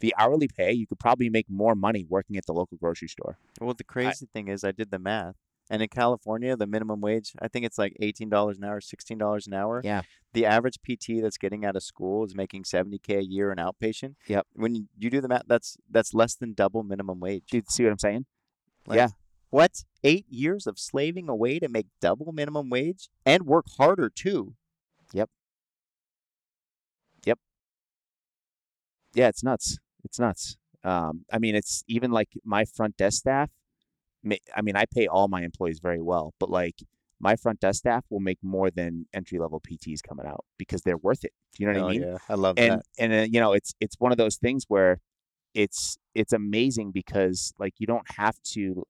the 0.01 0.15
hourly 0.19 0.49
pay, 0.49 0.73
you 0.73 0.87
could 0.87 0.99
probably 0.99 1.29
make 1.29 1.47
more 1.51 1.75
money 1.75 2.07
working 2.09 2.37
at 2.37 2.47
the 2.47 2.53
local 2.53 2.79
grocery 2.79 3.09
store. 3.09 3.39
well, 3.61 3.75
the 3.75 3.85
crazy 3.85 4.27
thing 4.33 4.49
is, 4.49 4.65
I 4.65 4.73
did 4.73 4.91
the 4.91 4.99
math, 4.99 5.35
and 5.71 5.83
in 5.83 5.89
California, 5.89 6.57
the 6.57 6.67
minimum 6.67 7.01
wage, 7.01 7.33
I 7.41 7.49
think 7.49 7.67
it's 7.67 7.79
like 7.79 7.97
eighteen 8.01 8.29
dollars 8.29 8.59
an 8.59 8.65
hour, 8.65 8.81
sixteen 8.81 9.19
dollars 9.19 9.47
an 9.47 9.55
hour. 9.55 9.81
Yeah. 9.85 10.03
The 10.33 10.47
average 10.47 10.79
PT 10.83 11.23
that's 11.23 11.39
getting 11.39 11.65
out 11.65 11.77
of 11.77 11.83
school 11.83 12.25
is 12.25 12.35
making 12.35 12.65
seventy 12.65 12.99
k 12.99 13.17
a 13.17 13.21
year 13.21 13.51
in 13.53 13.59
outpatient. 13.59 14.15
Yep. 14.27 14.47
When 14.55 14.75
you, 14.75 14.85
you 14.99 15.11
do 15.11 15.21
the 15.21 15.29
math, 15.29 15.45
that's 15.47 15.77
that's 15.91 16.15
less 16.15 16.35
than 16.35 16.55
double 16.55 16.83
minimum 16.83 17.21
wage. 17.21 17.45
Do 17.51 17.59
you 17.59 17.63
see 17.69 17.85
what 17.85 17.93
I'm 17.93 17.99
saying? 17.99 18.27
Like, 18.87 18.97
yeah. 18.97 19.09
What? 19.51 19.85
Eight 20.05 20.27
years 20.29 20.67
of 20.67 20.79
slaving 20.79 21.29
away 21.29 21.59
to 21.59 21.69
make 21.69 21.87
double 22.01 22.33
minimum 22.33 22.71
wage 22.71 23.09
and 23.25 23.45
work 23.45 23.67
harder 23.79 24.11
too. 24.11 24.55
Yep. 25.13 25.31
Yep. 27.25 27.39
Yeah, 29.15 29.29
it's 29.29 29.43
nuts. 29.43 29.79
It's 30.05 30.19
nuts. 30.19 30.57
Um, 30.85 31.25
I 31.33 31.39
mean, 31.39 31.55
it's 31.55 31.83
even 31.89 32.11
like 32.11 32.29
my 32.45 32.65
front 32.65 32.97
desk 32.97 33.19
staff. 33.19 33.51
I 34.57 34.63
mean, 34.63 34.77
I 34.77 34.85
pay 34.87 35.07
all 35.07 35.29
my 35.29 35.43
employees 35.43 35.81
very 35.81 36.01
well, 36.03 36.35
but 36.39 36.51
like 36.51 36.75
my 37.21 37.35
front 37.37 37.61
desk 37.61 37.79
staff 37.81 38.05
will 38.11 38.21
make 38.21 38.39
more 38.43 38.71
than 38.71 39.07
entry 39.13 39.39
level 39.39 39.61
PTs 39.61 40.03
coming 40.07 40.27
out 40.27 40.45
because 40.57 40.83
they're 40.83 40.97
worth 40.99 41.25
it. 41.25 41.33
Do 41.55 41.63
you 41.65 41.73
know 41.73 41.81
what 41.81 41.85
Oh, 41.85 41.89
I 41.89 41.93
mean? 41.93 42.03
Yeah, 42.03 42.19
I 42.29 42.35
love 42.35 42.59
and 42.59 42.73
that. 42.81 42.87
and 42.99 43.13
uh, 43.13 43.27
you 43.31 43.41
know 43.41 43.53
it's 43.53 43.75
it's 43.81 43.97
one 43.99 44.13
of 44.13 44.19
those 44.19 44.37
things 44.37 44.65
where 44.69 45.01
it's 45.55 45.99
it's 46.15 46.33
amazing 46.33 46.93
because 46.93 47.53
like 47.59 47.75
you 47.79 47.87
don't 47.87 48.09
have 48.17 48.37
to 48.53 48.85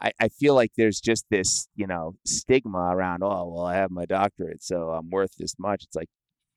I, 0.00 0.12
I 0.18 0.28
feel 0.28 0.54
like 0.54 0.72
there's 0.76 1.00
just 1.00 1.26
this 1.30 1.68
you 1.76 1.86
know 1.86 2.16
stigma 2.24 2.78
around 2.94 3.22
oh 3.22 3.52
well 3.54 3.66
i 3.66 3.76
have 3.76 3.90
my 3.90 4.06
doctorate 4.06 4.62
so 4.62 4.90
i'm 4.90 5.10
worth 5.10 5.36
this 5.38 5.56
much 5.58 5.84
it's 5.84 5.94
like 5.94 6.08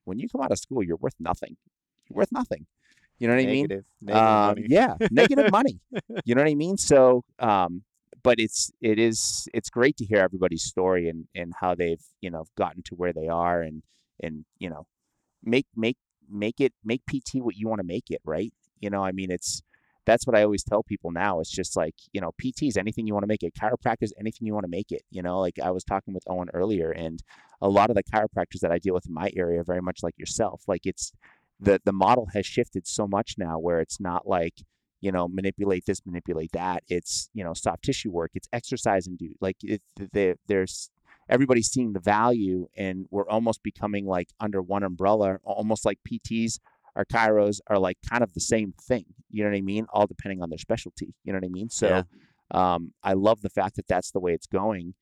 when 0.05 0.17
you 0.17 0.27
come 0.29 0.41
out 0.41 0.51
of 0.51 0.57
school 0.57 0.81
you're 0.81 0.97
worth 0.97 1.15
nothing 1.19 1.57
you're 2.09 2.15
worth 2.17 2.31
nothing 2.31 2.65
you 3.19 3.27
know 3.27 3.35
what 3.35 3.43
i 3.43 3.45
mean 3.45 3.67
Negative, 3.67 3.85
negative 4.01 4.23
um, 4.23 4.55
yeah, 4.67 4.95
negative 5.11 5.51
money. 5.51 5.79
You 6.25 6.35
know 6.35 6.41
what 6.41 6.49
I 6.49 6.55
mean? 6.55 6.77
So, 6.77 7.23
um, 7.39 7.83
but 8.23 8.39
it's 8.39 8.71
it 8.81 8.99
is 8.99 9.47
it's 9.53 9.69
great 9.69 9.97
to 9.97 10.05
hear 10.05 10.19
everybody's 10.19 10.63
story 10.63 11.09
and 11.09 11.27
and 11.35 11.53
how 11.59 11.75
they've 11.75 12.03
you 12.21 12.29
know 12.29 12.45
gotten 12.55 12.83
to 12.83 12.95
where 12.95 13.13
they 13.13 13.27
are 13.27 13.61
and 13.61 13.83
and 14.19 14.45
you 14.59 14.69
know 14.69 14.85
make 15.43 15.65
make 15.75 15.97
make 16.29 16.59
it 16.59 16.73
make 16.83 17.01
PT 17.05 17.35
what 17.35 17.55
you 17.55 17.67
want 17.67 17.79
to 17.79 17.87
make 17.87 18.09
it, 18.09 18.21
right? 18.25 18.53
You 18.79 18.89
know, 18.89 19.03
I 19.03 19.11
mean, 19.11 19.31
it's 19.31 19.61
that's 20.05 20.25
what 20.25 20.37
I 20.37 20.43
always 20.43 20.63
tell 20.63 20.83
people 20.83 21.11
now. 21.11 21.39
It's 21.39 21.51
just 21.51 21.75
like 21.75 21.95
you 22.13 22.21
know, 22.21 22.31
PT 22.39 22.63
is 22.63 22.77
anything 22.77 23.07
you 23.07 23.13
want 23.13 23.23
to 23.23 23.27
make 23.27 23.43
it. 23.43 23.53
Chiropractic 23.55 24.01
is 24.01 24.13
anything 24.19 24.45
you 24.47 24.53
want 24.53 24.65
to 24.65 24.69
make 24.69 24.91
it. 24.91 25.03
You 25.09 25.21
know, 25.21 25.39
like 25.39 25.59
I 25.63 25.71
was 25.71 25.83
talking 25.83 26.13
with 26.13 26.23
Owen 26.27 26.49
earlier, 26.53 26.91
and 26.91 27.21
a 27.61 27.69
lot 27.69 27.89
of 27.89 27.95
the 27.95 28.03
chiropractors 28.03 28.59
that 28.61 28.71
I 28.71 28.77
deal 28.77 28.93
with 28.93 29.07
in 29.07 29.13
my 29.13 29.31
area 29.35 29.61
are 29.61 29.63
very 29.63 29.81
much 29.81 29.99
like 30.03 30.17
yourself. 30.17 30.63
Like 30.67 30.85
it's 30.85 31.11
the 31.59 31.81
the 31.85 31.93
model 31.93 32.27
has 32.33 32.45
shifted 32.45 32.87
so 32.87 33.07
much 33.07 33.35
now 33.37 33.57
where 33.59 33.79
it's 33.79 33.99
not 33.99 34.27
like 34.27 34.53
you 35.01 35.11
know 35.11 35.27
manipulate 35.27 35.85
this 35.85 36.01
manipulate 36.05 36.51
that. 36.53 36.83
It's 36.87 37.29
you 37.33 37.43
know 37.43 37.53
soft 37.53 37.83
tissue 37.83 38.11
work. 38.11 38.31
It's 38.35 38.47
exercise 38.53 39.07
and 39.07 39.17
do 39.17 39.33
like 39.41 39.57
it, 39.63 39.81
the, 39.95 40.35
there's 40.47 40.89
everybody's 41.29 41.67
seeing 41.69 41.93
the 41.93 41.99
value 41.99 42.67
and 42.77 43.05
we're 43.11 43.27
almost 43.29 43.61
becoming 43.63 44.05
like 44.05 44.29
under 44.39 44.61
one 44.61 44.83
umbrella. 44.83 45.37
Almost 45.43 45.85
like 45.85 45.99
pts 46.07 46.59
or 46.95 47.05
chiros 47.05 47.59
are 47.67 47.77
like 47.77 47.97
kind 48.09 48.23
of 48.23 48.33
the 48.33 48.39
same 48.39 48.73
thing. 48.81 49.05
You 49.29 49.43
know 49.43 49.49
what 49.51 49.57
i 49.57 49.61
mean? 49.61 49.85
All 49.91 50.07
depending 50.07 50.41
on 50.41 50.49
their 50.49 50.57
specialty. 50.57 51.13
You 51.23 51.33
know 51.33 51.37
what 51.37 51.45
i 51.45 51.49
mean? 51.49 51.69
So 51.69 51.87
Yeah. 51.87 52.03
um, 52.75 52.93
i 53.03 53.13
love 53.13 53.41
the 53.41 53.49
fact 53.49 53.75
that 53.75 53.87
that's 53.87 54.11
the 54.11 54.19
way 54.19 54.33
it's 54.33 54.47
going. 54.47 54.93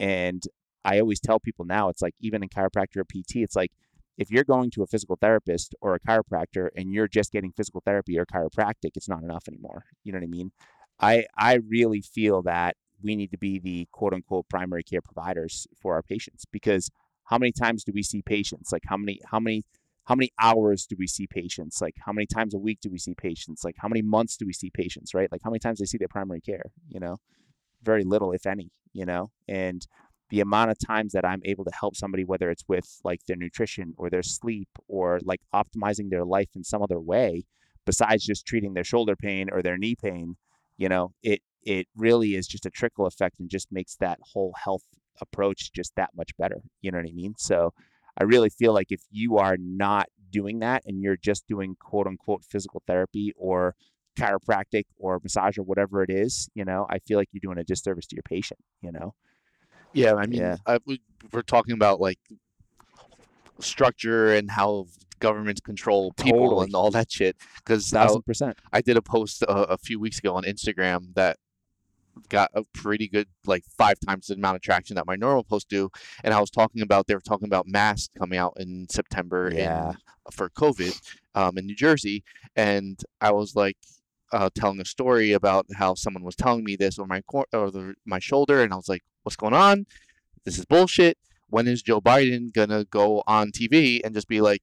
And 0.00 0.42
i 0.84 0.98
always 0.98 1.20
tell 1.20 1.38
people 1.38 1.64
now 1.64 1.88
it's 1.88 2.02
like 2.02 2.14
even 2.20 2.42
in 2.42 2.48
chiropractor 2.48 2.96
or 2.98 3.04
pt 3.04 3.36
it's 3.36 3.54
like 3.54 3.70
if 4.18 4.30
you're 4.30 4.44
going 4.44 4.70
to 4.72 4.82
a 4.82 4.86
physical 4.86 5.16
therapist 5.20 5.74
or 5.80 5.94
a 5.94 6.00
chiropractor 6.00 6.68
and 6.76 6.92
you're 6.92 7.08
just 7.08 7.32
getting 7.32 7.52
physical 7.52 7.82
therapy 7.84 8.18
or 8.18 8.26
chiropractic, 8.26 8.90
it's 8.94 9.08
not 9.08 9.22
enough 9.22 9.44
anymore. 9.48 9.84
You 10.04 10.12
know 10.12 10.18
what 10.18 10.24
I 10.24 10.28
mean? 10.28 10.52
I 11.00 11.26
I 11.36 11.54
really 11.68 12.02
feel 12.02 12.42
that 12.42 12.76
we 13.02 13.16
need 13.16 13.30
to 13.32 13.38
be 13.38 13.58
the 13.58 13.88
quote 13.92 14.14
unquote 14.14 14.48
primary 14.48 14.82
care 14.82 15.02
providers 15.02 15.66
for 15.80 15.94
our 15.94 16.02
patients 16.02 16.44
because 16.50 16.90
how 17.24 17.38
many 17.38 17.52
times 17.52 17.84
do 17.84 17.92
we 17.94 18.02
see 18.02 18.22
patients? 18.22 18.72
Like 18.72 18.82
how 18.86 18.96
many 18.96 19.20
how 19.26 19.40
many 19.40 19.64
how 20.04 20.14
many 20.14 20.30
hours 20.40 20.86
do 20.86 20.96
we 20.98 21.06
see 21.06 21.26
patients? 21.26 21.80
Like 21.80 21.94
how 22.04 22.12
many 22.12 22.26
times 22.26 22.54
a 22.54 22.58
week 22.58 22.78
do 22.80 22.90
we 22.90 22.98
see 22.98 23.14
patients? 23.14 23.64
Like 23.64 23.76
how 23.78 23.88
many 23.88 24.02
months 24.02 24.36
do 24.36 24.46
we 24.46 24.52
see 24.52 24.70
patients, 24.70 25.14
right? 25.14 25.30
Like 25.30 25.42
how 25.44 25.50
many 25.50 25.60
times 25.60 25.78
they 25.78 25.84
see 25.86 25.98
their 25.98 26.08
primary 26.08 26.40
care, 26.40 26.72
you 26.88 27.00
know? 27.00 27.18
Very 27.82 28.04
little, 28.04 28.32
if 28.32 28.46
any, 28.46 28.70
you 28.92 29.06
know? 29.06 29.30
And 29.48 29.86
the 30.32 30.40
amount 30.40 30.70
of 30.70 30.78
times 30.78 31.12
that 31.12 31.26
I'm 31.26 31.42
able 31.44 31.62
to 31.66 31.70
help 31.78 31.94
somebody, 31.94 32.24
whether 32.24 32.50
it's 32.50 32.64
with 32.66 33.00
like 33.04 33.20
their 33.26 33.36
nutrition 33.36 33.92
or 33.98 34.08
their 34.08 34.22
sleep 34.22 34.70
or 34.88 35.20
like 35.24 35.42
optimizing 35.54 36.08
their 36.08 36.24
life 36.24 36.48
in 36.56 36.64
some 36.64 36.82
other 36.82 36.98
way, 36.98 37.44
besides 37.84 38.24
just 38.24 38.46
treating 38.46 38.72
their 38.72 38.82
shoulder 38.82 39.14
pain 39.14 39.50
or 39.52 39.60
their 39.60 39.76
knee 39.76 39.94
pain, 39.94 40.36
you 40.78 40.88
know, 40.88 41.12
it 41.22 41.42
it 41.64 41.86
really 41.94 42.34
is 42.34 42.46
just 42.46 42.64
a 42.64 42.70
trickle 42.70 43.04
effect 43.04 43.40
and 43.40 43.50
just 43.50 43.70
makes 43.70 43.96
that 43.96 44.18
whole 44.22 44.54
health 44.64 44.84
approach 45.20 45.70
just 45.74 45.94
that 45.96 46.08
much 46.16 46.30
better. 46.38 46.62
You 46.80 46.92
know 46.92 46.98
what 46.98 47.10
I 47.10 47.12
mean? 47.12 47.34
So 47.36 47.74
I 48.18 48.24
really 48.24 48.48
feel 48.48 48.72
like 48.72 48.90
if 48.90 49.02
you 49.10 49.36
are 49.36 49.58
not 49.60 50.06
doing 50.30 50.60
that 50.60 50.82
and 50.86 51.02
you're 51.02 51.18
just 51.18 51.46
doing 51.46 51.76
quote 51.78 52.06
unquote 52.06 52.42
physical 52.42 52.82
therapy 52.86 53.34
or 53.36 53.74
chiropractic 54.18 54.84
or 54.96 55.20
massage 55.22 55.58
or 55.58 55.62
whatever 55.62 56.02
it 56.02 56.08
is, 56.10 56.48
you 56.54 56.64
know, 56.64 56.86
I 56.88 57.00
feel 57.00 57.18
like 57.18 57.28
you're 57.32 57.40
doing 57.42 57.58
a 57.58 57.64
disservice 57.64 58.06
to 58.06 58.16
your 58.16 58.22
patient, 58.22 58.60
you 58.80 58.92
know? 58.92 59.12
Yeah, 59.92 60.14
I 60.14 60.26
mean, 60.26 60.40
Yeah. 60.40 60.56
I, 60.66 60.78
we, 60.86 61.00
we're 61.32 61.42
talking 61.42 61.74
about 61.74 62.00
like 62.00 62.18
structure 63.60 64.34
and 64.34 64.50
how 64.50 64.86
governments 65.20 65.60
control 65.60 66.12
people 66.14 66.40
Totally. 66.40 66.64
and 66.66 66.74
all 66.74 66.90
that 66.90 67.10
shit. 67.10 67.36
Because 67.56 67.88
Thousand 67.90 68.22
percent. 68.22 68.58
I 68.72 68.80
did 68.80 68.96
a 68.96 69.02
post 69.02 69.42
a, 69.42 69.52
a 69.52 69.78
few 69.78 70.00
weeks 70.00 70.18
ago 70.18 70.34
on 70.34 70.42
Instagram 70.44 71.14
that 71.14 71.36
got 72.28 72.50
a 72.54 72.62
pretty 72.74 73.08
good, 73.08 73.26
like 73.46 73.64
five 73.78 73.96
times 74.06 74.26
the 74.26 74.34
amount 74.34 74.56
of 74.56 74.62
traction 74.62 74.96
that 74.96 75.06
my 75.06 75.16
normal 75.16 75.44
posts 75.44 75.66
do. 75.68 75.88
And 76.24 76.34
I 76.34 76.40
was 76.40 76.50
talking 76.50 76.82
about 76.82 77.06
they 77.06 77.14
were 77.14 77.20
talking 77.20 77.46
about 77.46 77.66
masks 77.66 78.10
coming 78.18 78.38
out 78.38 78.54
in 78.58 78.86
September 78.90 79.50
Yeah. 79.54 79.90
in, 79.90 79.96
for 80.32 80.50
COVID 80.50 81.00
um, 81.34 81.56
in 81.56 81.66
New 81.66 81.76
Jersey, 81.76 82.24
and 82.56 83.00
I 83.20 83.30
was 83.32 83.54
like. 83.54 83.76
Uh, 84.34 84.48
telling 84.54 84.80
a 84.80 84.84
story 84.86 85.32
about 85.32 85.66
how 85.76 85.92
someone 85.94 86.22
was 86.24 86.34
telling 86.34 86.64
me 86.64 86.74
this 86.74 86.98
on 86.98 87.06
my 87.06 87.20
cor- 87.26 87.44
or 87.52 87.70
the, 87.70 87.92
my 88.06 88.18
shoulder, 88.18 88.62
and 88.62 88.72
I 88.72 88.76
was 88.76 88.88
like, 88.88 89.02
"What's 89.22 89.36
going 89.36 89.54
on? 89.54 89.86
This 90.44 90.58
is 90.58 90.64
bullshit. 90.64 91.18
When 91.48 91.68
is 91.68 91.82
Joe 91.82 92.00
Biden 92.00 92.52
gonna 92.52 92.84
go 92.84 93.22
on 93.26 93.52
TV 93.52 94.00
and 94.04 94.14
just 94.14 94.28
be 94.28 94.40
like, 94.40 94.62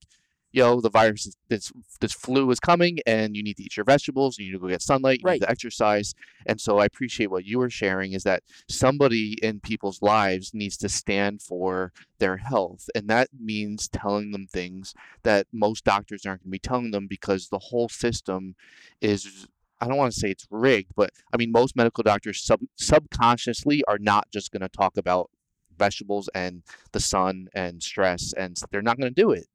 yo, 0.52 0.82
the 0.82 0.90
virus, 0.90 1.28
is, 1.28 1.38
this 1.48 1.72
this 2.02 2.12
flu 2.12 2.50
is 2.50 2.60
coming, 2.60 2.98
and 3.06 3.38
you 3.38 3.44
need 3.44 3.56
to 3.58 3.64
eat 3.64 3.78
your 3.78 3.84
vegetables, 3.84 4.38
you 4.40 4.46
need 4.46 4.52
to 4.54 4.60
go 4.60 4.68
get 4.68 4.82
sunlight, 4.82 5.20
you 5.20 5.26
Right. 5.28 5.34
need 5.40 5.46
to 5.46 5.52
exercise. 5.52 6.16
And 6.48 6.60
so 6.60 6.80
I 6.80 6.86
appreciate 6.86 7.30
what 7.30 7.46
you 7.46 7.60
were 7.60 7.70
sharing 7.70 8.14
is 8.14 8.24
that 8.24 8.42
somebody 8.68 9.34
in 9.44 9.60
people's 9.60 10.02
lives 10.02 10.52
needs 10.54 10.76
to 10.78 10.90
stand 10.90 11.42
for 11.44 11.94
their 12.18 12.38
health, 12.38 12.90
and 12.96 13.08
that 13.10 13.30
means 13.40 13.88
telling 13.88 14.32
them 14.32 14.48
things 14.48 14.96
that 15.24 15.46
most 15.54 15.84
doctors 15.84 16.26
aren't 16.26 16.42
going 16.42 16.50
to 16.50 16.52
be 16.52 16.60
telling 16.60 16.92
them 16.92 17.06
because 17.08 17.50
the 17.50 17.60
whole 17.60 17.90
system 17.90 18.56
is. 19.02 19.48
I 19.82 19.88
don't 19.88 19.98
want 19.98 20.14
to 20.14 20.20
say 20.20 20.30
it's 20.32 20.48
rigged, 20.52 20.92
but 20.96 21.12
I 21.34 21.38
mean 21.38 21.52
most 21.52 21.76
medical 21.76 22.04
doctors 22.04 22.44
sub- 22.44 22.62
subconsciously 22.78 23.84
are 23.88 23.98
not 24.00 24.30
just 24.32 24.52
going 24.52 24.62
to 24.62 24.70
talk 24.70 24.98
about 24.98 25.30
vegetables 25.78 26.30
and 26.36 26.62
the 26.92 27.00
sun 27.00 27.48
and 27.54 27.82
stress 27.82 28.34
and 28.34 28.62
they're 28.70 28.82
not 28.82 28.98
going 29.00 29.14
to 29.14 29.22
do 29.22 29.32
it 29.32 29.48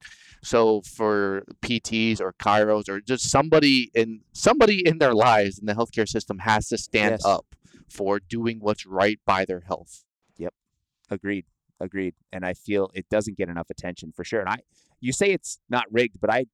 so 0.43 0.81
for 0.81 1.45
pts 1.61 2.19
or 2.19 2.33
chiros 2.41 2.89
or 2.89 2.99
just 2.99 3.29
somebody 3.31 3.91
in 3.95 4.23
somebody 4.33 4.87
in 4.89 4.97
their 4.97 5.13
lives 5.13 5.59
in 5.59 5.67
the 5.67 5.75
healthcare 5.75 6.09
system 6.09 6.39
has 6.39 6.67
to 6.67 6.79
stand 6.79 7.11
Yes. 7.13 7.27
up 7.27 7.45
for 7.91 8.19
doing 8.21 8.59
what's 8.61 8.87
right 8.87 9.21
by 9.27 9.45
their 9.45 9.61
health 9.61 10.05
Yep, 10.39 10.55
Agreed. 11.11 11.45
Agreed. 11.79 12.15
And 12.33 12.47
I 12.47 12.55
feel 12.55 12.91
it 12.95 13.07
doesn't 13.11 13.37
get 13.37 13.51
enough 13.51 13.69
attention 13.69 14.11
for 14.17 14.25
sure. 14.25 14.41
And 14.41 14.49
I, 14.49 14.57
you 15.01 15.13
say 15.13 15.31
it's 15.31 15.59
not 15.69 15.85
rigged, 15.93 16.19
but 16.23 16.31
I, 16.31 16.47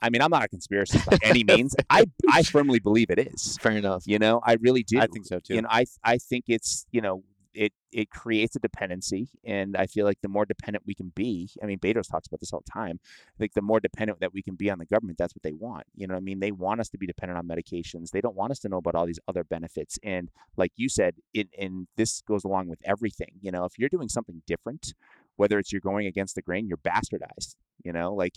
I 0.00 0.10
mean, 0.10 0.22
I'm 0.22 0.30
not 0.30 0.44
a 0.44 0.48
conspiracist 0.48 1.06
by 1.06 1.18
any 1.22 1.44
means. 1.44 1.74
I, 1.90 2.06
I 2.30 2.42
firmly 2.42 2.78
believe 2.78 3.10
it 3.10 3.18
is. 3.18 3.58
fair 3.60 3.72
enough 3.72 4.04
You 4.06 4.18
know, 4.18 4.40
I 4.44 4.54
really 4.60 4.82
do. 4.82 5.00
I 5.00 5.06
think 5.06 5.26
so 5.26 5.40
too. 5.40 5.54
You 5.54 5.62
know, 5.62 5.68
I, 5.70 5.86
I 6.04 6.18
think 6.18 6.44
it's, 6.48 6.86
you 6.92 7.00
know, 7.00 7.22
it, 7.54 7.72
it 7.90 8.10
creates 8.10 8.54
a 8.54 8.60
dependency, 8.60 9.28
and 9.44 9.76
I 9.76 9.86
feel 9.86 10.06
like 10.06 10.20
the 10.22 10.28
more 10.28 10.46
dependent 10.46 10.84
we 10.86 10.94
can 10.94 11.10
be. 11.16 11.50
I 11.60 11.66
mean, 11.66 11.80
Bedros 11.80 12.08
talks 12.08 12.28
about 12.28 12.38
this 12.38 12.52
all 12.52 12.62
the 12.64 12.70
time. 12.70 13.00
I 13.02 13.38
think 13.38 13.54
the 13.54 13.62
more 13.62 13.80
dependent 13.80 14.20
that 14.20 14.32
we 14.32 14.42
can 14.42 14.54
be 14.54 14.70
on 14.70 14.78
the 14.78 14.86
government, 14.86 15.18
that's 15.18 15.34
what 15.34 15.42
they 15.42 15.54
want. 15.54 15.84
You 15.96 16.06
know, 16.06 16.14
what 16.14 16.18
I 16.18 16.22
mean, 16.22 16.38
they 16.38 16.52
want 16.52 16.80
us 16.80 16.88
to 16.90 16.98
be 16.98 17.06
dependent 17.06 17.38
on 17.38 17.48
medications. 17.48 18.10
They 18.10 18.20
don't 18.20 18.36
want 18.36 18.52
us 18.52 18.60
to 18.60 18.68
know 18.68 18.76
about 18.76 18.94
all 18.94 19.06
these 19.06 19.18
other 19.26 19.42
benefits. 19.42 19.98
And 20.04 20.30
like 20.56 20.72
you 20.76 20.88
said, 20.88 21.16
it, 21.34 21.48
and 21.58 21.88
this 21.96 22.20
goes 22.20 22.44
along 22.44 22.68
with 22.68 22.78
everything. 22.84 23.32
You 23.40 23.50
know, 23.50 23.64
if 23.64 23.72
you're 23.76 23.88
doing 23.88 24.08
something 24.08 24.42
different, 24.46 24.94
whether 25.36 25.58
it's 25.58 25.72
you're 25.72 25.80
going 25.80 26.06
against 26.06 26.36
the 26.36 26.42
grain, 26.42 26.68
you're 26.68 26.78
bastardized. 26.78 27.56
You 27.82 27.92
know, 27.92 28.14
like 28.14 28.34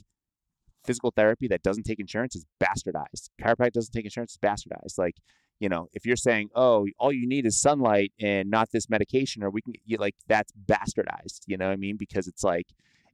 physical 0.84 1.12
therapy 1.16 1.48
that 1.48 1.64
doesn't 1.64 1.84
take 1.84 2.00
insurance 2.00 2.36
is 2.36 2.46
bastardized. 2.62 3.30
Chiropractic 3.42 3.74
doesn't 3.74 3.94
take 3.94 4.06
insurance 4.06 4.32
is 4.32 4.38
bastardized. 4.38 4.98
Like, 4.98 5.18
you 5.60 5.70
know, 5.70 5.88
if 5.94 6.06
you're 6.06 6.16
saying, 6.16 6.50
oh, 6.56 6.88
all 6.98 7.12
you 7.12 7.28
need 7.28 7.46
is 7.46 7.60
sunlight 7.60 8.12
and 8.20 8.50
not 8.50 8.72
this 8.72 8.90
medication, 8.90 9.44
or 9.44 9.50
we 9.50 9.62
can, 9.62 9.74
you 9.86 9.98
like, 9.98 10.16
that's 10.28 10.52
bastardized. 10.66 11.42
You 11.46 11.58
know 11.58 11.68
what 11.68 11.74
I 11.74 11.78
mean? 11.78 11.98
Because 11.98 12.28
it's 12.28 12.44
like, 12.44 12.68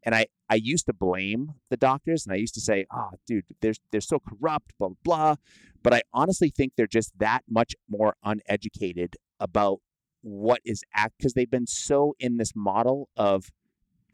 and 0.03 0.15
I, 0.15 0.27
I 0.49 0.55
used 0.55 0.85
to 0.85 0.93
blame 0.93 1.53
the 1.69 1.77
doctors 1.77 2.25
and 2.25 2.33
I 2.33 2.37
used 2.37 2.53
to 2.53 2.61
say, 2.61 2.85
oh, 2.93 3.11
dude, 3.25 3.43
they're, 3.61 3.73
they're 3.91 3.99
so 3.99 4.19
corrupt, 4.19 4.73
blah, 4.79 4.89
blah, 4.89 4.95
blah. 5.03 5.35
But 5.83 5.93
I 5.93 6.01
honestly 6.13 6.49
think 6.49 6.73
they're 6.75 6.87
just 6.87 7.17
that 7.19 7.41
much 7.49 7.75
more 7.89 8.15
uneducated 8.23 9.15
about 9.39 9.79
what 10.21 10.61
is 10.65 10.83
act 10.93 11.15
because 11.17 11.33
they've 11.33 11.49
been 11.49 11.67
so 11.67 12.15
in 12.19 12.37
this 12.37 12.53
model 12.55 13.09
of 13.15 13.51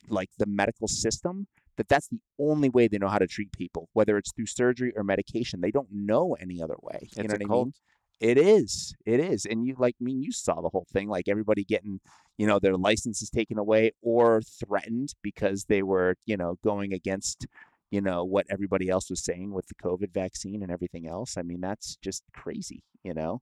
like 0.08 0.30
the 0.38 0.45
medical 0.45 0.88
system 0.88 1.47
that 1.78 1.88
that's 1.90 2.08
the 2.08 2.20
only 2.40 2.70
way 2.70 2.88
they 2.88 2.98
know 2.98 3.08
how 3.08 3.20
to 3.20 3.28
treat 3.28 3.52
people, 3.52 3.90
whether 3.94 4.18
it's 4.18 4.32
through 4.34 4.46
surgery 4.48 4.94
or 4.96 5.04
medication. 5.04 5.62
They 5.62 5.72
don't 5.72 5.92
know 5.92 6.36
any 6.40 6.62
other 6.62 6.76
way. 6.82 7.10
You 7.18 7.24
It's 7.24 7.30
know 7.30 7.36
a 7.36 7.38
what 7.38 7.42
I 7.42 7.46
mean? 7.48 7.74
It 8.20 8.38
is. 8.38 8.96
It 9.06 9.20
is. 9.20 9.46
And 9.46 9.66
you 9.66 9.76
like 9.78 9.96
I 10.00 10.04
mean 10.04 10.22
you 10.22 10.32
saw 10.32 10.62
the 10.62 10.70
whole 10.70 10.88
thing, 10.92 11.10
like 11.10 11.28
everybody 11.28 11.64
getting, 11.64 12.00
you 12.38 12.48
know, 12.48 12.60
their 12.60 12.78
licenses 12.78 13.30
taken 13.30 13.58
away 13.58 13.92
or 14.02 14.42
threatened 14.42 15.14
because 15.22 15.66
they 15.66 15.84
were, 15.84 16.16
you 16.26 16.38
know, 16.38 16.58
going 16.64 16.94
against, 16.94 17.48
you 17.92 18.02
know, 18.02 18.24
what 18.24 18.46
everybody 18.50 18.90
else 18.90 19.10
was 19.10 19.24
saying 19.24 19.52
with 19.54 19.68
the 19.68 19.76
COVID 19.76 20.14
vaccine 20.14 20.64
and 20.64 20.72
everything 20.72 21.08
else. 21.08 21.38
I 21.38 21.42
mean, 21.42 21.62
that's 21.62 21.98
just 21.98 22.24
crazy, 22.34 22.84
you 23.04 23.14
know. 23.14 23.42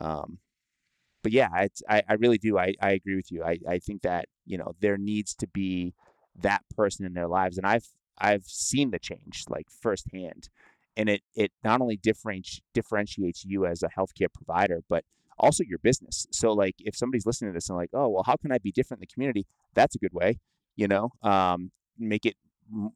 Um 0.00 0.38
but 1.22 1.32
yeah, 1.32 1.48
it's, 1.62 1.82
I, 1.88 2.02
I 2.08 2.14
really 2.14 2.38
do. 2.38 2.56
I, 2.58 2.74
I 2.80 2.92
agree 2.92 3.16
with 3.16 3.32
you. 3.32 3.42
I, 3.42 3.58
I 3.68 3.80
think 3.80 4.02
that, 4.02 4.26
you 4.44 4.58
know, 4.58 4.74
there 4.80 4.96
needs 4.96 5.34
to 5.36 5.48
be 5.48 5.92
that 6.40 6.62
person 6.74 7.06
in 7.06 7.14
their 7.14 7.28
lives. 7.28 7.58
And 7.58 7.66
I've 7.66 7.88
I've 8.18 8.44
seen 8.46 8.90
the 8.90 8.98
change 8.98 9.44
like 9.48 9.66
firsthand. 9.70 10.48
And 10.96 11.08
it 11.08 11.22
it 11.34 11.52
not 11.62 11.80
only 11.80 11.98
differenti- 11.98 12.60
differentiates 12.72 13.44
you 13.44 13.66
as 13.66 13.82
a 13.82 13.88
healthcare 13.88 14.32
provider, 14.32 14.82
but 14.88 15.04
also 15.38 15.62
your 15.64 15.78
business. 15.78 16.26
So 16.32 16.52
like 16.52 16.76
if 16.78 16.96
somebody's 16.96 17.26
listening 17.26 17.52
to 17.52 17.56
this 17.56 17.68
and 17.68 17.76
like, 17.76 17.90
oh 17.92 18.08
well, 18.08 18.22
how 18.24 18.36
can 18.36 18.52
I 18.52 18.58
be 18.58 18.72
different 18.72 19.00
in 19.00 19.06
the 19.08 19.12
community? 19.12 19.46
That's 19.74 19.94
a 19.94 19.98
good 19.98 20.14
way, 20.14 20.38
you 20.76 20.88
know. 20.88 21.10
Um, 21.22 21.70
make 21.98 22.26
it 22.26 22.36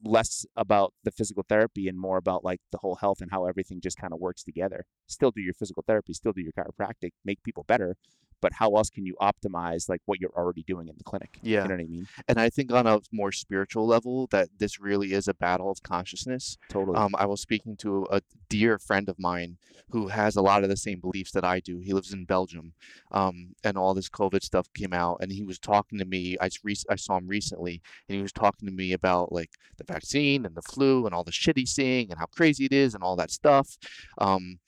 less 0.04 0.44
about 0.56 0.92
the 1.04 1.10
physical 1.10 1.44
therapy 1.48 1.88
and 1.88 1.98
more 1.98 2.16
about 2.16 2.44
like 2.44 2.60
the 2.72 2.78
whole 2.78 2.96
health 2.96 3.20
and 3.20 3.30
how 3.30 3.44
everything 3.44 3.80
just 3.80 3.96
kind 3.96 4.12
of 4.12 4.18
works 4.18 4.42
together. 4.42 4.84
Still 5.10 5.30
do 5.30 5.40
your 5.40 5.54
physical 5.54 5.84
therapy, 5.86 6.12
still 6.12 6.32
do 6.32 6.40
your 6.40 6.52
chiropractic, 6.52 7.12
make 7.24 7.42
people 7.42 7.64
better, 7.64 7.96
but 8.40 8.54
how 8.54 8.74
else 8.76 8.90
can 8.90 9.04
you 9.04 9.14
optimize 9.20 9.88
like 9.88 10.00
what 10.06 10.20
you're 10.20 10.34
already 10.34 10.62
doing 10.62 10.88
in 10.88 10.94
the 10.96 11.04
clinic? 11.04 11.38
Yeah. 11.42 11.62
You 11.62 11.68
know 11.68 11.74
what 11.74 11.80
I 11.82 11.86
mean? 11.86 12.06
and 12.28 12.40
i 12.40 12.48
think 12.48 12.72
on 12.72 12.86
a 12.86 13.00
more 13.12 13.32
spiritual 13.32 13.86
level 13.86 14.26
that 14.28 14.48
this 14.58 14.80
really 14.80 15.12
is 15.12 15.28
a 15.28 15.34
battle 15.34 15.70
of 15.70 15.82
consciousness 15.82 16.56
Totally. 16.68 16.96
Um, 16.96 17.14
I 17.18 17.26
was 17.26 17.40
speaking 17.40 17.76
to 17.78 18.06
a 18.10 18.22
dear 18.48 18.78
friend 18.78 19.08
of 19.08 19.18
mine 19.18 19.58
who 19.90 20.08
has 20.08 20.36
a 20.36 20.42
lot 20.42 20.62
of 20.62 20.68
the 20.68 20.76
same 20.76 21.00
beliefs 21.00 21.32
that 21.32 21.44
I 21.44 21.60
do. 21.60 21.78
He 21.78 21.92
lives 21.92 22.12
in 22.12 22.24
Belgium, 22.24 22.74
um, 23.10 23.54
and 23.64 23.76
all 23.76 23.92
this 23.92 24.08
COVID 24.08 24.42
stuff 24.42 24.72
came 24.72 24.92
out, 24.92 25.18
and 25.20 25.32
he 25.32 25.42
was 25.42 25.58
talking 25.58 25.98
to 25.98 26.04
me. 26.04 26.36
I, 26.40 26.48
rec- 26.62 26.88
I 26.88 26.96
saw 26.96 27.16
him 27.16 27.26
recently, 27.26 27.82
and 28.08 28.16
he 28.16 28.22
was 28.22 28.32
talking 28.32 28.68
to 28.68 28.74
me 28.74 28.92
about 28.92 29.32
like 29.32 29.50
the 29.78 29.84
vaccine 29.84 30.46
and 30.46 30.54
the 30.54 30.62
flu 30.62 31.06
and 31.06 31.14
all 31.14 31.24
the 31.24 31.32
shit 31.32 31.58
he's 31.58 31.72
seeing 31.72 32.10
and 32.10 32.18
how 32.18 32.26
crazy 32.26 32.66
it 32.66 32.72
is 32.72 32.94
and 32.94 33.02
all 33.02 33.16
that 33.16 33.30
stuff. 33.30 33.76
Um, 34.18 34.60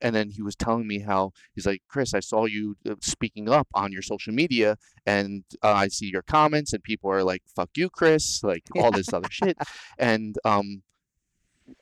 and 0.00 0.14
then 0.14 0.30
he 0.30 0.42
was 0.42 0.56
telling 0.56 0.86
me 0.86 1.00
how 1.00 1.32
he's 1.54 1.66
like, 1.66 1.82
Chris, 1.88 2.14
I 2.14 2.20
saw 2.20 2.46
you 2.46 2.76
uh, 2.88 2.94
speaking 3.00 3.48
up 3.48 3.68
on 3.74 3.92
your 3.92 4.02
social 4.02 4.32
media, 4.32 4.76
and 5.06 5.44
uh, 5.62 5.72
I 5.72 5.88
see 5.88 6.06
your 6.10 6.22
comments, 6.22 6.72
and 6.72 6.82
people 6.82 7.10
are 7.10 7.22
like, 7.24 7.42
"Fuck 7.54 7.70
you, 7.76 7.90
Chris," 7.90 8.42
like 8.42 8.64
all 8.78 8.90
this 8.90 9.12
other 9.12 9.30
shit. 9.30 9.56
And 9.98 10.36
um, 10.44 10.82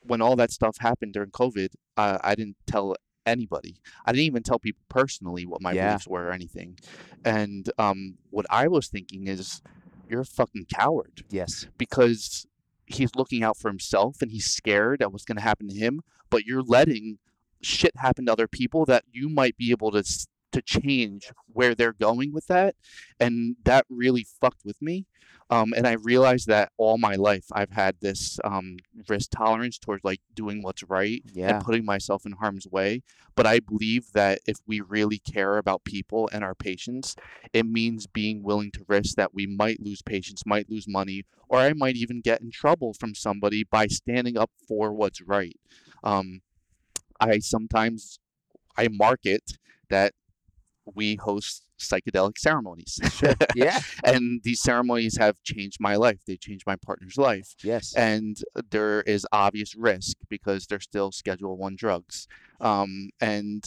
when 0.03 0.21
all 0.21 0.35
that 0.35 0.51
stuff 0.51 0.77
happened 0.79 1.13
during 1.13 1.31
COVID, 1.31 1.69
uh, 1.97 2.19
I 2.23 2.35
didn't 2.35 2.57
tell 2.67 2.95
anybody. 3.25 3.77
I 4.05 4.11
didn't 4.11 4.25
even 4.25 4.43
tell 4.43 4.59
people 4.59 4.83
personally 4.89 5.45
what 5.45 5.61
my 5.61 5.71
Yeah. 5.73 5.89
beliefs 5.89 6.07
were 6.07 6.27
or 6.27 6.31
anything. 6.31 6.77
And 7.23 7.69
um, 7.77 8.17
what 8.29 8.45
I 8.49 8.67
was 8.67 8.87
thinking 8.87 9.27
is, 9.27 9.61
you're 10.09 10.21
a 10.21 10.25
fucking 10.25 10.65
coward 10.73 11.23
yes. 11.29 11.67
because 11.77 12.47
he's 12.85 13.11
looking 13.15 13.43
out 13.43 13.57
for 13.57 13.69
himself 13.69 14.21
and 14.21 14.31
he's 14.31 14.47
scared 14.47 15.01
at 15.01 15.11
what's 15.11 15.25
going 15.25 15.35
to 15.37 15.43
happen 15.43 15.67
to 15.69 15.75
him. 15.75 16.01
But 16.31 16.45
you're 16.45 16.63
letting 16.63 17.19
shit 17.61 17.95
happen 17.97 18.25
to 18.25 18.31
other 18.31 18.47
people 18.47 18.85
that 18.85 19.03
you 19.11 19.29
might 19.29 19.57
be 19.57 19.71
able 19.71 19.91
to 19.91 20.03
to 20.51 20.63
change 20.63 21.29
where 21.53 21.75
they're 21.75 21.93
going 21.93 22.33
with 22.33 22.47
that, 22.47 22.75
and 23.19 23.55
that 23.65 23.85
really 23.87 24.25
fucked 24.41 24.65
with 24.65 24.81
me. 24.81 25.05
Um, 25.51 25.73
and 25.77 25.87
I 25.87 25.93
realized 25.93 26.47
that 26.47 26.71
all 26.77 26.97
my 26.97 27.15
life 27.15 27.45
I've 27.51 27.71
had 27.71 27.95
this 28.01 28.39
um, 28.43 28.77
risk 29.07 29.29
tolerance 29.31 29.77
towards 29.79 30.03
like 30.03 30.21
doing 30.33 30.61
what's 30.63 30.83
right 30.83 31.21
Yeah. 31.33 31.55
and 31.55 31.63
putting 31.63 31.85
myself 31.85 32.25
in 32.25 32.31
harm's 32.33 32.67
way. 32.67 33.01
But 33.35 33.45
I 33.47 33.59
believe 33.59 34.11
that 34.13 34.39
if 34.47 34.57
we 34.67 34.79
really 34.81 35.19
care 35.19 35.57
about 35.57 35.83
people 35.83 36.29
and 36.31 36.43
our 36.43 36.53
patients, 36.55 37.15
it 37.53 37.65
means 37.65 38.05
being 38.07 38.41
willing 38.43 38.71
to 38.71 38.85
risk 38.87 39.15
that 39.17 39.33
we 39.33 39.45
might 39.47 39.79
lose 39.79 40.01
patients, 40.01 40.45
might 40.47 40.69
lose 40.69 40.87
money, 40.87 41.25
or 41.47 41.59
I 41.59 41.73
might 41.73 41.95
even 41.95 42.21
get 42.21 42.41
in 42.41 42.49
trouble 42.51 42.93
from 42.93 43.13
somebody 43.15 43.63
by 43.63 43.85
standing 43.87 44.35
up 44.37 44.51
for 44.67 44.93
what's 44.93 45.21
right. 45.21 45.57
Um, 46.03 46.41
I 47.19 47.39
sometimes 47.39 48.19
I 48.77 48.87
market 48.89 49.57
that 49.89 50.13
we 50.95 51.15
host 51.15 51.65
psychedelic 51.79 52.37
ceremonies. 52.37 52.99
Yeah. 53.55 53.79
and 54.03 54.41
these 54.43 54.61
ceremonies 54.61 55.17
have 55.17 55.41
changed 55.43 55.77
my 55.79 55.95
life. 55.95 56.19
They 56.27 56.35
changed 56.35 56.65
my 56.67 56.75
partner's 56.75 57.17
life 57.17 57.55
Yes. 57.63 57.93
and 57.95 58.37
there 58.69 59.01
is 59.03 59.25
obvious 59.31 59.75
risk 59.75 60.17
because 60.29 60.65
they're 60.65 60.79
still 60.81 61.11
schedule 61.13 61.55
one 61.57 61.75
drugs 61.77 62.27
um, 62.59 63.09
and 63.21 63.65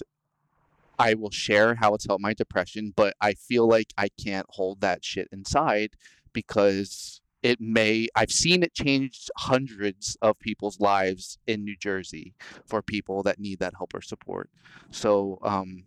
i 0.98 1.14
will 1.14 1.30
share 1.30 1.74
how 1.76 1.94
it's 1.94 2.06
helped 2.06 2.20
my 2.22 2.34
depression 2.34 2.92
but 2.94 3.14
i 3.18 3.32
feel 3.32 3.66
like 3.66 3.94
i 3.96 4.08
can't 4.22 4.44
hold 4.50 4.82
that 4.82 5.02
shit 5.02 5.26
inside 5.32 5.94
because 6.34 7.21
it 7.42 7.60
may 7.60 8.08
i've 8.14 8.30
seen 8.30 8.62
it 8.62 8.74
change 8.74 9.28
hundreds 9.36 10.16
of 10.22 10.38
people's 10.38 10.80
lives 10.80 11.38
in 11.46 11.64
new 11.64 11.76
jersey 11.76 12.34
for 12.66 12.82
people 12.82 13.22
that 13.22 13.38
need 13.38 13.58
that 13.58 13.74
help 13.76 13.94
or 13.94 14.02
support 14.02 14.50
so 14.90 15.38
um, 15.42 15.84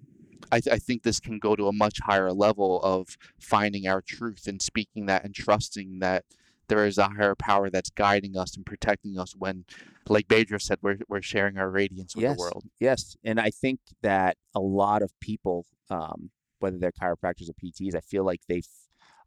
I, 0.51 0.59
th- 0.59 0.73
I 0.73 0.77
think 0.77 1.03
this 1.03 1.19
can 1.19 1.39
go 1.39 1.55
to 1.55 1.67
a 1.67 1.73
much 1.73 1.99
higher 2.03 2.31
level 2.31 2.79
of 2.83 3.17
finding 3.39 3.87
our 3.87 4.01
truth 4.01 4.47
and 4.47 4.61
speaking 4.61 5.07
that 5.07 5.23
and 5.23 5.33
trusting 5.33 5.99
that 5.99 6.23
there 6.67 6.85
is 6.85 6.97
a 6.97 7.09
higher 7.09 7.35
power 7.35 7.69
that's 7.69 7.89
guiding 7.89 8.37
us 8.37 8.55
and 8.55 8.65
protecting 8.65 9.17
us 9.17 9.33
when, 9.37 9.65
like 10.07 10.27
Bedros 10.27 10.63
said, 10.63 10.79
we're, 10.81 10.97
we're 11.07 11.21
sharing 11.21 11.57
our 11.57 11.69
radiance 11.69 12.15
with 12.15 12.23
yes. 12.23 12.35
the 12.35 12.41
world. 12.41 12.63
Yes. 12.79 13.15
And 13.23 13.39
I 13.39 13.49
think 13.49 13.79
that 14.01 14.37
a 14.53 14.59
lot 14.59 15.01
of 15.01 15.11
people, 15.19 15.65
um, 15.89 16.31
whether 16.59 16.77
they're 16.77 16.91
chiropractors 16.91 17.49
or 17.49 17.53
PTs, 17.53 17.95
I 17.95 17.99
feel 17.99 18.23
like 18.23 18.41
they, 18.47 18.61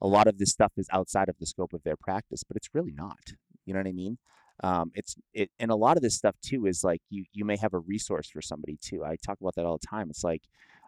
a 0.00 0.06
lot 0.06 0.26
of 0.26 0.38
this 0.38 0.50
stuff 0.50 0.72
is 0.76 0.88
outside 0.92 1.28
of 1.28 1.36
the 1.38 1.46
scope 1.46 1.72
of 1.72 1.82
their 1.84 1.96
practice, 1.96 2.44
but 2.44 2.56
it's 2.56 2.68
really 2.72 2.92
not. 2.92 3.32
You 3.66 3.74
know 3.74 3.80
what 3.80 3.88
I 3.88 3.92
mean? 3.92 4.18
um, 4.62 4.90
it's 4.94 5.16
it 5.32 5.50
and 5.58 5.70
a 5.70 5.76
lot 5.76 5.96
of 5.96 6.02
this 6.02 6.16
stuff 6.16 6.34
too 6.42 6.66
is 6.66 6.82
like 6.82 7.00
you 7.10 7.24
you 7.32 7.44
may 7.44 7.56
have 7.56 7.74
a 7.74 7.78
resource 7.78 8.28
for 8.28 8.42
somebody 8.42 8.76
too 8.80 9.04
i 9.04 9.16
talk 9.16 9.38
about 9.40 9.54
that 9.54 9.64
all 9.64 9.78
the 9.78 9.86
time 9.86 10.10
it's 10.10 10.24
like 10.24 10.42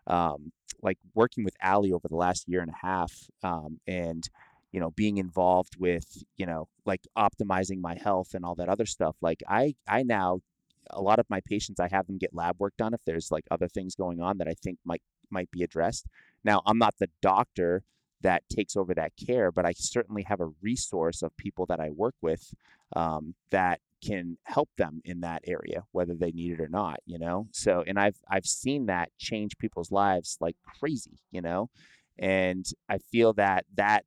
um, 0.06 0.50
like 0.82 0.98
working 1.14 1.44
with 1.44 1.54
Ali 1.62 1.92
over 1.92 2.08
the 2.08 2.16
last 2.16 2.48
year 2.48 2.62
and 2.62 2.70
a 2.70 2.86
half 2.86 3.12
um, 3.44 3.78
and 3.86 4.28
you 4.72 4.80
know 4.80 4.90
being 4.90 5.18
involved 5.18 5.76
with 5.78 6.24
you 6.36 6.46
know 6.46 6.68
like 6.86 7.02
optimizing 7.16 7.80
my 7.80 7.94
health 7.94 8.34
and 8.34 8.44
all 8.44 8.54
that 8.54 8.68
other 8.68 8.86
stuff 8.86 9.16
like 9.20 9.42
i 9.48 9.74
i 9.88 10.02
now 10.02 10.40
a 10.90 11.00
lot 11.00 11.18
of 11.18 11.26
my 11.28 11.40
patients 11.40 11.80
i 11.80 11.88
have 11.88 12.06
them 12.06 12.18
get 12.18 12.34
lab 12.34 12.56
work 12.58 12.72
done 12.78 12.94
if 12.94 13.00
there's 13.04 13.30
like 13.30 13.44
other 13.50 13.68
things 13.68 13.94
going 13.94 14.20
on 14.20 14.38
that 14.38 14.48
i 14.48 14.54
think 14.54 14.78
might 14.84 15.02
might 15.28 15.50
be 15.50 15.62
addressed 15.62 16.06
now 16.44 16.62
i'm 16.66 16.78
not 16.78 16.94
the 16.98 17.08
doctor 17.20 17.82
that 18.22 18.42
takes 18.48 18.76
over 18.76 18.94
that 18.94 19.12
care 19.16 19.50
but 19.50 19.64
i 19.66 19.72
certainly 19.72 20.22
have 20.22 20.40
a 20.40 20.50
resource 20.62 21.22
of 21.22 21.36
people 21.36 21.66
that 21.66 21.80
i 21.80 21.90
work 21.90 22.14
with 22.20 22.54
um, 22.96 23.34
that 23.50 23.80
can 24.02 24.38
help 24.44 24.68
them 24.78 25.00
in 25.04 25.20
that 25.20 25.42
area 25.46 25.84
whether 25.92 26.14
they 26.14 26.30
need 26.32 26.52
it 26.52 26.60
or 26.60 26.68
not 26.68 27.00
you 27.06 27.18
know? 27.18 27.46
So 27.52 27.84
and 27.86 27.98
i've 27.98 28.18
i've 28.30 28.46
seen 28.46 28.86
that 28.86 29.10
change 29.18 29.58
people's 29.58 29.92
lives 29.92 30.36
like 30.40 30.56
crazy 30.78 31.18
you 31.30 31.40
know? 31.40 31.70
And 32.18 32.66
i 32.88 32.98
feel 32.98 33.32
that 33.34 33.64
that 33.76 34.04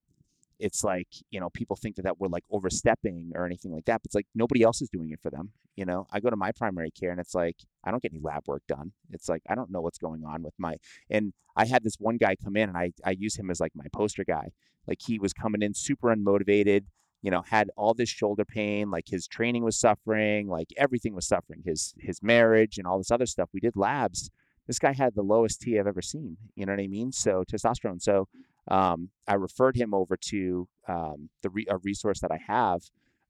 it's 0.59 0.83
like 0.83 1.07
you 1.31 1.39
know 1.39 1.49
people 1.49 1.75
think 1.75 1.95
that, 1.95 2.03
that 2.03 2.19
we're 2.19 2.27
like 2.27 2.43
overstepping 2.51 3.31
or 3.35 3.45
anything 3.45 3.73
like 3.73 3.85
that 3.85 4.01
but 4.01 4.05
it's 4.05 4.15
like 4.15 4.27
nobody 4.35 4.63
else 4.63 4.81
is 4.81 4.89
doing 4.89 5.11
it 5.11 5.19
for 5.21 5.29
them 5.29 5.51
you 5.75 5.85
know? 5.85 6.07
I 6.11 6.19
go 6.19 6.29
to 6.29 6.35
my 6.35 6.51
primary 6.51 6.91
care 6.91 7.11
and 7.11 7.19
it's 7.19 7.35
like 7.35 7.57
i 7.83 7.91
don't 7.91 8.01
get 8.01 8.13
any 8.13 8.21
lab 8.21 8.43
work 8.47 8.63
done. 8.67 8.91
It's 9.11 9.29
like 9.29 9.41
i 9.49 9.55
don't 9.55 9.71
know 9.71 9.81
what's 9.81 9.97
going 9.97 10.23
on 10.23 10.43
with 10.43 10.53
my 10.57 10.75
and 11.09 11.33
i 11.55 11.65
had 11.65 11.83
this 11.83 11.95
one 11.99 12.17
guy 12.17 12.35
come 12.35 12.55
in 12.55 12.69
and 12.69 12.77
i 12.77 12.91
i 13.03 13.11
use 13.11 13.35
him 13.35 13.49
as 13.49 13.59
like 13.59 13.71
my 13.75 13.85
poster 13.91 14.23
guy. 14.23 14.49
Like 14.87 14.99
he 15.01 15.19
was 15.19 15.33
coming 15.33 15.61
in 15.61 15.73
super 15.73 16.13
unmotivated 16.15 16.85
you 17.21 17.31
know 17.31 17.41
had 17.41 17.69
all 17.75 17.93
this 17.93 18.09
shoulder 18.09 18.45
pain 18.45 18.91
like 18.91 19.07
his 19.07 19.27
training 19.27 19.63
was 19.63 19.79
suffering 19.79 20.47
like 20.47 20.67
everything 20.77 21.15
was 21.15 21.27
suffering 21.27 21.63
his 21.65 21.93
his 21.97 22.21
marriage 22.21 22.77
and 22.77 22.87
all 22.87 22.97
this 22.97 23.11
other 23.11 23.25
stuff. 23.25 23.49
We 23.53 23.59
did 23.59 23.75
labs. 23.75 24.29
This 24.67 24.79
guy 24.79 24.93
had 24.93 25.15
the 25.15 25.23
lowest 25.23 25.61
t 25.61 25.79
i've 25.79 25.87
ever 25.87 26.01
seen 26.01 26.37
you 26.55 26.65
know 26.65 26.73
what 26.73 26.81
i 26.81 26.87
mean? 26.87 27.11
So 27.11 27.43
testosterone. 27.51 28.01
So 28.01 28.27
um, 28.69 29.09
I 29.27 29.35
referred 29.35 29.75
him 29.75 29.93
over 29.93 30.17
to 30.29 30.67
um, 30.87 31.29
the 31.41 31.49
re- 31.49 31.67
a 31.69 31.77
resource 31.77 32.19
that 32.21 32.31
I 32.31 32.39
have 32.47 32.81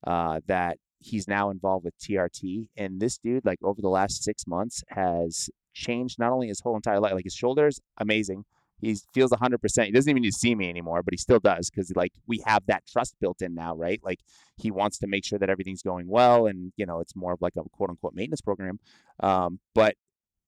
uh, 0.06 0.40
that 0.48 0.78
he's 1.00 1.28
now 1.28 1.50
involved 1.50 1.86
with 1.86 1.98
TRT. 2.00 2.70
And 2.78 3.00
this 3.00 3.18
dude, 3.18 3.46
like 3.46 3.60
over 3.64 3.82
the 3.82 3.90
last 3.90 4.24
six 4.24 4.48
months, 4.48 4.84
has 4.90 5.50
changed 5.74 6.20
not 6.20 6.32
only 6.32 6.48
his 6.48 6.62
whole 6.62 6.76
entire 6.76 7.00
life, 7.00 7.14
like 7.14 7.26
his 7.26 7.36
shoulders, 7.36 7.80
amazing. 7.98 8.46
He 8.80 8.98
feels 9.14 9.32
100%. 9.32 9.86
He 9.86 9.92
doesn't 9.92 10.10
even 10.10 10.24
need 10.24 10.32
to 10.32 10.38
see 10.38 10.56
me 10.56 10.70
anymore, 10.70 11.04
but 11.04 11.14
he 11.14 11.18
still 11.18 11.40
does 11.40 11.70
because, 11.70 11.94
like, 11.96 12.12
we 12.28 12.44
have 12.46 12.66
that 12.66 12.84
trust 12.86 13.16
built 13.22 13.42
in 13.42 13.56
now, 13.56 13.76
right? 13.76 14.02
Like, 14.04 14.20
he 14.58 14.72
wants 14.72 14.98
to 15.00 15.08
make 15.08 15.24
sure 15.24 15.40
that 15.40 15.50
everything's 15.50 15.82
going 15.82 16.08
well. 16.08 16.48
And, 16.48 16.74
you 16.76 16.86
know, 16.86 17.00
it's 17.00 17.16
more 17.16 17.32
of 17.32 17.42
like 17.42 17.54
a 17.56 17.62
quote 17.72 17.92
unquote 17.92 18.14
maintenance 18.14 18.42
program. 18.42 18.80
Um, 19.22 19.60
but 19.74 19.96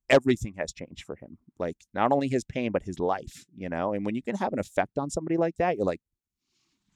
everything 0.10 0.56
has 0.58 0.72
changed 0.72 1.04
for 1.04 1.16
him. 1.16 1.38
Like 1.60 1.78
not 1.94 2.12
only 2.12 2.28
his 2.28 2.44
pain, 2.44 2.72
but 2.72 2.84
his 2.84 3.00
life, 3.00 3.46
you 3.56 3.70
know? 3.70 3.94
And 3.94 4.06
when 4.06 4.16
you 4.16 4.22
can 4.22 4.36
have 4.36 4.54
an 4.54 4.60
effect 4.60 4.98
on 4.98 5.10
somebody 5.10 5.38
like 5.38 5.58
that, 5.58 5.78
you're 5.78 5.86
like, 5.86 6.02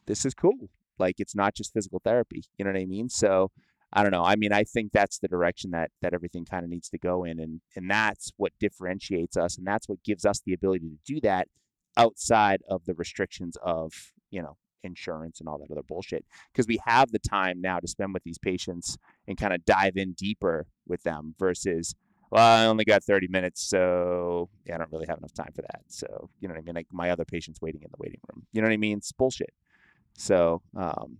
this 0.05 0.25
is 0.25 0.33
cool. 0.33 0.69
Like 0.97 1.19
it's 1.19 1.35
not 1.35 1.55
just 1.55 1.73
physical 1.73 2.01
therapy. 2.03 2.43
You 2.57 2.65
know 2.65 2.71
what 2.71 2.81
I 2.81 2.85
mean? 2.85 3.09
So 3.09 3.51
I 3.91 4.03
don't 4.03 4.11
know. 4.11 4.23
I 4.23 4.35
mean, 4.35 4.53
I 4.53 4.63
think 4.63 4.91
that's 4.91 5.19
the 5.19 5.27
direction 5.27 5.71
that 5.71 5.91
that 6.01 6.13
everything 6.13 6.45
kind 6.45 6.63
of 6.63 6.69
needs 6.69 6.89
to 6.89 6.97
go 6.97 7.23
in 7.23 7.39
and 7.39 7.61
and 7.75 7.89
that's 7.89 8.31
what 8.37 8.53
differentiates 8.59 9.37
us 9.37 9.57
and 9.57 9.65
that's 9.65 9.89
what 9.89 10.03
gives 10.03 10.25
us 10.25 10.41
the 10.45 10.53
ability 10.53 10.89
to 10.89 11.13
do 11.13 11.19
that 11.21 11.47
outside 11.97 12.61
of 12.69 12.85
the 12.85 12.93
restrictions 12.93 13.57
of, 13.63 13.93
you 14.29 14.41
know, 14.41 14.57
insurance 14.83 15.39
and 15.39 15.49
all 15.49 15.57
that 15.57 15.71
other 15.71 15.83
bullshit 15.83 16.23
because 16.53 16.65
we 16.65 16.79
have 16.85 17.11
the 17.11 17.19
time 17.19 17.59
now 17.59 17.79
to 17.79 17.87
spend 17.87 18.13
with 18.13 18.23
these 18.23 18.37
patients 18.37 18.97
and 19.27 19.37
kind 19.37 19.53
of 19.53 19.65
dive 19.65 19.97
in 19.97 20.13
deeper 20.13 20.67
with 20.87 21.03
them 21.03 21.35
versus 21.37 21.95
well, 22.31 22.45
I 22.45 22.65
only 22.65 22.85
got 22.85 23.03
30 23.03 23.27
minutes, 23.27 23.61
so 23.67 24.49
yeah, 24.65 24.75
I 24.75 24.77
don't 24.77 24.91
really 24.91 25.07
have 25.07 25.17
enough 25.17 25.33
time 25.33 25.51
for 25.55 25.61
that. 25.63 25.81
So, 25.87 26.29
you 26.39 26.47
know 26.47 26.53
what 26.53 26.61
I 26.61 26.63
mean? 26.63 26.75
Like 26.75 26.87
my 26.91 27.09
other 27.09 27.25
patients 27.25 27.61
waiting 27.61 27.81
in 27.81 27.89
the 27.91 27.97
waiting 27.99 28.19
room. 28.31 28.45
You 28.51 28.61
know 28.61 28.67
what 28.67 28.73
I 28.73 28.77
mean? 28.77 28.97
It's 28.99 29.11
bullshit. 29.11 29.53
So, 30.17 30.61
um, 30.75 31.19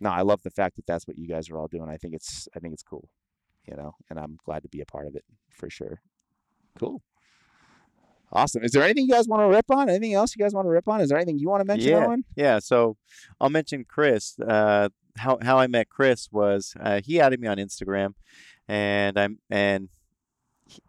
no, 0.00 0.10
I 0.10 0.22
love 0.22 0.42
the 0.42 0.50
fact 0.50 0.76
that 0.76 0.86
that's 0.86 1.06
what 1.06 1.18
you 1.18 1.28
guys 1.28 1.50
are 1.50 1.58
all 1.58 1.68
doing. 1.68 1.88
I 1.90 1.96
think 1.96 2.14
it's, 2.14 2.48
I 2.56 2.60
think 2.60 2.72
it's 2.72 2.82
cool, 2.82 3.08
you 3.66 3.76
know, 3.76 3.94
and 4.10 4.18
I'm 4.18 4.38
glad 4.44 4.62
to 4.62 4.68
be 4.68 4.80
a 4.80 4.86
part 4.86 5.06
of 5.06 5.14
it 5.14 5.24
for 5.50 5.68
sure. 5.70 6.00
Cool. 6.78 7.02
Awesome. 8.30 8.62
Is 8.62 8.72
there 8.72 8.82
anything 8.82 9.06
you 9.06 9.12
guys 9.12 9.26
want 9.26 9.40
to 9.42 9.46
rip 9.46 9.70
on? 9.70 9.88
Anything 9.88 10.14
else 10.14 10.36
you 10.36 10.42
guys 10.42 10.52
want 10.52 10.66
to 10.66 10.70
rip 10.70 10.86
on? 10.86 11.00
Is 11.00 11.08
there 11.08 11.18
anything 11.18 11.38
you 11.38 11.48
want 11.48 11.62
to 11.62 11.64
mention, 11.64 11.90
Yeah. 11.90 12.06
Owen? 12.06 12.24
Yeah, 12.36 12.58
so 12.58 12.96
I'll 13.40 13.48
mention 13.48 13.84
Chris. 13.88 14.38
Uh, 14.38 14.90
how 15.16 15.38
how 15.42 15.58
I 15.58 15.66
met 15.66 15.88
Chris 15.88 16.28
was 16.30 16.74
uh, 16.78 17.00
he 17.02 17.20
added 17.20 17.40
me 17.40 17.48
on 17.48 17.56
Instagram, 17.56 18.14
and 18.68 19.18
I'm 19.18 19.38
and 19.50 19.88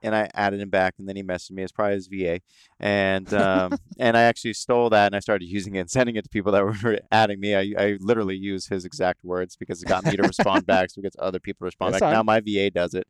and 0.01 0.15
I 0.15 0.29
added 0.33 0.59
him 0.59 0.69
back, 0.69 0.95
and 0.97 1.07
then 1.07 1.15
he 1.15 1.23
messaged 1.23 1.51
me. 1.51 1.63
It's 1.63 1.71
probably 1.71 1.95
his 1.95 2.07
VA, 2.07 2.41
and 2.79 3.31
um, 3.33 3.73
and 3.99 4.17
I 4.17 4.21
actually 4.23 4.53
stole 4.53 4.89
that 4.91 5.07
and 5.07 5.15
I 5.15 5.19
started 5.19 5.45
using 5.45 5.75
it 5.75 5.79
and 5.79 5.89
sending 5.89 6.15
it 6.15 6.23
to 6.23 6.29
people 6.29 6.51
that 6.51 6.63
were 6.83 6.99
adding 7.11 7.39
me. 7.39 7.55
I, 7.55 7.73
I 7.77 7.97
literally 7.99 8.35
use 8.35 8.67
his 8.67 8.85
exact 8.85 9.23
words 9.23 9.55
because 9.55 9.81
it 9.81 9.87
got 9.87 10.05
me 10.05 10.15
to 10.15 10.23
respond 10.23 10.65
back, 10.65 10.89
so 10.89 10.99
it 10.99 11.03
gets 11.03 11.15
other 11.19 11.39
people 11.39 11.59
to 11.59 11.65
respond 11.65 11.93
That's 11.93 12.01
back. 12.01 12.13
Now 12.13 12.23
my 12.23 12.39
VA 12.39 12.69
does 12.69 12.93
it, 12.93 13.07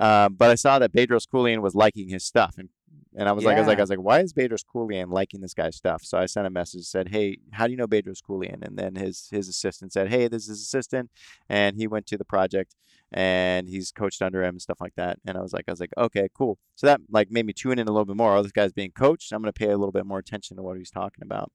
um, 0.00 0.34
but 0.34 0.50
I 0.50 0.54
saw 0.54 0.78
that 0.78 0.92
Bedros 0.92 1.26
Keuilian 1.28 1.60
was 1.60 1.74
liking 1.74 2.08
his 2.08 2.24
stuff, 2.24 2.56
and 2.58 2.68
and 3.16 3.28
I 3.28 3.32
was 3.32 3.44
like, 3.44 3.56
I 3.56 3.60
was 3.60 3.66
like, 3.66 3.78
I 3.78 3.82
was 3.82 3.90
like, 3.90 4.00
why 4.00 4.20
is 4.20 4.32
Bedros 4.32 4.64
Keuilian 4.64 5.10
liking 5.10 5.40
this 5.40 5.54
guy's 5.54 5.76
stuff? 5.76 6.04
So 6.04 6.18
I 6.18 6.26
sent 6.26 6.46
a 6.46 6.50
message 6.50 6.84
said, 6.84 7.08
hey, 7.08 7.38
how 7.52 7.66
do 7.66 7.72
you 7.72 7.76
know 7.76 7.88
Bedros 7.88 8.22
Keuilian? 8.22 8.64
And 8.64 8.78
then 8.78 8.94
his 8.94 9.28
his 9.30 9.48
assistant 9.48 9.92
said, 9.92 10.08
hey, 10.08 10.28
this 10.28 10.42
is 10.44 10.48
his 10.48 10.62
assistant, 10.62 11.10
and 11.48 11.76
he 11.76 11.86
went 11.86 12.06
to 12.06 12.18
the 12.18 12.24
project 12.24 12.76
and 13.12 13.68
he's 13.68 13.90
coached 13.90 14.22
under 14.22 14.42
him 14.42 14.54
and 14.54 14.62
stuff 14.62 14.80
like 14.80 14.94
that. 14.94 15.18
And 15.26 15.36
I 15.36 15.40
was 15.40 15.52
like, 15.52 15.64
I 15.66 15.72
was 15.72 15.80
like, 15.80 15.92
okay, 15.98 16.28
cool. 16.34 16.58
So 16.76 16.86
that 16.86 17.00
like 17.10 17.30
made 17.30 17.46
me 17.46 17.52
tune 17.52 17.78
in 17.78 17.88
a 17.88 17.92
little 17.92 18.04
bit 18.04 18.16
more. 18.16 18.36
Oh, 18.36 18.42
this 18.42 18.52
guy's 18.52 18.72
being 18.72 18.92
coached. 18.92 19.32
I'm 19.32 19.42
gonna 19.42 19.52
pay 19.52 19.70
a 19.70 19.76
little 19.78 19.92
bit 19.92 20.06
more 20.06 20.18
attention 20.18 20.56
to 20.56 20.62
what 20.62 20.76
he's 20.76 20.90
talking 20.90 21.22
about. 21.22 21.50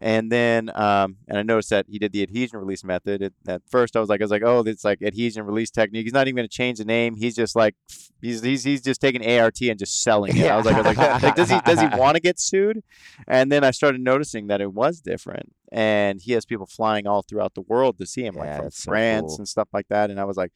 And 0.00 0.30
then, 0.30 0.70
um, 0.74 1.16
and 1.26 1.38
I 1.38 1.42
noticed 1.42 1.70
that 1.70 1.86
he 1.88 1.98
did 1.98 2.12
the 2.12 2.22
adhesion 2.22 2.58
release 2.58 2.84
method. 2.84 3.22
At, 3.22 3.32
at 3.48 3.62
first, 3.66 3.96
I 3.96 4.00
was 4.00 4.08
like, 4.08 4.20
I 4.20 4.24
was 4.24 4.30
like, 4.30 4.42
oh, 4.44 4.62
it's 4.66 4.84
like 4.84 5.02
adhesion 5.02 5.44
release 5.44 5.70
technique. 5.70 6.04
He's 6.04 6.12
not 6.12 6.26
even 6.26 6.36
going 6.36 6.48
to 6.48 6.54
change 6.54 6.78
the 6.78 6.84
name. 6.84 7.16
He's 7.16 7.34
just 7.34 7.56
like, 7.56 7.74
he's 8.20 8.42
he's, 8.42 8.62
he's 8.62 8.82
just 8.82 9.00
taking 9.00 9.26
ART 9.26 9.60
and 9.62 9.78
just 9.78 10.02
selling 10.02 10.36
it. 10.36 10.50
I 10.50 10.56
was 10.56 10.66
like, 10.66 10.74
I 10.74 10.82
was 10.82 10.96
like, 10.96 11.22
like, 11.22 11.34
does 11.34 11.50
he 11.50 11.58
does 11.60 11.80
he 11.80 11.86
want 11.96 12.16
to 12.16 12.20
get 12.20 12.38
sued? 12.38 12.82
And 13.26 13.50
then 13.50 13.64
I 13.64 13.70
started 13.70 14.02
noticing 14.02 14.48
that 14.48 14.60
it 14.60 14.72
was 14.74 15.00
different, 15.00 15.54
and 15.72 16.20
he 16.20 16.32
has 16.32 16.44
people 16.44 16.66
flying 16.66 17.06
all 17.06 17.22
throughout 17.22 17.54
the 17.54 17.62
world 17.62 17.96
to 17.98 18.06
see 18.06 18.24
him, 18.24 18.34
like 18.34 18.54
from 18.54 18.64
that's 18.64 18.82
so 18.82 18.90
France 18.90 19.32
cool. 19.32 19.38
and 19.38 19.48
stuff 19.48 19.68
like 19.72 19.88
that. 19.88 20.10
And 20.10 20.20
I 20.20 20.24
was 20.24 20.36
like. 20.36 20.52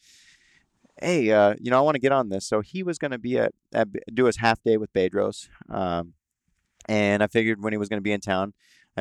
Hey, 1.02 1.30
uh, 1.30 1.54
you 1.58 1.70
know, 1.70 1.78
I 1.78 1.80
want 1.80 1.94
to 1.94 1.98
get 1.98 2.12
on 2.12 2.28
this. 2.28 2.46
So 2.46 2.60
he 2.60 2.82
was 2.82 2.98
going 2.98 3.12
to 3.12 3.18
be 3.18 3.38
at, 3.38 3.54
at 3.72 3.88
do 4.12 4.26
his 4.26 4.36
half 4.36 4.62
day 4.62 4.76
with 4.76 4.92
Bedros, 4.92 5.48
um, 5.70 6.12
and 6.90 7.22
I 7.22 7.26
figured 7.26 7.62
when 7.62 7.72
he 7.72 7.78
was 7.78 7.88
going 7.88 7.96
to 7.96 8.02
be 8.02 8.12
in 8.12 8.20
town, 8.20 8.52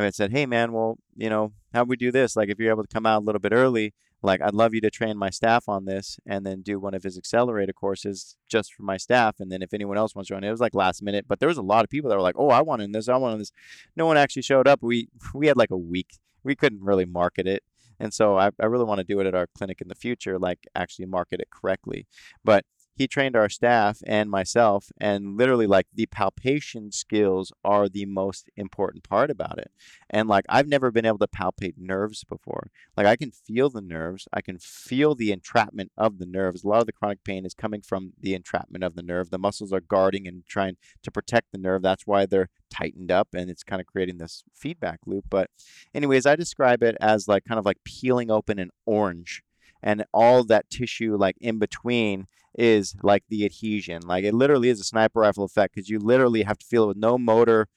I 0.04 0.06
had 0.06 0.16
said, 0.16 0.32
"Hey, 0.32 0.46
man, 0.46 0.72
well, 0.72 0.98
you 1.16 1.30
know, 1.30 1.54
how 1.74 1.84
we 1.84 1.98
do 1.98 2.12
this? 2.12 2.36
Like, 2.36 2.50
if 2.50 2.60
you're 2.60 2.72
able 2.72 2.84
to 2.84 2.94
come 2.94 3.06
out 3.06 3.22
a 3.22 3.26
little 3.26 3.40
bit 3.40 3.54
early, 3.54 3.94
like, 4.22 4.42
I'd 4.42 4.54
love 4.54 4.74
you 4.74 4.82
to 4.82 4.90
train 4.90 5.18
my 5.18 5.30
staff 5.30 5.70
on 5.70 5.86
this, 5.86 6.20
and 6.26 6.46
then 6.46 6.62
do 6.62 6.80
one 6.80 6.94
of 6.94 7.04
his 7.04 7.18
accelerator 7.18 7.74
courses 7.74 8.36
just 8.50 8.74
for 8.74 8.84
my 8.84 8.98
staff. 8.98 9.40
And 9.40 9.52
then 9.52 9.62
if 9.62 9.74
anyone 9.74 9.98
else 9.98 10.14
wants 10.14 10.28
to 10.28 10.36
join, 10.36 10.44
it 10.44 10.52
was 10.52 10.60
like 10.60 10.76
last 10.76 11.02
minute, 11.02 11.26
but 11.28 11.40
there 11.40 11.50
was 11.50 11.58
a 11.58 11.62
lot 11.62 11.84
of 11.84 11.90
people 11.90 12.10
that 12.10 12.16
were 12.16 12.22
like, 12.22 12.36
"Oh, 12.38 12.50
I 12.50 12.62
want 12.62 12.82
in 12.82 12.92
this, 12.92 13.08
I 13.08 13.18
want 13.18 13.34
in 13.34 13.40
this." 13.40 13.52
No 13.96 14.06
one 14.06 14.18
actually 14.18 14.42
showed 14.42 14.68
up. 14.68 14.80
We 14.82 15.10
we 15.34 15.48
had 15.48 15.58
like 15.58 15.72
a 15.72 15.78
week. 15.78 16.20
We 16.44 16.56
couldn't 16.56 16.82
really 16.84 17.06
market 17.06 17.48
it, 17.48 17.64
and 18.00 18.14
so 18.14 18.38
I, 18.38 18.52
I 18.60 18.66
really 18.66 18.86
want 18.86 19.00
to 19.00 19.04
do 19.04 19.20
it 19.20 19.28
at 19.28 19.36
our 19.36 19.48
clinic 19.48 19.82
in 19.82 19.88
the 19.88 19.96
future, 19.96 20.40
like 20.40 20.68
actually 20.76 21.06
market 21.06 21.40
it 21.42 21.50
correctly. 21.50 22.08
But 22.44 22.66
he 23.00 23.08
trained 23.08 23.34
our 23.34 23.48
staff 23.48 24.00
and 24.06 24.30
myself 24.30 24.92
and 25.00 25.38
literally 25.38 25.66
like 25.66 25.88
the 25.94 26.06
palpation 26.08 26.92
skills 26.92 27.54
are 27.64 27.88
the 27.88 28.06
most 28.06 28.50
important 28.58 29.08
part 29.08 29.32
about 29.32 29.58
it. 29.58 29.72
And 30.10 30.28
like 30.28 30.44
i've 30.50 30.68
never 30.68 30.92
been 30.92 31.06
able 31.06 31.18
to 31.20 31.28
palpate 31.28 31.76
nerves 31.78 32.26
before. 32.26 32.72
Like 32.98 33.08
i 33.08 33.16
can 33.16 33.32
feel 33.32 33.70
the 33.70 33.82
nerves. 33.82 34.28
I 34.34 34.42
can 34.42 34.60
feel 34.60 35.16
the 35.16 35.32
entrapment 35.32 35.94
of 35.98 36.20
the 36.20 36.26
nerves. 36.26 36.66
A 36.66 36.68
lot 36.68 36.82
of 36.82 36.88
the 36.88 36.92
chronic 36.92 37.24
pain 37.24 37.46
is 37.46 37.54
coming 37.54 37.82
from 37.82 38.12
the 38.20 38.34
entrapment 38.34 38.84
of 38.84 38.96
the 38.96 39.02
nerve. 39.02 39.30
The 39.30 39.40
muscles 39.40 39.72
are 39.72 39.80
guarding 39.80 40.28
and 40.28 40.46
trying 40.46 40.76
to 41.04 41.10
protect 41.10 41.54
the 41.54 41.58
nerve. 41.58 41.82
That's 41.82 42.06
why 42.06 42.26
they're 42.26 42.50
tightened 42.70 43.12
up 43.12 43.30
and 43.34 43.50
it's 43.50 43.64
kind 43.64 43.80
of 43.80 43.88
creating 43.88 44.18
this 44.18 44.44
feedback 44.54 45.00
loop. 45.06 45.24
But 45.30 45.50
anyways 45.96 46.26
i 46.26 46.36
describe 46.36 46.84
it 46.84 46.98
as 47.00 47.30
like 47.30 47.46
kind 47.46 47.60
of 47.60 47.66
like 47.66 47.78
peeling 47.86 48.30
open 48.30 48.60
an 48.60 48.72
orange 48.86 49.42
and 49.82 50.06
all 50.14 50.44
that 50.44 50.70
tissue 50.70 51.16
like 51.16 51.38
in 51.40 51.60
between 51.60 52.28
is 52.58 52.96
like 53.04 53.24
the 53.30 53.46
adhesion. 53.46 54.02
Like 54.06 54.24
it 54.24 54.34
literally 54.34 54.70
is 54.70 54.80
a 54.80 54.84
sniper 54.84 55.22
rifle 55.22 55.44
effect 55.44 55.76
because 55.76 55.90
you 55.90 56.00
literally 56.00 56.44
have 56.44 56.58
to 56.58 56.66
feel 56.66 56.84
it 56.84 56.88
with 56.88 56.98
no 56.98 57.18
motor, 57.18 57.68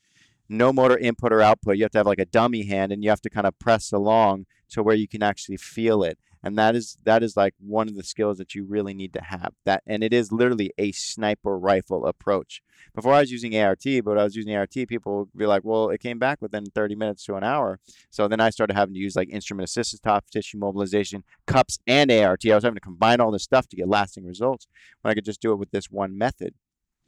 no 0.48 0.72
motor 0.72 0.98
input 0.98 1.32
or 1.32 1.40
output. 1.40 1.76
You 1.76 1.84
have 1.84 1.92
to 1.92 1.98
have 1.98 2.06
like 2.06 2.18
a 2.18 2.26
dummy 2.26 2.64
hand 2.66 2.92
and 2.92 3.02
you 3.04 3.10
have 3.10 3.20
to 3.22 3.30
kind 3.30 3.46
of 3.46 3.58
press 3.58 3.92
along 3.92 4.46
to 4.70 4.82
where 4.82 4.96
you 4.96 5.06
can 5.06 5.22
actually 5.22 5.56
feel 5.56 6.02
it. 6.02 6.18
And 6.42 6.58
that 6.58 6.74
is 6.74 6.96
that 7.04 7.22
is 7.22 7.36
like 7.36 7.54
one 7.58 7.88
of 7.88 7.94
the 7.94 8.02
skills 8.02 8.38
that 8.38 8.54
you 8.54 8.64
really 8.64 8.94
need 8.94 9.12
to 9.12 9.22
have 9.22 9.52
that 9.64 9.82
and 9.86 10.02
it 10.02 10.12
is 10.12 10.32
literally 10.32 10.72
a 10.78 10.92
sniper 10.92 11.58
rifle 11.58 12.06
approach. 12.06 12.62
Before 12.94 13.14
i 13.14 13.20
was 13.20 13.30
using 13.30 13.56
art 13.56 13.82
but 14.04 14.18
i 14.18 14.24
was 14.24 14.36
using 14.36 14.54
art 14.54 14.72
people 14.72 15.18
would 15.18 15.32
be 15.36 15.46
like 15.46 15.64
well 15.64 15.90
it 15.90 16.00
came 16.00 16.18
back 16.18 16.42
within 16.42 16.66
30 16.66 16.94
minutes 16.94 17.24
to 17.24 17.36
an 17.36 17.44
hour. 17.44 17.78
So 18.10 18.28
then 18.28 18.40
i 18.40 18.50
started 18.50 18.74
having 18.74 18.94
to 18.94 19.00
use 19.00 19.16
like 19.16 19.30
instrument 19.30 19.68
assisted 19.68 20.00
soft 20.02 20.32
tissue 20.32 20.58
mobilization 20.58 21.24
cups 21.46 21.78
and 21.86 22.10
art 22.10 22.42
i 22.46 22.54
was 22.54 22.64
having 22.64 22.76
to 22.76 22.80
combine 22.80 23.20
all 23.20 23.30
this 23.30 23.44
stuff 23.44 23.68
to 23.68 23.76
get 23.76 23.88
lasting 23.88 24.26
results 24.26 24.66
when 25.00 25.10
i 25.10 25.14
could 25.14 25.24
just 25.24 25.40
do 25.40 25.52
it 25.52 25.56
with 25.56 25.70
this 25.70 25.90
one 25.90 26.16
method. 26.18 26.54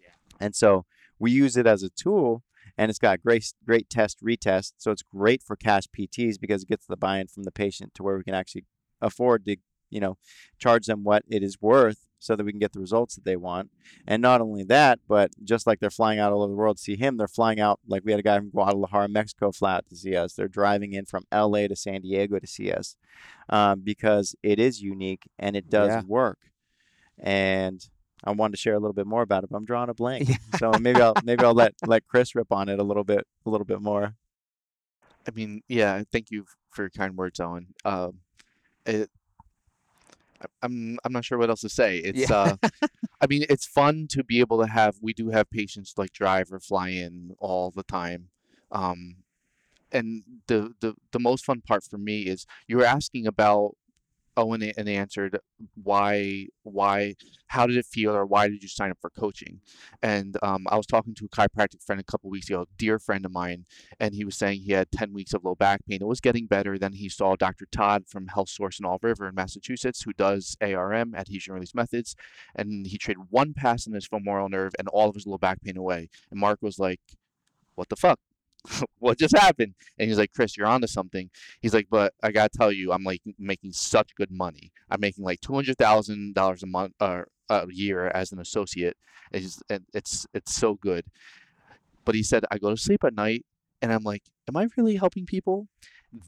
Yeah. 0.01 0.11
and 0.41 0.55
so 0.55 0.85
we 1.19 1.31
use 1.31 1.57
it 1.57 1.67
as 1.67 1.83
a 1.83 1.91
tool 1.91 2.43
and 2.77 2.91
it's 2.91 2.99
got 2.99 3.23
great 3.23 3.53
great 3.65 3.89
test 3.89 4.23
retest. 4.23 4.73
So 4.79 4.91
it's 4.91 5.03
great 5.03 5.43
for 5.43 5.57
cash 5.57 5.85
pts 5.97 6.41
because 6.41 6.63
it 6.63 6.69
gets 6.69 6.87
the 6.87 6.97
buy-in 6.97 7.29
from 7.29 7.45
the 7.45 7.53
patient 7.53 7.95
to 7.95 8.03
where 8.03 8.17
we 8.17 8.25
can 8.25 8.35
actually 8.35 8.65
afford 9.01 9.45
to 9.45 9.57
you 9.91 10.01
know 10.01 10.17
charge 10.59 10.87
them 10.87 11.05
what 11.05 11.23
it 11.29 11.43
is 11.43 11.61
worth 11.61 12.07
so 12.19 12.35
that 12.35 12.45
we 12.45 12.51
can 12.53 12.59
get 12.59 12.73
the 12.73 12.81
results 12.81 13.15
that 13.15 13.25
they 13.25 13.37
want 13.37 13.71
and 14.07 14.23
not 14.23 14.41
only 14.41 14.65
that 14.65 14.99
but 15.07 15.31
just 15.45 15.67
like 15.67 15.79
they're 15.79 15.91
flying 15.91 16.19
out 16.19 16.33
all 16.33 16.43
over 16.43 16.51
the 16.51 16.57
world 16.57 16.77
to 16.79 16.83
see 16.83 16.97
him 16.97 17.17
they're 17.17 17.29
flying 17.29 17.61
out 17.61 17.79
like 17.87 18.03
we 18.05 18.11
had 18.13 18.19
a 18.19 18.23
guy 18.23 18.37
from 18.39 18.51
guadalajara 18.51 19.09
mexico 19.09 19.53
fly 19.53 19.75
out 19.77 19.87
to 19.89 19.95
see 19.95 20.17
us 20.17 20.33
they're 20.33 20.49
driving 20.49 20.93
in 20.95 21.05
from 21.05 21.23
la 21.33 21.67
to 21.67 21.77
san 21.77 22.01
diego 22.01 22.39
to 22.39 22.47
see 22.47 22.73
us 22.73 22.97
um, 23.51 23.81
because 23.81 24.35
it 24.43 24.59
is 24.59 24.81
unique 24.81 25.25
and 25.39 25.55
it 25.55 25.69
does 25.69 25.91
Yeah. 25.91 26.03
work 26.07 26.39
and 27.19 27.81
I 28.27 28.31
wanted 28.31 28.53
to 28.53 28.57
share 28.57 28.75
a 28.75 28.79
little 28.81 28.95
bit 28.95 29.07
more 29.07 29.21
about 29.21 29.45
it, 29.45 29.51
but 29.51 29.57
I'm 29.59 29.67
drawing 29.67 29.91
a 29.91 29.95
blank. 30.03 30.27
So 30.57 30.73
maybe 30.81 31.01
I'll 31.03 31.15
maybe 31.23 31.45
I'll 31.45 31.53
let 31.53 31.75
let 31.85 32.07
Chris 32.07 32.35
rip 32.35 32.51
on 32.51 32.71
it 32.71 32.79
a 32.79 32.83
little 32.83 33.05
bit 33.05 33.27
a 33.45 33.51
little 33.51 33.67
bit 33.67 33.83
more. 33.83 34.15
I 35.29 35.31
mean, 35.33 35.61
yeah, 35.69 36.03
thank 36.11 36.31
you 36.31 36.47
for 36.71 36.85
your 36.85 36.91
kind 36.91 37.17
words, 37.19 37.39
Owen. 37.39 37.75
Um, 37.85 38.21
it, 38.87 39.11
I'm 40.63 40.99
I'm 41.05 41.13
not 41.13 41.25
sure 41.25 41.39
what 41.39 41.51
else 41.51 41.63
to 41.63 41.69
say. 41.69 41.99
It's 41.99 42.31
uh, 42.31 42.57
I 43.21 43.27
mean, 43.27 43.45
it's 43.49 43.67
fun 43.67 44.07
to 44.11 44.25
be 44.25 44.41
able 44.41 44.61
to 44.61 44.69
have. 44.69 44.97
We 45.01 45.13
do 45.13 45.31
have 45.31 45.51
patients 45.51 45.95
like 45.97 46.13
drive 46.13 46.53
or 46.53 46.61
fly 46.61 46.91
in 46.91 47.35
all 47.39 47.71
the 47.71 47.83
time, 47.83 48.29
um, 48.71 49.17
and 49.93 50.23
the 50.47 50.75
the 50.81 50.95
the 51.13 51.21
most 51.21 51.45
fun 51.45 51.61
part 51.61 51.85
for 51.85 51.99
me 51.99 52.23
is 52.23 52.47
you 52.69 52.77
were 52.77 52.85
asking 52.85 53.27
about 53.27 53.77
Owen 54.37 54.63
a- 54.63 54.73
and 54.77 54.89
answered 54.89 55.39
why 55.83 56.47
why 56.63 57.15
how 57.49 57.67
did 57.67 57.77
it 57.77 57.87
feel 57.87 58.13
or 58.15 58.27
why 58.27 58.49
did 58.49 58.63
you 58.63 58.69
sign 58.69 58.91
up 58.91 58.99
for 59.01 59.11
coaching? 59.11 59.61
And 60.03 60.37
um, 60.43 60.67
i 60.69 60.77
was 60.77 60.87
talking 60.87 61.15
to 61.15 61.25
a 61.27 61.29
chiropractic 61.29 61.83
friend 61.83 62.01
a 62.01 62.05
couple 62.05 62.31
weeks 62.31 62.49
ago 62.49 62.63
a 62.63 62.67
dear 62.79 62.99
friend 62.99 63.25
of 63.25 63.33
mine 63.33 63.67
and 64.01 64.15
he 64.15 64.25
was 64.25 64.37
saying 64.37 64.61
he 64.61 64.73
had 64.73 64.91
10 64.93 65.13
weeks 65.13 65.35
of 65.35 65.45
low 65.45 65.55
back 65.55 65.81
pain. 65.87 65.99
It 66.01 66.07
was 66.07 66.21
getting 66.21 66.47
better 66.47 66.79
then 66.79 66.95
he 66.95 67.09
saw 67.09 67.37
dr 67.37 67.67
todd 67.71 68.05
from 68.09 68.29
health 68.29 68.49
source 68.49 68.79
in 68.79 68.85
all 68.85 68.99
river 69.03 69.29
in 69.29 69.35
massachusetts 69.35 70.03
who 70.03 70.13
does 70.13 70.57
arm 70.63 71.15
adhesion 71.15 71.55
release 71.55 71.75
methods 71.75 72.17
and 72.55 72.87
he 72.87 72.99
traded 72.99 73.25
one 73.31 73.55
pass 73.55 73.87
in 73.87 73.93
his 73.93 74.07
femoral 74.07 74.49
nerve 74.49 74.73
and 74.79 74.89
all 74.89 75.09
of 75.09 75.15
his 75.15 75.27
low 75.27 75.39
back 75.39 75.61
pain 75.63 75.77
away. 75.77 76.09
And 76.31 76.41
mark 76.41 76.61
was 76.63 76.79
like 76.79 77.01
what 77.75 77.89
the 77.89 77.97
fuck 77.97 78.19
what 78.99 79.19
just 79.19 79.37
happened? 79.37 79.75
And 79.99 80.09
he's 80.09 80.19
like 80.19 80.33
chris 80.33 80.57
you're 80.57 80.67
onto 80.67 80.87
something. 80.87 81.31
He's 81.61 81.75
like 81.75 81.89
but 81.91 82.15
i 82.23 82.31
gotta 82.31 82.51
tell 82.57 82.73
you 82.73 82.93
i'm 82.93 83.05
like 83.05 83.23
making 83.39 83.73
such 83.73 84.15
good 84.15 84.31
money. 84.31 84.73
I'm 84.91 85.01
making 85.01 85.25
like 85.25 85.41
$200000 85.41 86.63
a 86.63 86.67
month 86.67 86.95
or 87.01 87.29
a 87.51 87.67
year 87.71 88.09
as 88.09 88.33
an 88.33 88.41
associate. 88.41 88.97
It's, 89.33 89.63
and 89.69 89.85
it's 89.93 90.27
it's 90.35 90.55
so 90.55 90.75
good. 90.75 91.05
But 92.05 92.15
he 92.15 92.23
said 92.23 92.45
i 92.51 92.59
go 92.59 92.71
to 92.71 92.77
sleep 92.77 93.05
at 93.05 93.15
night 93.15 93.45
and 93.83 93.93
i'm 93.93 94.05
like 94.05 94.23
am 94.49 94.57
i 94.57 94.67
really 94.77 94.97
helping 94.97 95.27
people? 95.27 95.69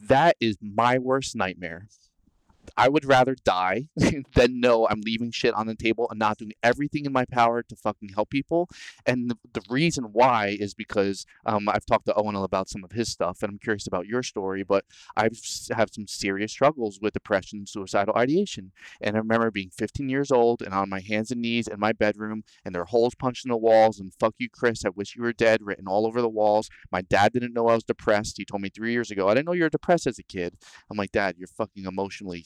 That 0.09 0.37
is 0.41 0.57
my 0.61 0.99
worst 0.99 1.37
nightmare 1.37 1.87
I 2.77 2.89
would 2.89 3.05
rather 3.05 3.35
die 3.45 3.89
than 4.35 4.61
know 4.61 4.87
I'm 4.89 5.01
leaving 5.01 5.31
shit 5.31 5.55
on 5.55 5.67
the 5.67 5.75
table 5.75 6.07
and 6.11 6.19
not 6.19 6.39
doing 6.39 6.53
everything 6.63 7.05
in 7.05 7.13
my 7.13 7.25
power 7.25 7.63
to 7.63 7.77
fucking 7.77 8.11
help 8.11 8.31
people. 8.31 8.69
And 9.05 9.31
the, 9.31 9.39
the 9.53 9.63
reason 9.69 10.05
why 10.13 10.57
is 10.59 10.75
because 10.75 11.27
um, 11.45 11.69
I've 11.69 11.87
talked 11.87 12.07
to 12.07 12.15
Owen 12.15 12.37
about 12.37 12.69
some 12.69 12.85
of 12.85 12.93
his 12.93 13.11
stuff, 13.11 13.43
and 13.43 13.51
I'm 13.51 13.59
curious 13.59 13.87
about 13.87 14.07
your 14.07 14.23
story. 14.23 14.63
But 14.63 14.85
s- 15.17 15.71
have 15.75 15.91
some 15.93 16.07
serious 16.07 16.53
struggles 16.53 16.99
with 17.01 17.15
depression, 17.15 17.67
suicidal 17.67 18.15
ideation, 18.17 18.73
and 19.01 19.17
I 19.17 19.21
remember 19.21 19.51
being 19.51 19.71
15 19.71 20.09
years 20.09 20.31
old 20.31 20.63
and 20.63 20.75
on 20.75 20.91
my 20.91 21.01
hands 21.01 21.31
and 21.31 21.41
knees 21.41 21.69
in 21.69 21.81
my 21.81 21.93
bedroom, 21.93 22.45
and 22.65 22.75
there 22.75 22.83
are 22.83 22.87
holes 22.87 23.15
punched 23.15 23.45
in 23.45 23.51
the 23.51 23.57
walls, 23.57 23.99
and 23.99 24.13
"fuck 24.15 24.35
you, 24.39 24.49
Chris," 24.51 24.85
I 24.85 24.91
wish 24.91 25.17
you 25.17 25.23
were 25.23 25.33
dead 25.33 25.63
written 25.63 25.89
all 25.89 26.07
over 26.07 26.21
the 26.21 26.29
walls. 26.29 26.69
My 26.93 27.03
dad 27.03 27.33
didn't 27.33 27.55
know 27.55 27.69
I 27.69 27.75
was 27.75 27.85
depressed. 27.85 28.37
He 28.37 28.45
told 28.45 28.63
me 28.63 28.69
three 28.69 28.93
years 28.93 29.11
ago, 29.11 29.29
"I 29.29 29.35
didn't 29.35 29.47
know 29.47 29.53
you 29.53 29.63
were 29.63 29.71
depressed 29.71 30.07
as 30.07 30.19
a 30.19 30.23
kid." 30.23 30.57
I'm 30.91 30.97
like, 30.97 31.13
Dad, 31.13 31.37
you're 31.39 31.49
fucking 31.49 31.85
emotionally 31.85 32.45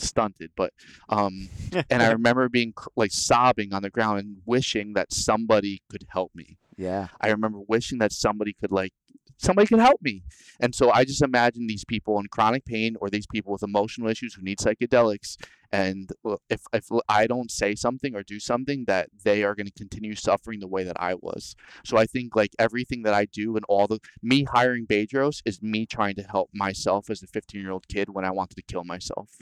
stunted. 0.00 0.50
But 0.56 0.72
um, 1.08 1.48
and 1.90 2.02
I 2.02 2.10
remember 2.12 2.48
being 2.48 2.74
like 2.96 3.12
sobbing 3.12 3.72
on 3.72 3.82
the 3.82 3.90
ground 3.90 4.20
and 4.20 4.36
wishing 4.46 4.94
that 4.94 5.12
somebody 5.12 5.82
could 5.90 6.06
help 6.08 6.32
me. 6.34 6.58
Yeah. 6.76 7.08
I 7.20 7.30
remember 7.30 7.60
wishing 7.66 7.98
that 7.98 8.12
somebody 8.12 8.52
could 8.52 8.70
like 8.70 8.92
somebody 9.38 9.66
could 9.66 9.78
help 9.78 10.00
me. 10.02 10.22
And 10.60 10.74
so 10.74 10.90
I 10.90 11.04
just 11.04 11.22
imagine 11.22 11.66
these 11.66 11.84
people 11.84 12.18
in 12.18 12.26
chronic 12.28 12.64
pain 12.64 12.96
or 13.00 13.10
these 13.10 13.26
people 13.26 13.52
with 13.52 13.62
emotional 13.62 14.08
issues 14.08 14.34
who 14.34 14.42
need 14.42 14.58
psychedelics 14.58 15.36
and 15.72 16.10
if 16.48 16.62
if 16.72 16.88
I 17.08 17.26
don't 17.26 17.50
say 17.50 17.74
something 17.74 18.14
or 18.14 18.22
do 18.22 18.38
something 18.38 18.84
that 18.86 19.08
they 19.24 19.42
are 19.42 19.54
going 19.54 19.66
to 19.66 19.72
continue 19.72 20.14
suffering 20.14 20.60
the 20.60 20.68
way 20.68 20.84
that 20.84 20.96
I 20.98 21.14
was. 21.14 21.54
So 21.84 21.96
I 21.96 22.06
think 22.06 22.36
like 22.36 22.54
everything 22.58 23.02
that 23.02 23.14
I 23.14 23.26
do 23.26 23.56
and 23.56 23.64
all 23.68 23.86
the 23.86 24.00
me 24.22 24.44
hiring 24.44 24.86
Bedros 24.86 25.42
is 25.44 25.60
me 25.60 25.86
trying 25.86 26.14
to 26.16 26.22
help 26.22 26.50
myself 26.54 27.10
as 27.10 27.22
a 27.22 27.26
15-year-old 27.26 27.88
kid 27.88 28.10
when 28.10 28.24
I 28.24 28.30
wanted 28.30 28.56
to 28.56 28.62
kill 28.62 28.84
myself. 28.84 29.38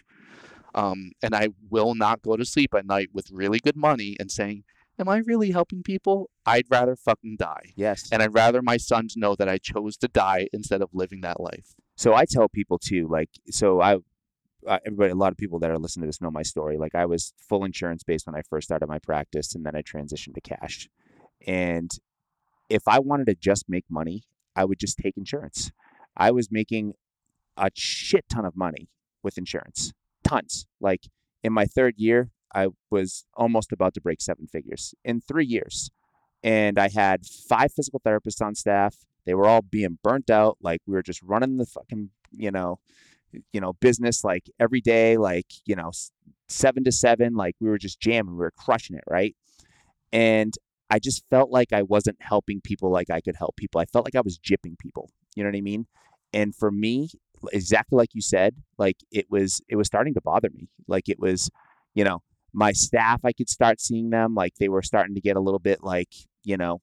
Um, 0.75 1.13
and 1.23 1.35
I 1.35 1.51
will 1.71 1.95
not 1.95 2.23
go 2.23 2.37
to 2.37 2.45
sleep 2.45 2.75
at 2.75 2.87
night 2.87 3.11
with 3.13 3.31
really 3.31 3.61
good 3.61 3.77
money 3.77 4.17
and 4.19 4.31
saying, 4.31 4.65
Am 4.99 5.09
I 5.09 5.19
really 5.19 5.51
helping 5.51 5.83
people? 5.83 6.31
I'd 6.47 6.67
rather 6.71 6.95
fucking 6.95 7.37
die. 7.39 7.73
Yes. 7.75 8.09
And 8.13 8.23
I'd 8.23 8.35
rather 8.35 8.63
my 8.63 8.77
sons 8.77 9.17
know 9.17 9.35
that 9.35 9.49
I 9.49 9.59
chose 9.59 9.97
to 9.99 10.09
die 10.09 10.49
instead 10.53 10.83
of 10.83 10.91
living 10.93 11.23
that 11.23 11.41
life. 11.41 11.75
So 11.97 12.15
I 12.15 12.25
tell 12.25 12.49
people 12.49 12.79
too, 12.79 13.09
like, 13.11 13.31
so 13.51 13.81
I, 13.81 13.97
uh, 14.67 14.79
everybody, 14.87 15.11
a 15.11 15.17
lot 15.17 15.33
of 15.33 15.37
people 15.37 15.59
that 15.61 15.71
are 15.71 15.79
listening 15.79 16.05
to 16.05 16.09
this 16.09 16.21
know 16.21 16.31
my 16.31 16.43
story. 16.43 16.79
Like, 16.79 16.95
I 16.95 17.07
was 17.07 17.33
full 17.39 17.65
insurance 17.65 18.03
based 18.03 18.27
when 18.27 18.37
I 18.37 18.43
first 18.49 18.69
started 18.69 18.89
my 18.89 18.99
practice, 18.99 19.55
and 19.55 19.67
then 19.67 19.77
I 19.77 19.83
transitioned 19.83 20.35
to 20.35 20.41
cash. 20.41 20.89
And 21.47 21.91
if 22.69 22.87
I 22.87 22.99
wanted 22.99 23.27
to 23.27 23.35
just 23.35 23.65
make 23.69 23.85
money, 23.91 24.23
I 24.57 24.65
would 24.65 24.79
just 24.79 24.99
take 24.99 25.17
insurance. 25.17 25.71
I 26.17 26.31
was 26.31 26.51
making 26.51 26.95
a 27.57 27.71
shit 27.75 28.25
ton 28.29 28.45
of 28.45 28.57
money 28.57 28.89
with 29.23 29.39
insurance, 29.39 29.93
tons. 30.23 30.67
Like 30.81 31.09
in 31.43 31.53
my 31.53 31.67
third 31.67 31.95
year, 31.97 32.31
I 32.55 32.69
was 32.91 33.25
almost 33.35 33.73
about 33.73 33.95
to 33.95 34.01
break 34.01 34.21
seven 34.21 34.47
figures 34.47 34.95
in 35.05 35.21
three 35.21 35.47
years. 35.47 35.91
And 36.43 36.79
I 36.79 36.89
had 36.89 37.27
five 37.27 37.73
physical 37.73 38.01
therapists 38.01 38.45
on 38.45 38.55
staff. 38.55 38.97
They 39.25 39.35
were 39.35 39.47
all 39.47 39.63
being 39.63 39.99
burnt 40.03 40.31
out. 40.31 40.59
Like 40.61 40.81
we 40.87 40.93
were 40.93 41.03
just 41.03 41.23
running 41.23 41.57
the 41.57 41.67
fucking, 41.67 42.11
you 42.33 42.51
know, 42.51 42.79
you 43.53 43.61
know, 43.61 43.73
business 43.75 44.23
like 44.23 44.45
every 44.61 44.81
day, 44.81 45.17
like, 45.17 45.47
you 45.65 45.75
know, 45.75 45.91
seven 46.49 46.85
to 46.85 46.93
seven. 46.93 47.35
Like 47.35 47.57
we 47.61 47.69
were 47.69 47.79
just 47.79 48.01
jamming, 48.01 48.35
we 48.35 48.39
were 48.39 48.53
crushing 48.53 48.97
it, 48.97 49.05
right? 49.09 49.35
And 50.13 50.55
I 50.91 50.99
just 50.99 51.25
felt 51.31 51.51
like 51.51 51.73
I 51.73 51.83
wasn't 51.83 52.19
helping 52.21 52.61
people 52.61 52.91
like 52.91 53.11
I 53.11 53.21
could 53.21 53.37
help 53.37 53.57
people. 53.57 53.81
I 53.81 53.87
felt 53.87 54.05
like 54.05 54.15
I 54.15 54.21
was 54.21 54.39
jipping 54.39 54.79
people. 54.79 55.11
You 55.35 55.43
know 55.43 55.49
what 55.49 55.57
I 55.57 55.63
mean? 55.63 55.87
And 56.33 56.55
for 56.55 56.71
me, 56.71 57.09
exactly 57.53 57.97
like 57.97 58.15
you 58.15 58.21
said, 58.21 58.57
like 58.79 58.97
it 59.11 59.27
was 59.31 59.61
it 59.69 59.77
was 59.77 59.87
starting 59.87 60.15
to 60.15 60.21
bother 60.21 60.51
me. 60.51 60.69
Like 60.87 61.09
it 61.09 61.19
was, 61.19 61.51
you 61.95 62.05
know, 62.05 62.23
my 62.55 62.73
staff, 62.73 63.21
I 63.25 63.33
could 63.33 63.49
start 63.49 63.81
seeing 63.81 64.11
them 64.11 64.35
like 64.35 64.55
they 64.57 64.69
were 64.69 64.83
starting 64.83 65.15
to 65.15 65.21
get 65.21 65.37
a 65.37 65.41
little 65.41 65.59
bit 65.59 65.83
like, 65.83 66.09
you 66.45 66.57
know, 66.57 66.81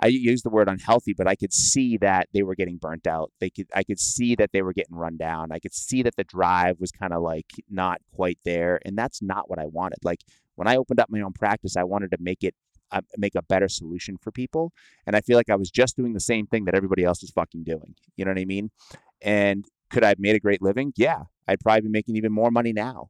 I 0.00 0.06
use 0.06 0.42
the 0.42 0.50
word 0.50 0.68
unhealthy, 0.68 1.12
but 1.12 1.26
I 1.26 1.34
could 1.34 1.52
see 1.52 1.96
that 1.98 2.28
they 2.32 2.42
were 2.42 2.54
getting 2.54 2.76
burnt 2.76 3.06
out. 3.06 3.32
They 3.40 3.50
could 3.50 3.66
I 3.74 3.82
could 3.82 3.98
see 3.98 4.36
that 4.36 4.52
they 4.52 4.62
were 4.62 4.72
getting 4.72 4.96
run 4.96 5.16
down. 5.16 5.50
I 5.50 5.58
could 5.58 5.74
see 5.74 6.02
that 6.02 6.16
the 6.16 6.24
drive 6.24 6.76
was 6.78 6.92
kind 6.92 7.12
of 7.12 7.22
like 7.22 7.46
not 7.68 8.00
quite 8.14 8.38
there, 8.44 8.80
and 8.84 8.96
that's 8.96 9.20
not 9.20 9.50
what 9.50 9.58
I 9.58 9.66
wanted. 9.66 9.98
Like 10.04 10.20
when 10.54 10.68
I 10.68 10.76
opened 10.76 11.00
up 11.00 11.10
my 11.10 11.20
own 11.20 11.32
practice, 11.32 11.76
I 11.76 11.84
wanted 11.84 12.12
to 12.12 12.18
make 12.20 12.44
it 12.44 12.54
uh, 12.92 13.00
make 13.16 13.34
a 13.34 13.42
better 13.42 13.68
solution 13.68 14.16
for 14.18 14.30
people, 14.30 14.72
and 15.06 15.16
I 15.16 15.20
feel 15.20 15.36
like 15.36 15.50
I 15.50 15.56
was 15.56 15.70
just 15.70 15.96
doing 15.96 16.12
the 16.12 16.20
same 16.20 16.46
thing 16.46 16.64
that 16.66 16.76
everybody 16.76 17.02
else 17.02 17.20
was 17.20 17.30
fucking 17.30 17.64
doing. 17.64 17.94
You 18.16 18.24
know 18.24 18.30
what 18.30 18.40
I 18.40 18.44
mean? 18.44 18.70
And 19.20 19.64
could 19.90 20.04
I 20.04 20.08
have 20.08 20.20
made 20.20 20.36
a 20.36 20.40
great 20.40 20.62
living? 20.62 20.92
Yeah, 20.96 21.24
I'd 21.48 21.60
probably 21.60 21.82
be 21.82 21.88
making 21.88 22.16
even 22.16 22.32
more 22.32 22.52
money 22.52 22.72
now. 22.72 23.08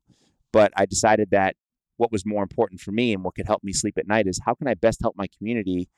But 0.52 0.72
I 0.76 0.86
decided 0.86 1.30
that 1.30 1.56
what 1.96 2.12
was 2.12 2.24
more 2.24 2.42
important 2.42 2.80
for 2.80 2.92
me 2.92 3.12
and 3.12 3.24
what 3.24 3.34
could 3.34 3.46
help 3.46 3.64
me 3.64 3.72
sleep 3.72 3.98
at 3.98 4.06
night 4.06 4.26
is 4.26 4.40
how 4.44 4.54
can 4.54 4.68
I 4.68 4.74
best 4.74 5.00
help 5.02 5.16
my 5.16 5.26
community 5.36 5.88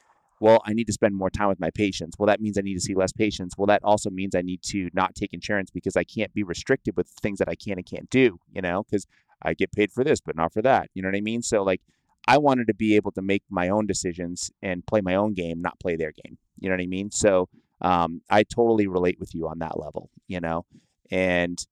well, 0.41 0.63
I 0.65 0.73
need 0.73 0.87
to 0.87 0.93
spend 0.93 1.15
more 1.15 1.29
time 1.29 1.49
with 1.49 1.61
my 1.61 1.71
patients. 1.71 2.17
Well, 2.19 2.27
that 2.27 2.41
means 2.41 2.57
I 2.57 2.63
need 2.63 2.75
to 2.75 2.81
see 2.81 2.95
less 2.95 3.13
patients. 3.13 3.57
Well, 3.59 3.67
that 3.67 3.85
also 3.85 4.09
means 4.09 4.35
I 4.35 4.41
need 4.41 4.63
to 4.65 4.89
not 4.95 5.15
take 5.15 5.35
insurance 5.35 5.71
because 5.71 5.97
I 5.97 6.05
can't 6.05 6.33
be 6.33 6.43
restricted 6.43 6.97
with 6.97 7.09
things 7.09 7.39
that 7.39 7.49
I 7.49 7.55
can 7.55 7.75
and 7.75 7.85
can't 7.85 8.09
do, 8.09 8.41
you 8.51 8.63
know, 8.63 8.83
because 8.83 9.07
I 9.43 9.53
get 9.53 9.71
paid 9.71 9.93
for 9.93 10.03
this, 10.03 10.21
but 10.21 10.37
not 10.37 10.53
for 10.53 10.63
that. 10.63 10.89
You 10.95 11.03
know 11.03 11.09
what 11.09 11.17
I 11.17 11.21
mean? 11.21 11.43
So, 11.43 11.63
like, 11.63 11.83
I 12.27 12.39
wanted 12.39 12.69
to 12.69 12.75
be 12.75 12.97
able 12.97 13.13
to 13.13 13.23
make 13.23 13.43
my 13.51 13.69
own 13.69 13.87
decisions 13.87 14.51
and 14.63 14.87
play 14.87 15.03
my 15.03 15.15
own 15.15 15.35
game, 15.35 15.61
not 15.61 15.79
play 15.79 15.97
their 15.97 16.13
game. 16.13 16.39
You 16.59 16.71
know 16.71 16.75
what 16.75 16.83
I 16.83 16.87
mean? 16.87 17.11
So, 17.11 17.49
um, 17.83 18.23
I 18.31 18.43
totally 18.43 18.87
relate 18.87 19.21
with 19.21 19.35
you 19.35 19.47
on 19.47 19.59
that 19.59 19.79
level, 19.79 20.11
you 20.27 20.41
know, 20.41 20.65
and 21.11 21.63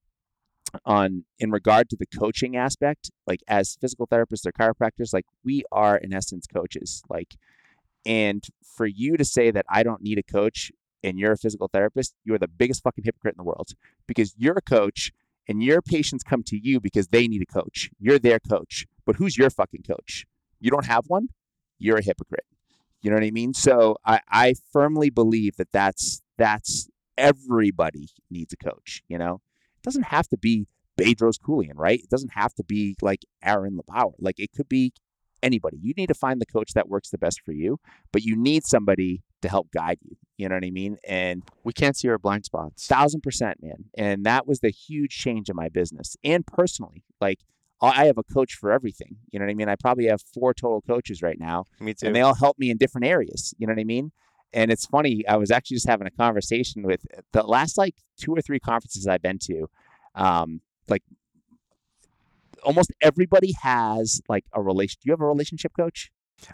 on 0.85 1.25
in 1.39 1.51
regard 1.51 1.89
to 1.89 1.95
the 1.95 2.05
coaching 2.05 2.55
aspect, 2.55 3.11
like 3.27 3.41
as 3.47 3.77
physical 3.79 4.07
therapists 4.07 4.45
or 4.45 4.51
chiropractors, 4.51 5.13
like 5.13 5.25
we 5.43 5.63
are 5.71 5.97
in 5.97 6.13
essence 6.13 6.47
coaches. 6.47 7.03
Like, 7.09 7.35
and 8.05 8.43
for 8.63 8.85
you 8.85 9.17
to 9.17 9.25
say 9.25 9.51
that 9.51 9.65
I 9.69 9.83
don't 9.83 10.01
need 10.01 10.17
a 10.17 10.23
coach 10.23 10.71
and 11.03 11.17
you're 11.17 11.33
a 11.33 11.37
physical 11.37 11.69
therapist, 11.71 12.13
you 12.23 12.33
are 12.33 12.39
the 12.39 12.47
biggest 12.47 12.83
fucking 12.83 13.03
hypocrite 13.03 13.35
in 13.35 13.43
the 13.43 13.47
world 13.47 13.71
because 14.07 14.33
you're 14.37 14.57
a 14.57 14.61
coach 14.61 15.11
and 15.47 15.63
your 15.63 15.81
patients 15.81 16.23
come 16.23 16.43
to 16.43 16.57
you 16.57 16.79
because 16.79 17.07
they 17.07 17.27
need 17.27 17.41
a 17.41 17.45
coach. 17.45 17.89
You're 17.99 18.19
their 18.19 18.39
coach. 18.39 18.85
But 19.05 19.15
who's 19.15 19.37
your 19.37 19.49
fucking 19.49 19.83
coach? 19.83 20.25
You 20.59 20.69
don't 20.69 20.85
have 20.85 21.05
one? 21.07 21.29
You're 21.79 21.97
a 21.97 22.03
hypocrite. 22.03 22.45
You 23.01 23.09
know 23.09 23.15
what 23.15 23.23
I 23.23 23.31
mean? 23.31 23.53
So 23.53 23.95
I, 24.05 24.19
I 24.29 24.53
firmly 24.71 25.09
believe 25.09 25.55
that 25.55 25.71
that's 25.71 26.21
that's 26.37 26.89
everybody 27.17 28.09
needs 28.29 28.53
a 28.53 28.57
coach, 28.57 29.03
you 29.07 29.17
know? 29.17 29.41
It 29.79 29.83
doesn't 29.83 30.03
have 30.07 30.27
to 30.29 30.37
be 30.37 30.67
Bedros 30.97 31.39
Keuilian, 31.39 31.75
right? 31.75 31.99
It 31.99 32.09
doesn't 32.09 32.33
have 32.33 32.53
to 32.55 32.63
be 32.63 32.95
like 33.01 33.21
Aaron 33.43 33.77
LeBauer. 33.79 34.13
Like 34.19 34.39
it 34.39 34.51
could 34.55 34.67
be 34.69 34.91
anybody. 35.41 35.77
You 35.81 35.93
need 35.95 36.07
to 36.07 36.13
find 36.13 36.41
the 36.41 36.45
coach 36.45 36.73
that 36.73 36.89
works 36.89 37.09
the 37.09 37.17
best 37.17 37.41
for 37.45 37.53
you, 37.53 37.79
but 38.11 38.23
you 38.23 38.35
need 38.35 38.65
somebody 38.65 39.23
to 39.41 39.47
help 39.47 39.71
guide 39.71 39.99
you. 40.03 40.17
You 40.37 40.49
know 40.49 40.55
what 40.55 40.65
I 40.65 40.69
mean? 40.71 40.97
And 41.07 41.43
We 41.63 41.71
can't 41.71 41.95
see 41.95 42.09
our 42.09 42.17
blind 42.17 42.43
spots. 42.45 42.87
thousand 42.87 43.21
percent, 43.21 43.57
man. 43.61 43.85
And 43.97 44.25
that 44.25 44.45
was 44.45 44.59
the 44.59 44.69
huge 44.69 45.11
change 45.11 45.49
in 45.49 45.55
my 45.55 45.69
business 45.69 46.17
and 46.23 46.45
personally. 46.45 47.05
Like 47.21 47.39
I 47.81 48.01
I 48.01 48.05
have 48.07 48.17
a 48.17 48.23
coach 48.23 48.55
for 48.55 48.71
everything. 48.73 49.15
You 49.31 49.39
know 49.39 49.45
what 49.45 49.51
I 49.51 49.55
mean? 49.55 49.69
I 49.69 49.75
probably 49.77 50.07
have 50.07 50.21
four 50.33 50.53
total 50.53 50.81
coaches 50.81 51.21
right 51.21 51.39
now 51.39 51.63
Me 51.79 51.93
too. 51.93 52.07
and 52.07 52.15
they 52.15 52.19
all 52.21 52.35
help 52.35 52.59
me 52.59 52.69
in 52.69 52.75
different 52.77 53.07
areas. 53.07 53.53
You 53.57 53.67
know 53.67 53.71
what 53.71 53.79
I 53.79 53.85
mean? 53.85 54.11
And 54.53 54.71
it's 54.71 54.85
funny. 54.85 55.25
I 55.27 55.35
was 55.37 55.51
actually 55.51 55.75
just 55.75 55.87
having 55.87 56.07
a 56.07 56.11
conversation 56.11 56.83
with 56.83 57.05
the 57.33 57.43
last 57.43 57.77
like 57.77 57.95
two 58.17 58.33
or 58.33 58.41
three 58.41 58.59
conferences 58.59 59.07
I've 59.07 59.21
been 59.21 59.39
to. 59.43 59.69
Um, 60.15 60.61
like 60.87 61.03
almost 62.63 62.91
everybody 63.01 63.53
has 63.61 64.21
like 64.27 64.45
a 64.53 64.61
relation. 64.61 64.99
Do 65.03 65.07
you 65.09 65.13
have 65.13 65.21
a 65.21 65.27
relationship 65.27 65.73
coach? 65.77 66.11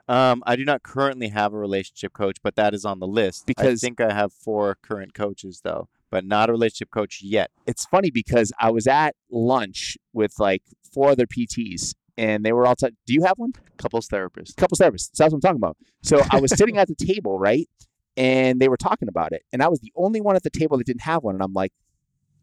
Um, 0.07 0.43
I 0.45 0.55
do 0.55 0.65
not 0.65 0.83
currently 0.83 1.29
have 1.29 1.53
a 1.53 1.57
relationship 1.57 2.11
coach, 2.13 2.37
but 2.43 2.55
that 2.55 2.73
is 2.73 2.85
on 2.85 2.99
the 2.99 3.07
list. 3.07 3.45
Because- 3.45 3.83
I 3.83 3.87
think 3.87 4.01
I 4.01 4.13
have 4.13 4.33
four 4.33 4.77
current 4.81 5.13
coaches 5.13 5.61
though, 5.63 5.87
but 6.09 6.25
not 6.25 6.49
a 6.49 6.51
relationship 6.51 6.89
coach 6.91 7.21
yet. 7.21 7.51
It's 7.65 7.85
funny 7.85 8.09
because 8.11 8.51
I 8.59 8.71
was 8.71 8.87
at 8.87 9.15
lunch 9.29 9.97
with 10.11 10.33
like 10.39 10.63
four 10.91 11.09
other 11.09 11.27
PTs, 11.27 11.93
and 12.17 12.45
they 12.45 12.53
were 12.53 12.65
all. 12.65 12.75
T- 12.75 12.89
Do 13.05 13.13
you 13.13 13.23
have 13.23 13.37
one? 13.37 13.53
Couples 13.77 14.07
therapist. 14.07 14.57
couple 14.57 14.77
therapists. 14.77 15.11
That's 15.11 15.31
what 15.31 15.37
I'm 15.37 15.41
talking 15.41 15.57
about. 15.57 15.77
So 16.03 16.21
I 16.31 16.39
was 16.39 16.55
sitting 16.55 16.77
at 16.77 16.87
the 16.87 16.95
table, 16.95 17.39
right? 17.39 17.69
And 18.17 18.59
they 18.61 18.69
were 18.69 18.77
talking 18.77 19.09
about 19.09 19.33
it. 19.33 19.43
And 19.51 19.61
I 19.61 19.67
was 19.67 19.79
the 19.81 19.91
only 19.95 20.21
one 20.21 20.35
at 20.35 20.43
the 20.43 20.49
table 20.49 20.77
that 20.77 20.85
didn't 20.87 21.01
have 21.01 21.23
one. 21.23 21.35
And 21.35 21.43
I'm 21.43 21.53
like, 21.53 21.73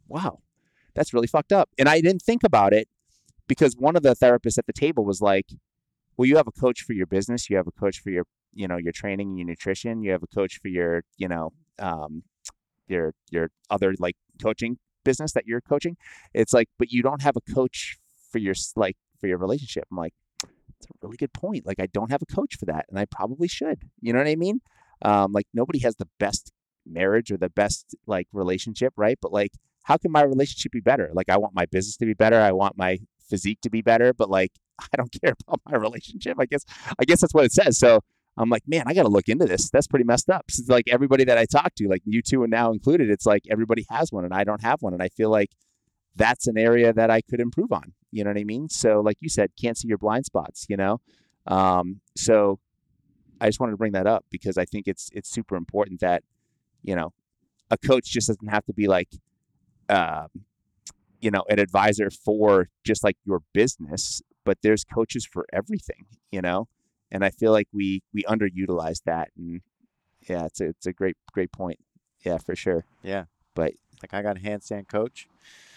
wow, 0.09 0.41
that's 0.95 1.14
really 1.14 1.27
fucked 1.27 1.53
up. 1.53 1.70
And 1.79 1.89
I 1.89 2.01
didn't 2.01 2.23
think 2.23 2.45
about 2.45 2.73
it 2.75 2.89
because 3.49 3.75
one 3.79 3.97
of 3.97 4.03
the 4.03 4.14
therapists 4.14 4.59
at 4.59 4.66
the 4.66 4.73
table 4.75 5.05
was 5.05 5.20
like, 5.23 5.47
well, 6.16 6.27
you 6.27 6.37
have 6.37 6.47
a 6.47 6.53
coach 6.53 6.83
for 6.83 6.93
your 6.93 7.07
business. 7.07 7.49
You 7.49 7.57
have 7.57 7.66
a 7.66 7.73
coach 7.73 8.01
for 8.01 8.11
your, 8.11 8.25
you 8.53 8.68
know, 8.68 8.77
your 8.77 8.93
training 8.93 9.29
and 9.29 9.39
your 9.39 9.47
nutrition. 9.47 10.03
You 10.03 10.12
have 10.12 10.23
a 10.23 10.27
coach 10.27 10.59
for 10.61 10.68
your, 10.68 11.05
you 11.16 11.29
know, 11.29 11.53
um, 11.79 12.23
your, 12.87 13.14
your 13.31 13.49
other 13.70 13.95
like 13.99 14.16
coaching 14.43 14.79
business 15.05 15.33
that 15.33 15.47
you're 15.47 15.62
coaching. 15.62 15.97
It's 16.35 16.53
like, 16.53 16.68
but 16.79 16.91
you 16.91 17.03
don't 17.03 17.23
have 17.23 17.37
a 17.37 17.53
coach 17.55 17.97
for 18.31 18.39
your, 18.39 18.55
like, 18.77 18.97
for 19.23 19.29
your 19.29 19.39
relationship. 19.39 19.85
I'm 19.91 19.97
like, 19.97 20.14
it's 20.43 20.87
a 20.87 20.95
really 21.01 21.16
good 21.16 21.33
point. 21.33 21.64
Like 21.64 21.79
I 21.81 21.87
don't 21.87 22.11
have 22.11 22.23
a 22.23 22.27
coach 22.27 22.57
for 22.59 22.66
that, 22.66 22.87
and 22.91 22.99
I 22.99 23.07
probably 23.07 23.49
should. 23.49 23.89
You 24.01 24.12
know 24.12 24.18
what 24.18 24.29
I 24.29 24.35
mean? 24.37 24.61
Um, 25.01 25.33
like 25.33 25.47
nobody 25.55 25.79
has 25.79 25.97
the 25.97 26.09
best 26.18 26.53
marriage 26.85 27.31
or 27.31 27.37
the 27.37 27.49
best 27.49 27.95
like 28.07 28.27
relationship, 28.33 28.93
right? 28.97 29.16
But 29.23 29.33
like, 29.33 29.53
how 29.85 29.97
can 29.97 30.11
my 30.11 30.23
relationship 30.23 30.73
be 30.73 30.81
better? 30.81 31.11
Like 31.14 31.31
I 31.31 31.39
want 31.39 31.55
my 31.55 31.66
business 31.66 31.97
to 31.99 32.05
be 32.05 32.14
better. 32.14 32.41
I 32.41 32.51
want 32.51 32.77
my 32.77 32.99
physique 33.31 33.61
to 33.62 33.70
be 33.70 33.81
better, 33.81 34.12
but 34.12 34.29
like 34.29 34.51
I 34.81 34.97
don't 34.97 35.14
care 35.23 35.35
about 35.47 35.61
my 35.70 35.79
relationship. 35.79 36.37
I 36.41 36.47
guess 36.47 36.64
I 36.99 37.05
guess 37.05 37.20
that's 37.20 37.33
what 37.33 37.45
it 37.45 37.53
says. 37.53 37.79
So 37.79 38.01
I'm 38.37 38.51
like, 38.51 38.62
man, 38.66 38.85
I 38.87 38.95
got 38.95 39.03
to 39.03 39.09
look 39.09 39.29
into 39.29 39.45
this. 39.45 39.70
That's 39.70 39.87
pretty 39.87 40.05
messed 40.05 40.31
up. 40.31 40.51
Since 40.51 40.68
like 40.68 40.89
everybody 40.89 41.25
that 41.25 41.39
I 41.39 41.45
talk 41.45 41.75
to, 41.77 41.89
like 41.89 42.03
you 42.05 42.23
two 42.23 42.43
and 42.43 42.51
now 42.51 42.73
included, 42.73 43.09
it's 43.09 43.27
like 43.27 43.45
everybody 43.49 43.87
has 43.89 44.11
one 44.11 44.25
and 44.25 44.35
I 44.35 44.43
don't 44.43 44.62
have 44.62 44.83
one, 44.83 44.95
and 44.95 45.03
I 45.03 45.11
feel 45.11 45.31
like 45.31 45.51
that's 46.17 46.47
an 46.47 46.59
area 46.59 46.93
that 46.93 47.11
I 47.11 47.21
could 47.21 47.41
improve 47.41 47.73
on. 47.73 47.93
You 48.11 48.25
know 48.25 48.31
what 48.31 48.39
I 48.39 48.45
mean? 48.45 48.69
So, 48.69 49.01
like 49.01 49.17
you 49.21 49.29
said, 49.29 49.51
can't 49.61 49.77
see 49.77 49.89
your 49.89 49.99
blind 49.99 50.27
spots. 50.27 50.67
You 50.69 50.77
know, 50.77 51.01
um, 51.47 52.01
so 52.17 52.59
I 53.41 53.47
just 53.47 53.61
wanted 53.61 53.73
to 53.73 53.79
bring 53.79 53.93
that 53.93 54.07
up 54.07 54.25
because 54.31 54.59
I 54.59 54.65
think 54.65 54.87
it's 54.87 55.11
it's 55.13 55.31
super 55.31 55.57
important 55.57 56.01
that 56.01 56.23
you 56.83 56.95
know 56.95 57.13
a 57.71 57.79
coach 57.79 58.11
just 58.11 58.29
doesn't 58.29 58.49
have 58.49 58.65
to 58.67 58.73
be 58.73 58.87
like 58.87 59.09
um, 59.89 60.29
you 61.21 61.31
know 61.31 61.45
an 61.49 61.59
advisor 61.59 62.11
for 62.11 62.69
just 62.85 63.03
like 63.03 63.17
your 63.25 63.41
business, 63.53 64.21
but 64.45 64.59
there's 64.63 64.85
coaches 64.85 65.27
for 65.27 65.47
everything. 65.53 66.07
You 66.31 66.43
know, 66.43 66.69
and 67.11 67.25
I 67.25 67.31
feel 67.31 67.53
like 67.53 67.69
we 67.73 68.03
we 68.13 68.23
underutilize 68.25 69.03
that, 69.07 69.31
and 69.37 69.61
yeah, 70.29 70.45
it's 70.45 70.61
a 70.61 70.69
it's 70.69 70.87
a 70.87 70.93
great 70.93 71.17
great 71.33 71.53
point. 71.53 71.79
Yeah, 72.25 72.39
for 72.39 72.55
sure. 72.55 72.85
Yeah. 73.03 73.25
But 73.55 73.73
Like 74.03 74.15
I 74.15 74.23
got 74.23 74.37
a 74.37 74.41
handstand 74.41 74.89
coach. 74.89 75.29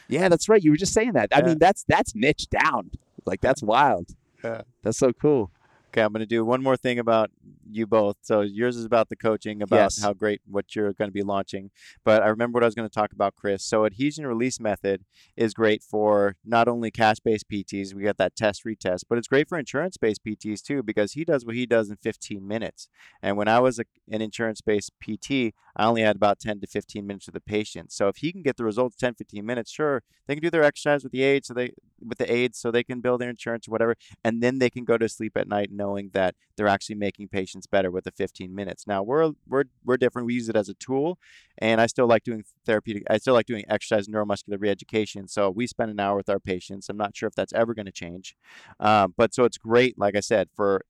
Yeah, 0.07 0.29
that's 0.29 0.47
right. 0.49 0.63
You 0.63 0.71
were 0.71 0.77
just 0.77 0.93
saying 0.93 1.13
that. 1.13 1.29
I 1.33 1.39
Yeah. 1.39 1.45
mean, 1.47 1.59
that's 1.59 1.83
that's 1.87 2.15
niche 2.15 2.47
down. 2.49 2.91
Like 3.25 3.41
that's 3.41 3.61
wild. 3.63 4.07
Yeah. 4.43 4.61
That's 4.83 4.97
so 4.97 5.11
cool. 5.13 5.51
Okay, 5.95 6.03
I'm 6.03 6.11
going 6.11 6.19
to 6.19 6.25
do 6.25 6.43
one 6.43 6.61
more 6.61 6.75
thing 6.75 6.99
about 6.99 7.31
you 7.71 7.87
both. 7.87 8.17
So 8.21 8.41
yours 8.41 8.75
is 8.75 8.83
about 8.83 9.07
the 9.07 9.15
coaching, 9.15 9.61
about 9.61 9.77
Yes. 9.77 10.01
how 10.01 10.11
great 10.11 10.41
what 10.45 10.75
you're 10.75 10.91
going 10.91 11.07
to 11.07 11.13
be 11.13 11.23
launching. 11.23 11.71
But 12.03 12.21
I 12.21 12.27
remember 12.27 12.57
what 12.57 12.63
I 12.63 12.67
was 12.67 12.75
going 12.75 12.87
to 12.89 12.93
talk 12.93 13.13
about, 13.13 13.35
Chris. 13.35 13.63
So 13.63 13.85
adhesion 13.85 14.27
release 14.27 14.59
method 14.59 15.05
is 15.37 15.53
great 15.53 15.81
for 15.81 16.35
not 16.43 16.67
only 16.67 16.91
cash-based 16.91 17.47
PTs, 17.49 17.93
we 17.93 18.03
got 18.03 18.17
that 18.17 18.35
test 18.35 18.65
retest, 18.65 19.03
but 19.07 19.17
it's 19.17 19.29
great 19.29 19.47
for 19.47 19.57
insurance-based 19.57 20.21
PTs 20.21 20.61
too 20.61 20.83
because 20.83 21.13
he 21.13 21.23
does 21.23 21.45
what 21.45 21.55
he 21.55 21.65
does 21.65 21.89
in 21.89 21.95
15 21.95 22.45
minutes. 22.45 22.89
And 23.21 23.37
when 23.37 23.47
I 23.47 23.59
was 23.59 23.79
a, 23.79 23.85
an 24.11 24.21
insurance-based 24.21 24.91
PT, 25.01 25.53
I 25.77 25.85
only 25.85 26.01
had 26.01 26.17
about 26.17 26.39
10 26.39 26.59
to 26.59 26.67
15 26.67 27.07
minutes 27.07 27.27
with 27.27 27.35
the 27.35 27.41
patient. 27.41 27.93
So 27.93 28.09
if 28.09 28.17
he 28.17 28.33
can 28.33 28.41
get 28.41 28.57
the 28.57 28.65
results 28.65 28.97
10, 28.97 29.15
15 29.15 29.45
minutes, 29.45 29.71
sure, 29.71 30.03
they 30.27 30.35
can 30.35 30.43
do 30.43 30.49
their 30.49 30.63
exercise 30.63 31.03
with 31.03 31.13
the 31.13 31.23
aids, 31.23 31.47
so 31.47 31.53
they 31.53 31.71
with 32.05 32.17
the 32.17 32.29
aids, 32.31 32.59
so 32.59 32.69
they 32.69 32.83
can 32.83 32.99
build 32.99 33.21
their 33.21 33.29
insurance 33.29 33.67
or 33.67 33.71
whatever 33.71 33.95
and 34.23 34.41
then 34.41 34.59
they 34.59 34.69
can 34.69 34.83
go 34.83 34.97
to 34.97 35.07
sleep 35.07 35.37
at 35.37 35.47
night 35.47 35.71
knowing 35.85 36.09
that 36.13 36.35
they're 36.55 36.67
actually 36.67 36.95
making 36.95 37.27
patients 37.27 37.67
better 37.67 37.91
with 37.91 38.05
the 38.05 38.11
15 38.11 38.53
minutes. 38.53 38.87
Now 38.87 39.03
we're 39.03 39.31
we're 39.47 39.65
we're 39.83 39.97
different. 39.97 40.25
We 40.25 40.33
use 40.33 40.49
it 40.49 40.55
as 40.55 40.69
a 40.69 40.73
tool, 40.73 41.19
and 41.57 41.79
I 41.81 41.85
still 41.87 42.07
like 42.07 42.23
doing 42.23 42.43
therapeutic. 42.65 43.03
I 43.09 43.17
still 43.17 43.33
like 43.33 43.45
doing 43.45 43.65
exercise 43.67 44.07
neuromuscular 44.07 44.57
reeducation. 44.57 45.29
So 45.29 45.49
we 45.49 45.67
spend 45.67 45.91
an 45.91 45.99
hour 45.99 46.15
with 46.15 46.29
our 46.29 46.39
patients. 46.39 46.89
I'm 46.89 46.97
not 46.97 47.15
sure 47.15 47.27
if 47.27 47.35
that's 47.35 47.53
ever 47.53 47.73
going 47.73 47.85
to 47.85 47.91
change, 47.91 48.35
um, 48.79 49.13
but 49.17 49.33
so 49.33 49.43
it's 49.43 49.57
great. 49.57 49.97
Like 49.97 50.15
I 50.15 50.21
said, 50.21 50.49
for 50.55 50.81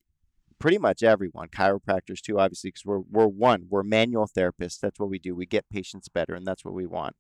pretty 0.60 0.78
much 0.78 1.04
everyone, 1.04 1.50
chiropractors 1.50 2.22
too, 2.22 2.40
obviously, 2.40 2.70
because 2.70 2.86
we're 2.86 3.00
we're 3.00 3.28
one, 3.28 3.66
we're 3.70 3.84
manual 3.84 4.28
therapists. 4.28 4.80
That's 4.80 5.00
what 5.00 5.10
we 5.10 5.20
do. 5.20 5.36
We 5.36 5.46
get 5.46 5.70
patients 5.70 6.10
better, 6.10 6.34
and 6.36 6.46
that's 6.46 6.64
what 6.64 6.74
we 6.74 6.86
want. 6.86 7.16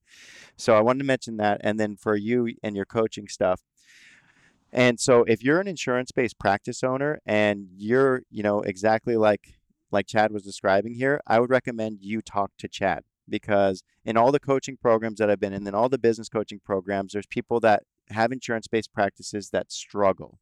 So 0.55 0.75
I 0.75 0.81
wanted 0.81 0.99
to 0.99 1.05
mention 1.05 1.37
that, 1.37 1.61
and 1.61 1.79
then 1.79 1.95
for 1.95 2.15
you 2.15 2.53
and 2.63 2.75
your 2.75 2.85
coaching 2.85 3.27
stuff. 3.27 3.61
And 4.71 4.99
so 4.99 5.23
if 5.23 5.43
you're 5.43 5.59
an 5.59 5.67
insurance-based 5.67 6.37
practice 6.39 6.83
owner 6.83 7.19
and 7.25 7.67
you're, 7.75 8.23
you 8.29 8.43
know, 8.43 8.61
exactly 8.61 9.15
like 9.15 9.59
like 9.91 10.07
Chad 10.07 10.31
was 10.31 10.43
describing 10.43 10.95
here, 10.95 11.21
I 11.25 11.39
would 11.39 11.49
recommend 11.49 11.99
you 12.01 12.21
talk 12.21 12.51
to 12.57 12.67
Chad 12.67 13.03
because 13.29 13.83
in 14.03 14.17
all 14.17 14.31
the 14.31 14.39
coaching 14.39 14.77
programs 14.77 15.19
that 15.19 15.29
I've 15.29 15.39
been 15.39 15.53
in, 15.53 15.65
in 15.65 15.73
all 15.73 15.89
the 15.89 15.97
business 15.97 16.29
coaching 16.29 16.59
programs, 16.63 17.13
there's 17.13 17.25
people 17.27 17.59
that 17.61 17.83
have 18.09 18.31
insurance-based 18.31 18.93
practices 18.93 19.49
that 19.49 19.71
struggle. 19.71 20.39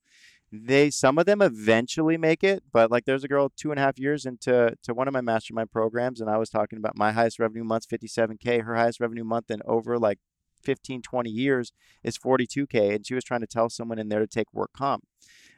They 0.51 0.91
some 0.91 1.17
of 1.17 1.25
them 1.25 1.41
eventually 1.41 2.17
make 2.17 2.43
it, 2.43 2.63
but 2.71 2.91
like 2.91 3.05
there's 3.05 3.23
a 3.23 3.27
girl 3.27 3.51
two 3.55 3.71
and 3.71 3.79
a 3.79 3.83
half 3.83 3.97
years 3.97 4.25
into 4.25 4.75
to 4.83 4.93
one 4.93 5.07
of 5.07 5.13
my 5.13 5.21
mastermind 5.21 5.71
programs, 5.71 6.21
and 6.21 6.29
I 6.29 6.37
was 6.37 6.49
talking 6.49 6.77
about 6.77 6.95
my 6.95 7.11
highest 7.11 7.39
revenue 7.39 7.63
month's 7.63 7.87
57k, 7.87 8.63
her 8.63 8.75
highest 8.75 8.99
revenue 8.99 9.23
month 9.23 9.49
in 9.49 9.61
over 9.65 9.97
like 9.97 10.19
15, 10.63 11.01
20 11.01 11.29
years 11.29 11.71
is 12.03 12.17
42k, 12.17 12.95
and 12.95 13.05
she 13.05 13.13
was 13.13 13.23
trying 13.23 13.41
to 13.41 13.47
tell 13.47 13.69
someone 13.69 13.99
in 13.99 14.09
there 14.09 14.19
to 14.19 14.27
take 14.27 14.53
work 14.53 14.71
comp, 14.75 15.03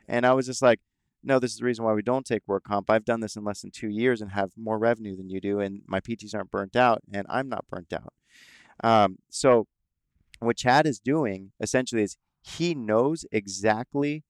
and 0.07 0.25
I 0.25 0.33
was 0.33 0.45
just 0.45 0.61
like, 0.61 0.79
no, 1.23 1.39
this 1.39 1.51
is 1.51 1.57
the 1.57 1.65
reason 1.65 1.83
why 1.83 1.93
we 1.93 2.03
don't 2.03 2.25
take 2.25 2.43
work 2.47 2.63
comp. 2.63 2.89
I've 2.89 3.05
done 3.05 3.19
this 3.19 3.35
in 3.35 3.43
less 3.43 3.61
than 3.61 3.71
two 3.71 3.89
years 3.89 4.21
and 4.21 4.31
have 4.31 4.51
more 4.55 4.77
revenue 4.77 5.15
than 5.15 5.29
you 5.29 5.41
do, 5.41 5.59
and 5.59 5.81
my 5.87 5.99
PTs 5.99 6.35
aren't 6.35 6.51
burnt 6.51 6.75
out, 6.75 7.01
and 7.11 7.25
I'm 7.29 7.49
not 7.49 7.65
burnt 7.69 7.93
out. 7.93 8.13
Um, 8.83 9.17
so 9.29 9.67
what 10.39 10.57
Chad 10.57 10.85
is 10.85 10.99
doing 10.99 11.51
essentially 11.59 12.03
is 12.03 12.17
he 12.43 12.75
knows 12.75 13.25
exactly 13.31 14.23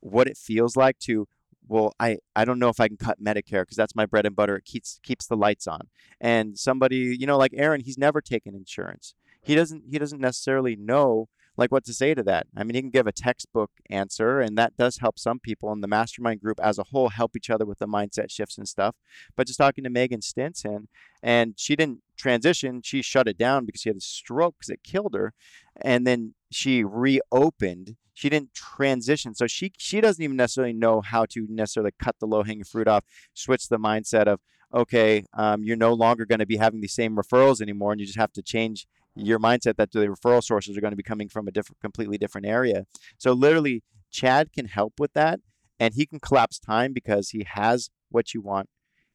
what 0.00 0.26
it 0.26 0.36
feels 0.36 0.76
like 0.76 0.98
to 0.98 1.28
well 1.68 1.92
i 2.00 2.16
i 2.34 2.44
don't 2.44 2.58
know 2.58 2.68
if 2.68 2.80
i 2.80 2.88
can 2.88 2.96
cut 2.96 3.22
medicare 3.22 3.62
because 3.62 3.76
that's 3.76 3.94
my 3.94 4.06
bread 4.06 4.26
and 4.26 4.34
butter 4.34 4.56
it 4.56 4.64
keeps 4.64 4.98
keeps 5.02 5.26
the 5.26 5.36
lights 5.36 5.66
on 5.66 5.82
and 6.20 6.58
somebody 6.58 7.16
you 7.18 7.26
know 7.26 7.36
like 7.38 7.52
aaron 7.54 7.80
he's 7.80 7.98
never 7.98 8.20
taken 8.20 8.54
insurance 8.54 9.14
he 9.42 9.54
doesn't 9.54 9.84
he 9.90 9.98
doesn't 9.98 10.20
necessarily 10.20 10.76
know 10.76 11.28
like 11.56 11.70
what 11.70 11.84
to 11.84 11.92
say 11.92 12.14
to 12.14 12.22
that. 12.22 12.46
I 12.56 12.64
mean, 12.64 12.74
he 12.74 12.80
can 12.80 12.90
give 12.90 13.06
a 13.06 13.12
textbook 13.12 13.70
answer, 13.90 14.40
and 14.40 14.56
that 14.56 14.76
does 14.76 14.98
help 14.98 15.18
some 15.18 15.38
people 15.38 15.72
in 15.72 15.82
the 15.82 15.88
mastermind 15.88 16.40
group 16.40 16.58
as 16.60 16.78
a 16.78 16.84
whole 16.84 17.10
help 17.10 17.36
each 17.36 17.50
other 17.50 17.66
with 17.66 17.78
the 17.78 17.86
mindset 17.86 18.30
shifts 18.30 18.56
and 18.56 18.66
stuff. 18.66 18.96
But 19.36 19.46
just 19.46 19.58
talking 19.58 19.84
to 19.84 19.90
Megan 19.90 20.22
Stinson, 20.22 20.88
and 21.22 21.54
she 21.56 21.76
didn't 21.76 22.00
transition, 22.16 22.80
she 22.82 23.02
shut 23.02 23.28
it 23.28 23.36
down 23.36 23.66
because 23.66 23.82
she 23.82 23.90
had 23.90 23.96
a 23.96 24.00
stroke 24.00 24.56
it 24.68 24.82
killed 24.82 25.14
her, 25.14 25.34
and 25.80 26.06
then 26.06 26.34
she 26.50 26.82
reopened. 26.82 27.96
She 28.14 28.28
didn't 28.28 28.54
transition, 28.54 29.34
so 29.34 29.46
she 29.46 29.72
she 29.76 30.00
doesn't 30.00 30.22
even 30.22 30.36
necessarily 30.36 30.72
know 30.72 31.00
how 31.00 31.26
to 31.26 31.46
necessarily 31.48 31.92
cut 32.02 32.16
the 32.20 32.26
low 32.26 32.42
hanging 32.42 32.64
fruit 32.64 32.88
off, 32.88 33.04
switch 33.34 33.68
the 33.68 33.78
mindset 33.78 34.26
of 34.26 34.40
okay, 34.72 35.24
um, 35.34 35.64
you're 35.64 35.76
no 35.76 35.92
longer 35.92 36.24
going 36.24 36.38
to 36.38 36.46
be 36.46 36.56
having 36.56 36.80
the 36.80 36.88
same 36.88 37.16
referrals 37.16 37.60
anymore, 37.60 37.92
and 37.92 38.00
you 38.00 38.06
just 38.06 38.18
have 38.18 38.32
to 38.32 38.42
change 38.42 38.86
your 39.14 39.38
mindset 39.38 39.76
that 39.76 39.92
the 39.92 40.06
referral 40.06 40.42
sources 40.42 40.76
are 40.76 40.80
going 40.80 40.92
to 40.92 40.96
be 40.96 41.02
coming 41.02 41.28
from 41.28 41.48
a 41.48 41.50
different, 41.50 41.80
completely 41.80 42.18
different 42.18 42.46
area. 42.46 42.84
So 43.18 43.32
literally, 43.32 43.82
Chad 44.10 44.52
can 44.52 44.66
help 44.66 44.94
with 44.98 45.12
that, 45.14 45.40
and 45.78 45.94
he 45.94 46.06
can 46.06 46.20
collapse 46.20 46.58
time 46.58 46.92
because 46.92 47.30
he 47.30 47.44
has 47.44 47.90
what 48.10 48.34
you 48.34 48.40
want. 48.40 48.68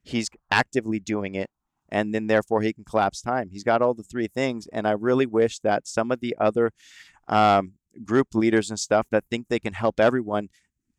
He's 0.04 0.30
actively 0.52 1.00
doing 1.00 1.36
it, 1.36 1.50
and 1.90 2.14
then 2.14 2.28
therefore 2.28 2.62
he 2.62 2.74
can 2.74 2.84
collapse 2.84 3.22
time. 3.22 3.50
He's 3.50 3.64
got 3.64 3.82
all 3.82 3.94
the 3.94 4.04
three 4.04 4.28
things, 4.28 4.68
and 4.72 4.88
I 4.88 4.92
really 4.92 5.26
wish 5.26 5.60
that 5.60 5.88
some 5.88 6.12
of 6.12 6.20
the 6.20 6.36
other 6.40 6.72
um, 7.28 7.74
group 8.04 8.34
leaders 8.34 8.70
and 8.70 8.80
stuff 8.80 9.08
that 9.12 9.26
think 9.30 9.48
they 9.48 9.60
can 9.60 9.74
help 9.74 10.00
everyone 10.00 10.50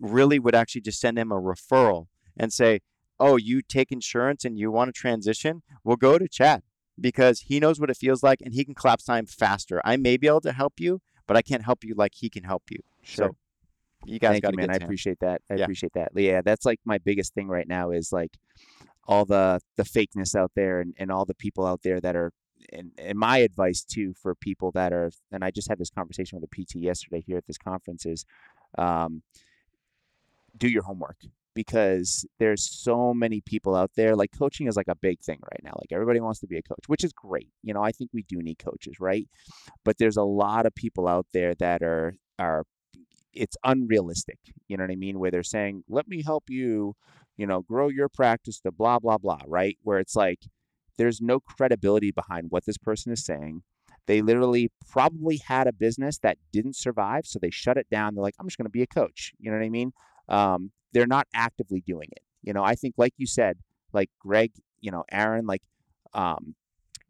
really 0.00 0.38
would 0.38 0.54
actually 0.54 0.80
just 0.80 1.00
send 1.00 1.18
him 1.18 1.32
a 1.32 1.40
referral 1.40 2.06
and 2.36 2.52
say, 2.52 2.80
"Oh, 3.18 3.36
you 3.36 3.62
take 3.62 3.92
insurance 3.92 4.44
and 4.44 4.58
you 4.58 4.70
want 4.70 4.88
to 4.88 4.92
transition? 4.92 5.62
Well, 5.84 5.96
go 5.96 6.18
to 6.18 6.28
Chad." 6.28 6.62
Because 7.00 7.40
he 7.40 7.60
knows 7.60 7.78
what 7.78 7.90
it 7.90 7.96
feels 7.96 8.22
like 8.22 8.40
and 8.42 8.54
he 8.54 8.64
can 8.64 8.74
collapse 8.74 9.04
time 9.04 9.26
faster. 9.26 9.80
I 9.84 9.96
may 9.96 10.16
be 10.16 10.26
able 10.26 10.40
to 10.42 10.52
help 10.52 10.80
you, 10.80 11.00
but 11.26 11.36
I 11.36 11.42
can't 11.42 11.62
help 11.62 11.84
you 11.84 11.94
like 11.94 12.14
he 12.14 12.28
can 12.30 12.44
help 12.44 12.64
you. 12.70 12.78
Sure. 13.02 13.28
So 13.28 13.36
you 14.06 14.18
guys 14.18 14.40
got 14.40 14.50
to 14.52 14.56
man. 14.56 14.70
I 14.70 14.74
appreciate 14.74 15.20
that. 15.20 15.42
I 15.50 15.54
Yeah. 15.54 15.64
appreciate 15.64 15.92
that. 15.94 16.12
Yeah, 16.14 16.40
that's 16.42 16.64
like 16.64 16.80
my 16.84 16.98
biggest 16.98 17.34
thing 17.34 17.48
right 17.48 17.66
now 17.68 17.90
is 17.90 18.12
like 18.12 18.38
all 19.04 19.24
the 19.24 19.60
the 19.76 19.84
fakeness 19.84 20.34
out 20.34 20.52
there 20.54 20.80
and, 20.80 20.94
and 20.98 21.10
all 21.10 21.24
the 21.24 21.34
people 21.34 21.66
out 21.66 21.82
there 21.82 22.00
that 22.00 22.16
are 22.16 22.32
and, 22.72 22.90
and 22.98 23.18
my 23.18 23.38
advice 23.38 23.84
too 23.84 24.14
for 24.14 24.34
people 24.34 24.72
that 24.72 24.92
are 24.92 25.10
and 25.30 25.44
I 25.44 25.50
just 25.50 25.68
had 25.68 25.78
this 25.78 25.90
conversation 25.90 26.40
with 26.40 26.50
a 26.50 26.54
PT 26.54 26.76
yesterday 26.76 27.22
here 27.24 27.36
at 27.36 27.46
this 27.46 27.58
conference 27.58 28.06
is 28.06 28.24
um, 28.78 29.22
do 30.56 30.68
your 30.68 30.82
homework 30.82 31.18
because 31.56 32.26
there's 32.38 32.62
so 32.62 33.12
many 33.14 33.40
people 33.40 33.74
out 33.74 33.90
there 33.96 34.14
like 34.14 34.30
coaching 34.38 34.68
is 34.68 34.76
like 34.76 34.88
a 34.88 34.94
big 34.94 35.18
thing 35.20 35.40
right 35.50 35.62
now 35.64 35.72
like 35.80 35.90
everybody 35.90 36.20
wants 36.20 36.38
to 36.40 36.46
be 36.46 36.58
a 36.58 36.62
coach 36.62 36.84
which 36.86 37.02
is 37.02 37.12
great 37.12 37.50
you 37.62 37.74
know 37.74 37.82
i 37.82 37.90
think 37.90 38.10
we 38.12 38.22
do 38.28 38.38
need 38.38 38.58
coaches 38.58 38.96
right? 39.00 39.28
But 39.84 39.98
there's 39.98 40.16
a 40.16 40.22
lot 40.22 40.66
of 40.66 40.74
people 40.74 41.08
out 41.08 41.26
there 41.32 41.54
that 41.54 41.82
are 41.82 42.14
are 42.38 42.64
it's 43.32 43.56
unrealistic 43.64 44.38
you 44.68 44.76
know 44.76 44.84
what 44.84 44.90
i 44.90 44.96
mean? 44.96 45.18
Where 45.18 45.30
they're 45.30 45.42
saying 45.42 45.84
let 45.88 46.08
me 46.08 46.22
help 46.22 46.44
you 46.48 46.94
you 47.36 47.46
know 47.46 47.62
grow 47.62 47.88
your 47.88 48.08
practice 48.08 48.60
to 48.60 48.72
blah 48.72 48.98
blah 48.98 49.18
blah 49.18 49.40
right? 49.46 49.76
Where 49.82 49.98
it's 49.98 50.16
like 50.16 50.40
there's 50.98 51.20
no 51.20 51.40
credibility 51.40 52.10
behind 52.10 52.46
what 52.50 52.64
this 52.64 52.78
person 52.78 53.12
is 53.12 53.24
saying. 53.24 53.62
They 54.06 54.22
literally 54.22 54.70
probably 54.90 55.38
had 55.38 55.66
a 55.66 55.72
business 55.72 56.18
that 56.18 56.38
didn't 56.52 56.76
survive 56.76 57.26
so 57.26 57.38
they 57.38 57.50
shut 57.50 57.76
it 57.76 57.88
down. 57.90 58.14
They're 58.14 58.22
like 58.22 58.34
i'm 58.40 58.46
just 58.46 58.58
going 58.58 58.66
to 58.66 58.70
be 58.70 58.82
a 58.82 58.86
coach 58.86 59.32
you 59.38 59.50
know 59.50 59.58
what 59.58 59.64
i 59.64 59.70
mean? 59.70 59.92
Um, 60.28 60.72
they're 60.96 61.06
not 61.06 61.26
actively 61.34 61.82
doing 61.82 62.08
it. 62.10 62.22
You 62.42 62.54
know, 62.54 62.64
I 62.64 62.74
think, 62.74 62.94
like 62.96 63.12
you 63.18 63.26
said, 63.26 63.58
like 63.92 64.08
Greg, 64.18 64.52
you 64.80 64.90
know, 64.90 65.04
Aaron, 65.12 65.46
like, 65.46 65.60
um, 66.14 66.54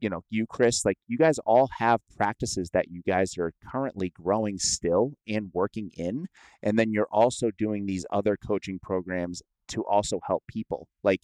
you 0.01 0.11
know, 0.11 0.22
you, 0.28 0.45
Chris, 0.45 0.84
like 0.84 0.99
you 1.07 1.16
guys 1.16 1.39
all 1.47 1.70
have 1.78 2.01
practices 2.16 2.70
that 2.72 2.91
you 2.91 3.01
guys 3.07 3.39
are 3.39 3.53
currently 3.70 4.11
growing 4.11 4.59
still 4.59 5.12
and 5.28 5.51
working 5.55 5.93
in. 5.95 6.26
And 6.64 6.76
then 6.76 6.91
you're 6.91 7.09
also 7.12 7.53
doing 7.57 7.87
these 7.87 8.05
other 8.11 8.37
coaching 8.37 8.80
programs 8.82 9.41
to 9.68 9.84
also 9.84 10.18
help 10.26 10.43
people. 10.49 10.89
Like 11.05 11.20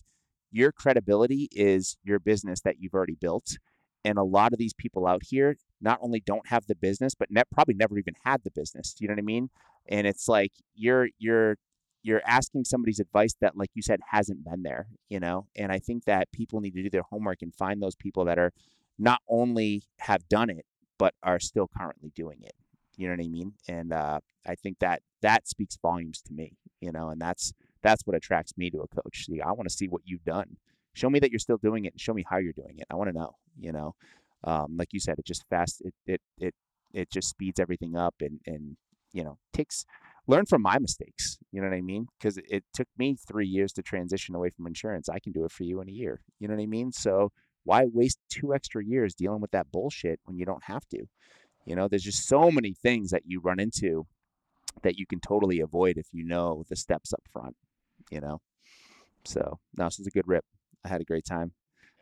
your 0.52 0.70
credibility 0.70 1.48
is 1.50 1.96
your 2.04 2.20
business 2.20 2.60
that 2.60 2.76
you've 2.78 2.94
already 2.94 3.16
built. 3.20 3.58
And 4.04 4.18
a 4.18 4.24
lot 4.24 4.52
of 4.52 4.60
these 4.60 4.72
people 4.72 5.06
out 5.08 5.22
here 5.28 5.56
not 5.80 5.98
only 6.00 6.20
don't 6.20 6.46
have 6.46 6.66
the 6.68 6.76
business, 6.76 7.14
but 7.16 7.28
ne- 7.28 7.42
probably 7.52 7.74
never 7.74 7.98
even 7.98 8.14
had 8.24 8.44
the 8.44 8.52
business. 8.52 8.94
You 9.00 9.08
know 9.08 9.14
what 9.14 9.18
I 9.18 9.22
mean? 9.22 9.50
And 9.88 10.06
it's 10.06 10.28
like 10.28 10.52
you're 10.74 11.08
you're 11.18 11.56
you're 12.02 12.22
asking 12.26 12.64
somebody's 12.64 13.00
advice 13.00 13.34
that 13.40 13.56
like 13.56 13.70
you 13.74 13.82
said 13.82 14.00
hasn't 14.10 14.44
been 14.44 14.62
there 14.62 14.86
you 15.08 15.20
know? 15.20 15.46
And 15.56 15.72
i 15.72 15.78
think 15.78 16.04
that 16.04 16.30
people 16.32 16.60
need 16.60 16.74
to 16.74 16.82
do 16.82 16.90
their 16.90 17.02
homework 17.02 17.42
and 17.42 17.54
find 17.54 17.82
those 17.82 17.96
people 17.96 18.24
that 18.26 18.38
are 18.38 18.52
not 18.98 19.20
only 19.28 19.82
have 19.98 20.28
done 20.28 20.50
it 20.50 20.64
but 20.98 21.14
are 21.22 21.40
still 21.40 21.68
currently 21.76 22.12
doing 22.14 22.38
it 22.42 22.54
you 22.96 23.08
know 23.08 23.14
what 23.14 23.24
i 23.24 23.28
mean? 23.28 23.52
And 23.68 23.92
uh, 23.92 24.20
i 24.46 24.54
think 24.54 24.78
that 24.80 25.02
that 25.22 25.48
speaks 25.48 25.76
volumes 25.80 26.20
to 26.22 26.32
me 26.32 26.56
you 26.80 26.92
know? 26.92 27.08
And 27.10 27.20
that's 27.20 27.52
that's 27.82 28.02
what 28.06 28.16
attracts 28.16 28.56
me 28.56 28.70
to 28.70 28.78
a 28.80 28.88
coach 28.88 29.26
see 29.26 29.40
i 29.40 29.52
want 29.52 29.68
to 29.68 29.74
see 29.74 29.88
what 29.88 30.02
you've 30.04 30.24
done. 30.24 30.56
Show 30.94 31.08
me 31.08 31.20
that 31.20 31.30
you're 31.30 31.38
still 31.38 31.56
doing 31.56 31.86
it 31.86 31.94
and 31.94 32.00
show 32.00 32.12
me 32.12 32.22
how 32.28 32.36
you're 32.36 32.52
doing 32.52 32.78
it. 32.78 32.86
I 32.90 32.96
want 32.96 33.08
to 33.08 33.16
know 33.18 33.36
you 33.58 33.72
know? 33.72 33.94
Um, 34.44 34.76
like 34.76 34.88
you 34.92 35.00
said 35.00 35.18
it 35.18 35.24
just 35.24 35.44
fast 35.48 35.82
it 35.84 35.94
it 36.06 36.20
it, 36.38 36.54
it 36.92 37.10
just 37.10 37.28
speeds 37.28 37.58
everything 37.60 37.96
up 37.96 38.14
and 38.20 38.40
and 38.46 38.76
you 39.12 39.24
know 39.24 39.38
takes 39.52 39.84
learn 40.32 40.46
from 40.46 40.62
my 40.62 40.78
mistakes. 40.78 41.38
You 41.52 41.60
know 41.60 41.68
what 41.68 41.76
I 41.76 41.82
mean? 41.82 42.06
Because 42.18 42.38
it 42.38 42.64
took 42.72 42.88
me 42.96 43.16
three 43.28 43.46
years 43.46 43.72
to 43.74 43.82
transition 43.82 44.34
away 44.34 44.50
from 44.50 44.66
insurance. 44.66 45.08
I 45.08 45.18
can 45.18 45.32
do 45.32 45.44
it 45.44 45.52
for 45.52 45.64
you 45.64 45.80
in 45.80 45.88
a 45.88 45.92
year. 45.92 46.20
You 46.40 46.48
know 46.48 46.54
what 46.54 46.62
I 46.62 46.66
mean? 46.66 46.90
So 46.92 47.30
why 47.64 47.84
waste 47.92 48.18
two 48.30 48.54
extra 48.54 48.84
years 48.84 49.14
dealing 49.14 49.40
with 49.40 49.50
that 49.52 49.70
bullshit 49.70 50.20
when 50.24 50.36
you 50.38 50.46
don't 50.46 50.64
have 50.64 50.88
to? 50.88 51.04
You 51.66 51.76
know, 51.76 51.86
there's 51.86 52.02
just 52.02 52.26
so 52.26 52.50
many 52.50 52.72
things 52.72 53.10
that 53.10 53.22
you 53.26 53.40
run 53.40 53.60
into 53.60 54.06
that 54.82 54.98
you 54.98 55.06
can 55.06 55.20
totally 55.20 55.60
avoid 55.60 55.98
if 55.98 56.06
you 56.12 56.24
know 56.24 56.64
the 56.68 56.76
steps 56.76 57.12
up 57.12 57.22
front. 57.32 57.54
You 58.10 58.20
know, 58.20 58.40
so 59.24 59.58
no, 59.76 59.84
this 59.84 60.00
is 60.00 60.06
a 60.06 60.10
good 60.10 60.26
rip. 60.26 60.44
I 60.84 60.88
had 60.88 61.00
a 61.00 61.04
great 61.04 61.24
time. 61.24 61.52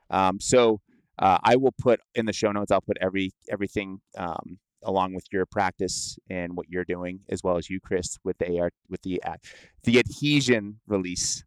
Um, 0.09 0.41
so 0.41 0.81
uh, 1.19 1.39
I 1.43 1.57
will 1.57 1.75
put 1.79 2.01
in 2.15 2.27
the 2.27 2.33
show 2.33 2.53
notes. 2.53 2.71
I'll 2.71 2.81
put 2.81 2.97
every 3.01 3.33
everything 3.51 4.01
um, 4.17 4.59
along 4.83 5.15
with 5.15 5.25
your 5.33 5.47
practice 5.47 6.19
and 6.29 6.57
what 6.57 6.69
you're 6.69 6.85
doing, 6.85 7.21
as 7.29 7.43
well 7.43 7.57
as 7.57 7.69
you, 7.69 7.81
Chris, 7.81 8.19
with 8.25 8.39
the 8.39 8.59
AR 8.59 8.71
with 8.89 9.03
the 9.03 9.23
uh, 9.23 9.37
the 9.85 9.99
adhesion 9.99 10.81
release 10.87 11.45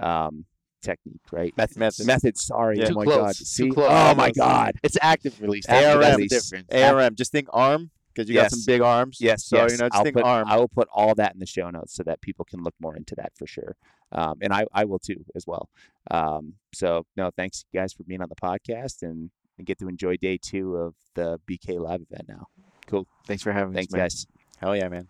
um, 0.00 0.44
technique, 0.82 1.20
right? 1.32 1.56
Method. 1.56 1.78
Method. 1.78 2.06
Method. 2.06 2.38
Sorry, 2.38 2.78
Yeah. 2.78 2.88
oh 2.90 2.94
my 2.94 3.04
close. 3.04 3.16
god. 3.16 3.34
Too 3.56 3.72
close. 3.72 3.88
Oh 3.90 4.14
my 4.14 4.30
god. 4.30 4.74
It's 4.82 4.98
active 5.00 5.40
release. 5.40 5.66
That's, 5.66 5.98
that's 5.98 6.16
release. 6.16 6.30
difference. 6.30 6.68
ARM. 6.72 7.14
Just 7.16 7.32
think 7.32 7.48
arm 7.52 7.90
because 8.14 8.28
you 8.28 8.34
got 8.34 8.50
some 8.50 8.62
big 8.66 8.80
arms. 8.80 9.18
Yes. 9.20 9.44
So 9.44 9.56
yes. 9.56 9.72
you 9.72 9.78
know, 9.78 9.86
just 9.88 9.96
I'll 9.96 10.04
think 10.04 10.16
put, 10.16 10.24
arm. 10.24 10.46
I 10.48 10.56
will 10.56 10.68
put 10.68 10.88
all 10.92 11.14
that 11.16 11.34
in 11.34 11.40
the 11.40 11.46
show 11.46 11.70
notes 11.70 11.94
so 11.94 12.02
that 12.04 12.20
people 12.20 12.44
can 12.44 12.62
look 12.62 12.74
more 12.80 12.96
into 12.96 13.14
that 13.16 13.32
for 13.36 13.46
sure. 13.46 13.76
Um, 14.12 14.34
and 14.42 14.52
I, 14.52 14.64
I 14.72 14.84
will 14.84 15.00
too 15.00 15.24
as 15.34 15.46
well. 15.46 15.68
Um, 16.10 16.54
so 16.72 17.04
no, 17.16 17.30
thanks 17.36 17.64
guys 17.74 17.92
for 17.92 18.04
being 18.04 18.22
on 18.22 18.28
the 18.28 18.36
podcast 18.36 19.02
and, 19.02 19.30
and 19.58 19.66
get 19.66 19.78
to 19.80 19.88
enjoy 19.88 20.16
day 20.16 20.38
two 20.40 20.76
of 20.76 20.94
the 21.14 21.40
BK 21.50 21.80
live 21.80 22.02
event 22.10 22.28
now. 22.28 22.46
Cool. 22.86 23.06
Thanks 23.26 23.42
for 23.42 23.52
having 23.52 23.70
me. 23.70 23.76
Thanks 23.76 23.92
us, 23.92 23.96
man. 23.96 24.04
guys. 24.04 24.26
Hell 24.58 24.76
yeah, 24.76 24.88
man. 24.88 25.08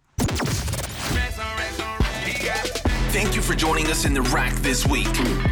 Thank 3.14 3.36
you 3.36 3.42
for 3.42 3.54
joining 3.54 3.86
us 3.86 4.04
in 4.04 4.12
the 4.12 4.22
rack 4.22 4.52
this 4.54 4.84
week. 4.88 5.06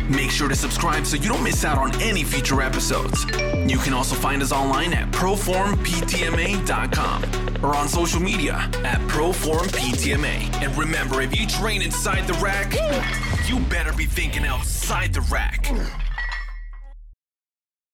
Make 0.09 0.33
sure 0.33 0.49
to 0.49 0.57
subscribe 0.57 1.07
so 1.07 1.17
you 1.17 1.29
don't 1.29 1.45
miss 1.45 1.65
out 1.65 1.79
on 1.79 1.95
any 2.03 2.25
future 2.25 2.61
episodes. 2.61 3.25
You 3.71 3.79
can 3.79 3.93
also 3.93 4.17
find 4.17 4.43
us 4.43 4.51
online 4.51 4.93
at 4.93 5.13
proformptma.com 5.13 7.65
or 7.65 7.77
on 7.77 7.87
social 7.87 8.21
media 8.21 8.69
at 8.83 8.99
proformptma. 9.09 10.53
And 10.61 10.77
remember, 10.77 11.23
if 11.23 11.39
you 11.39 11.47
train 11.47 11.83
inside 11.83 12.27
the 12.27 12.35
rack, 12.35 12.75
you 13.49 13.61
better 13.67 13.93
be 13.93 14.07
thinking 14.07 14.45
outside 14.45 15.15
the 15.15 15.21
rack. 15.23 15.71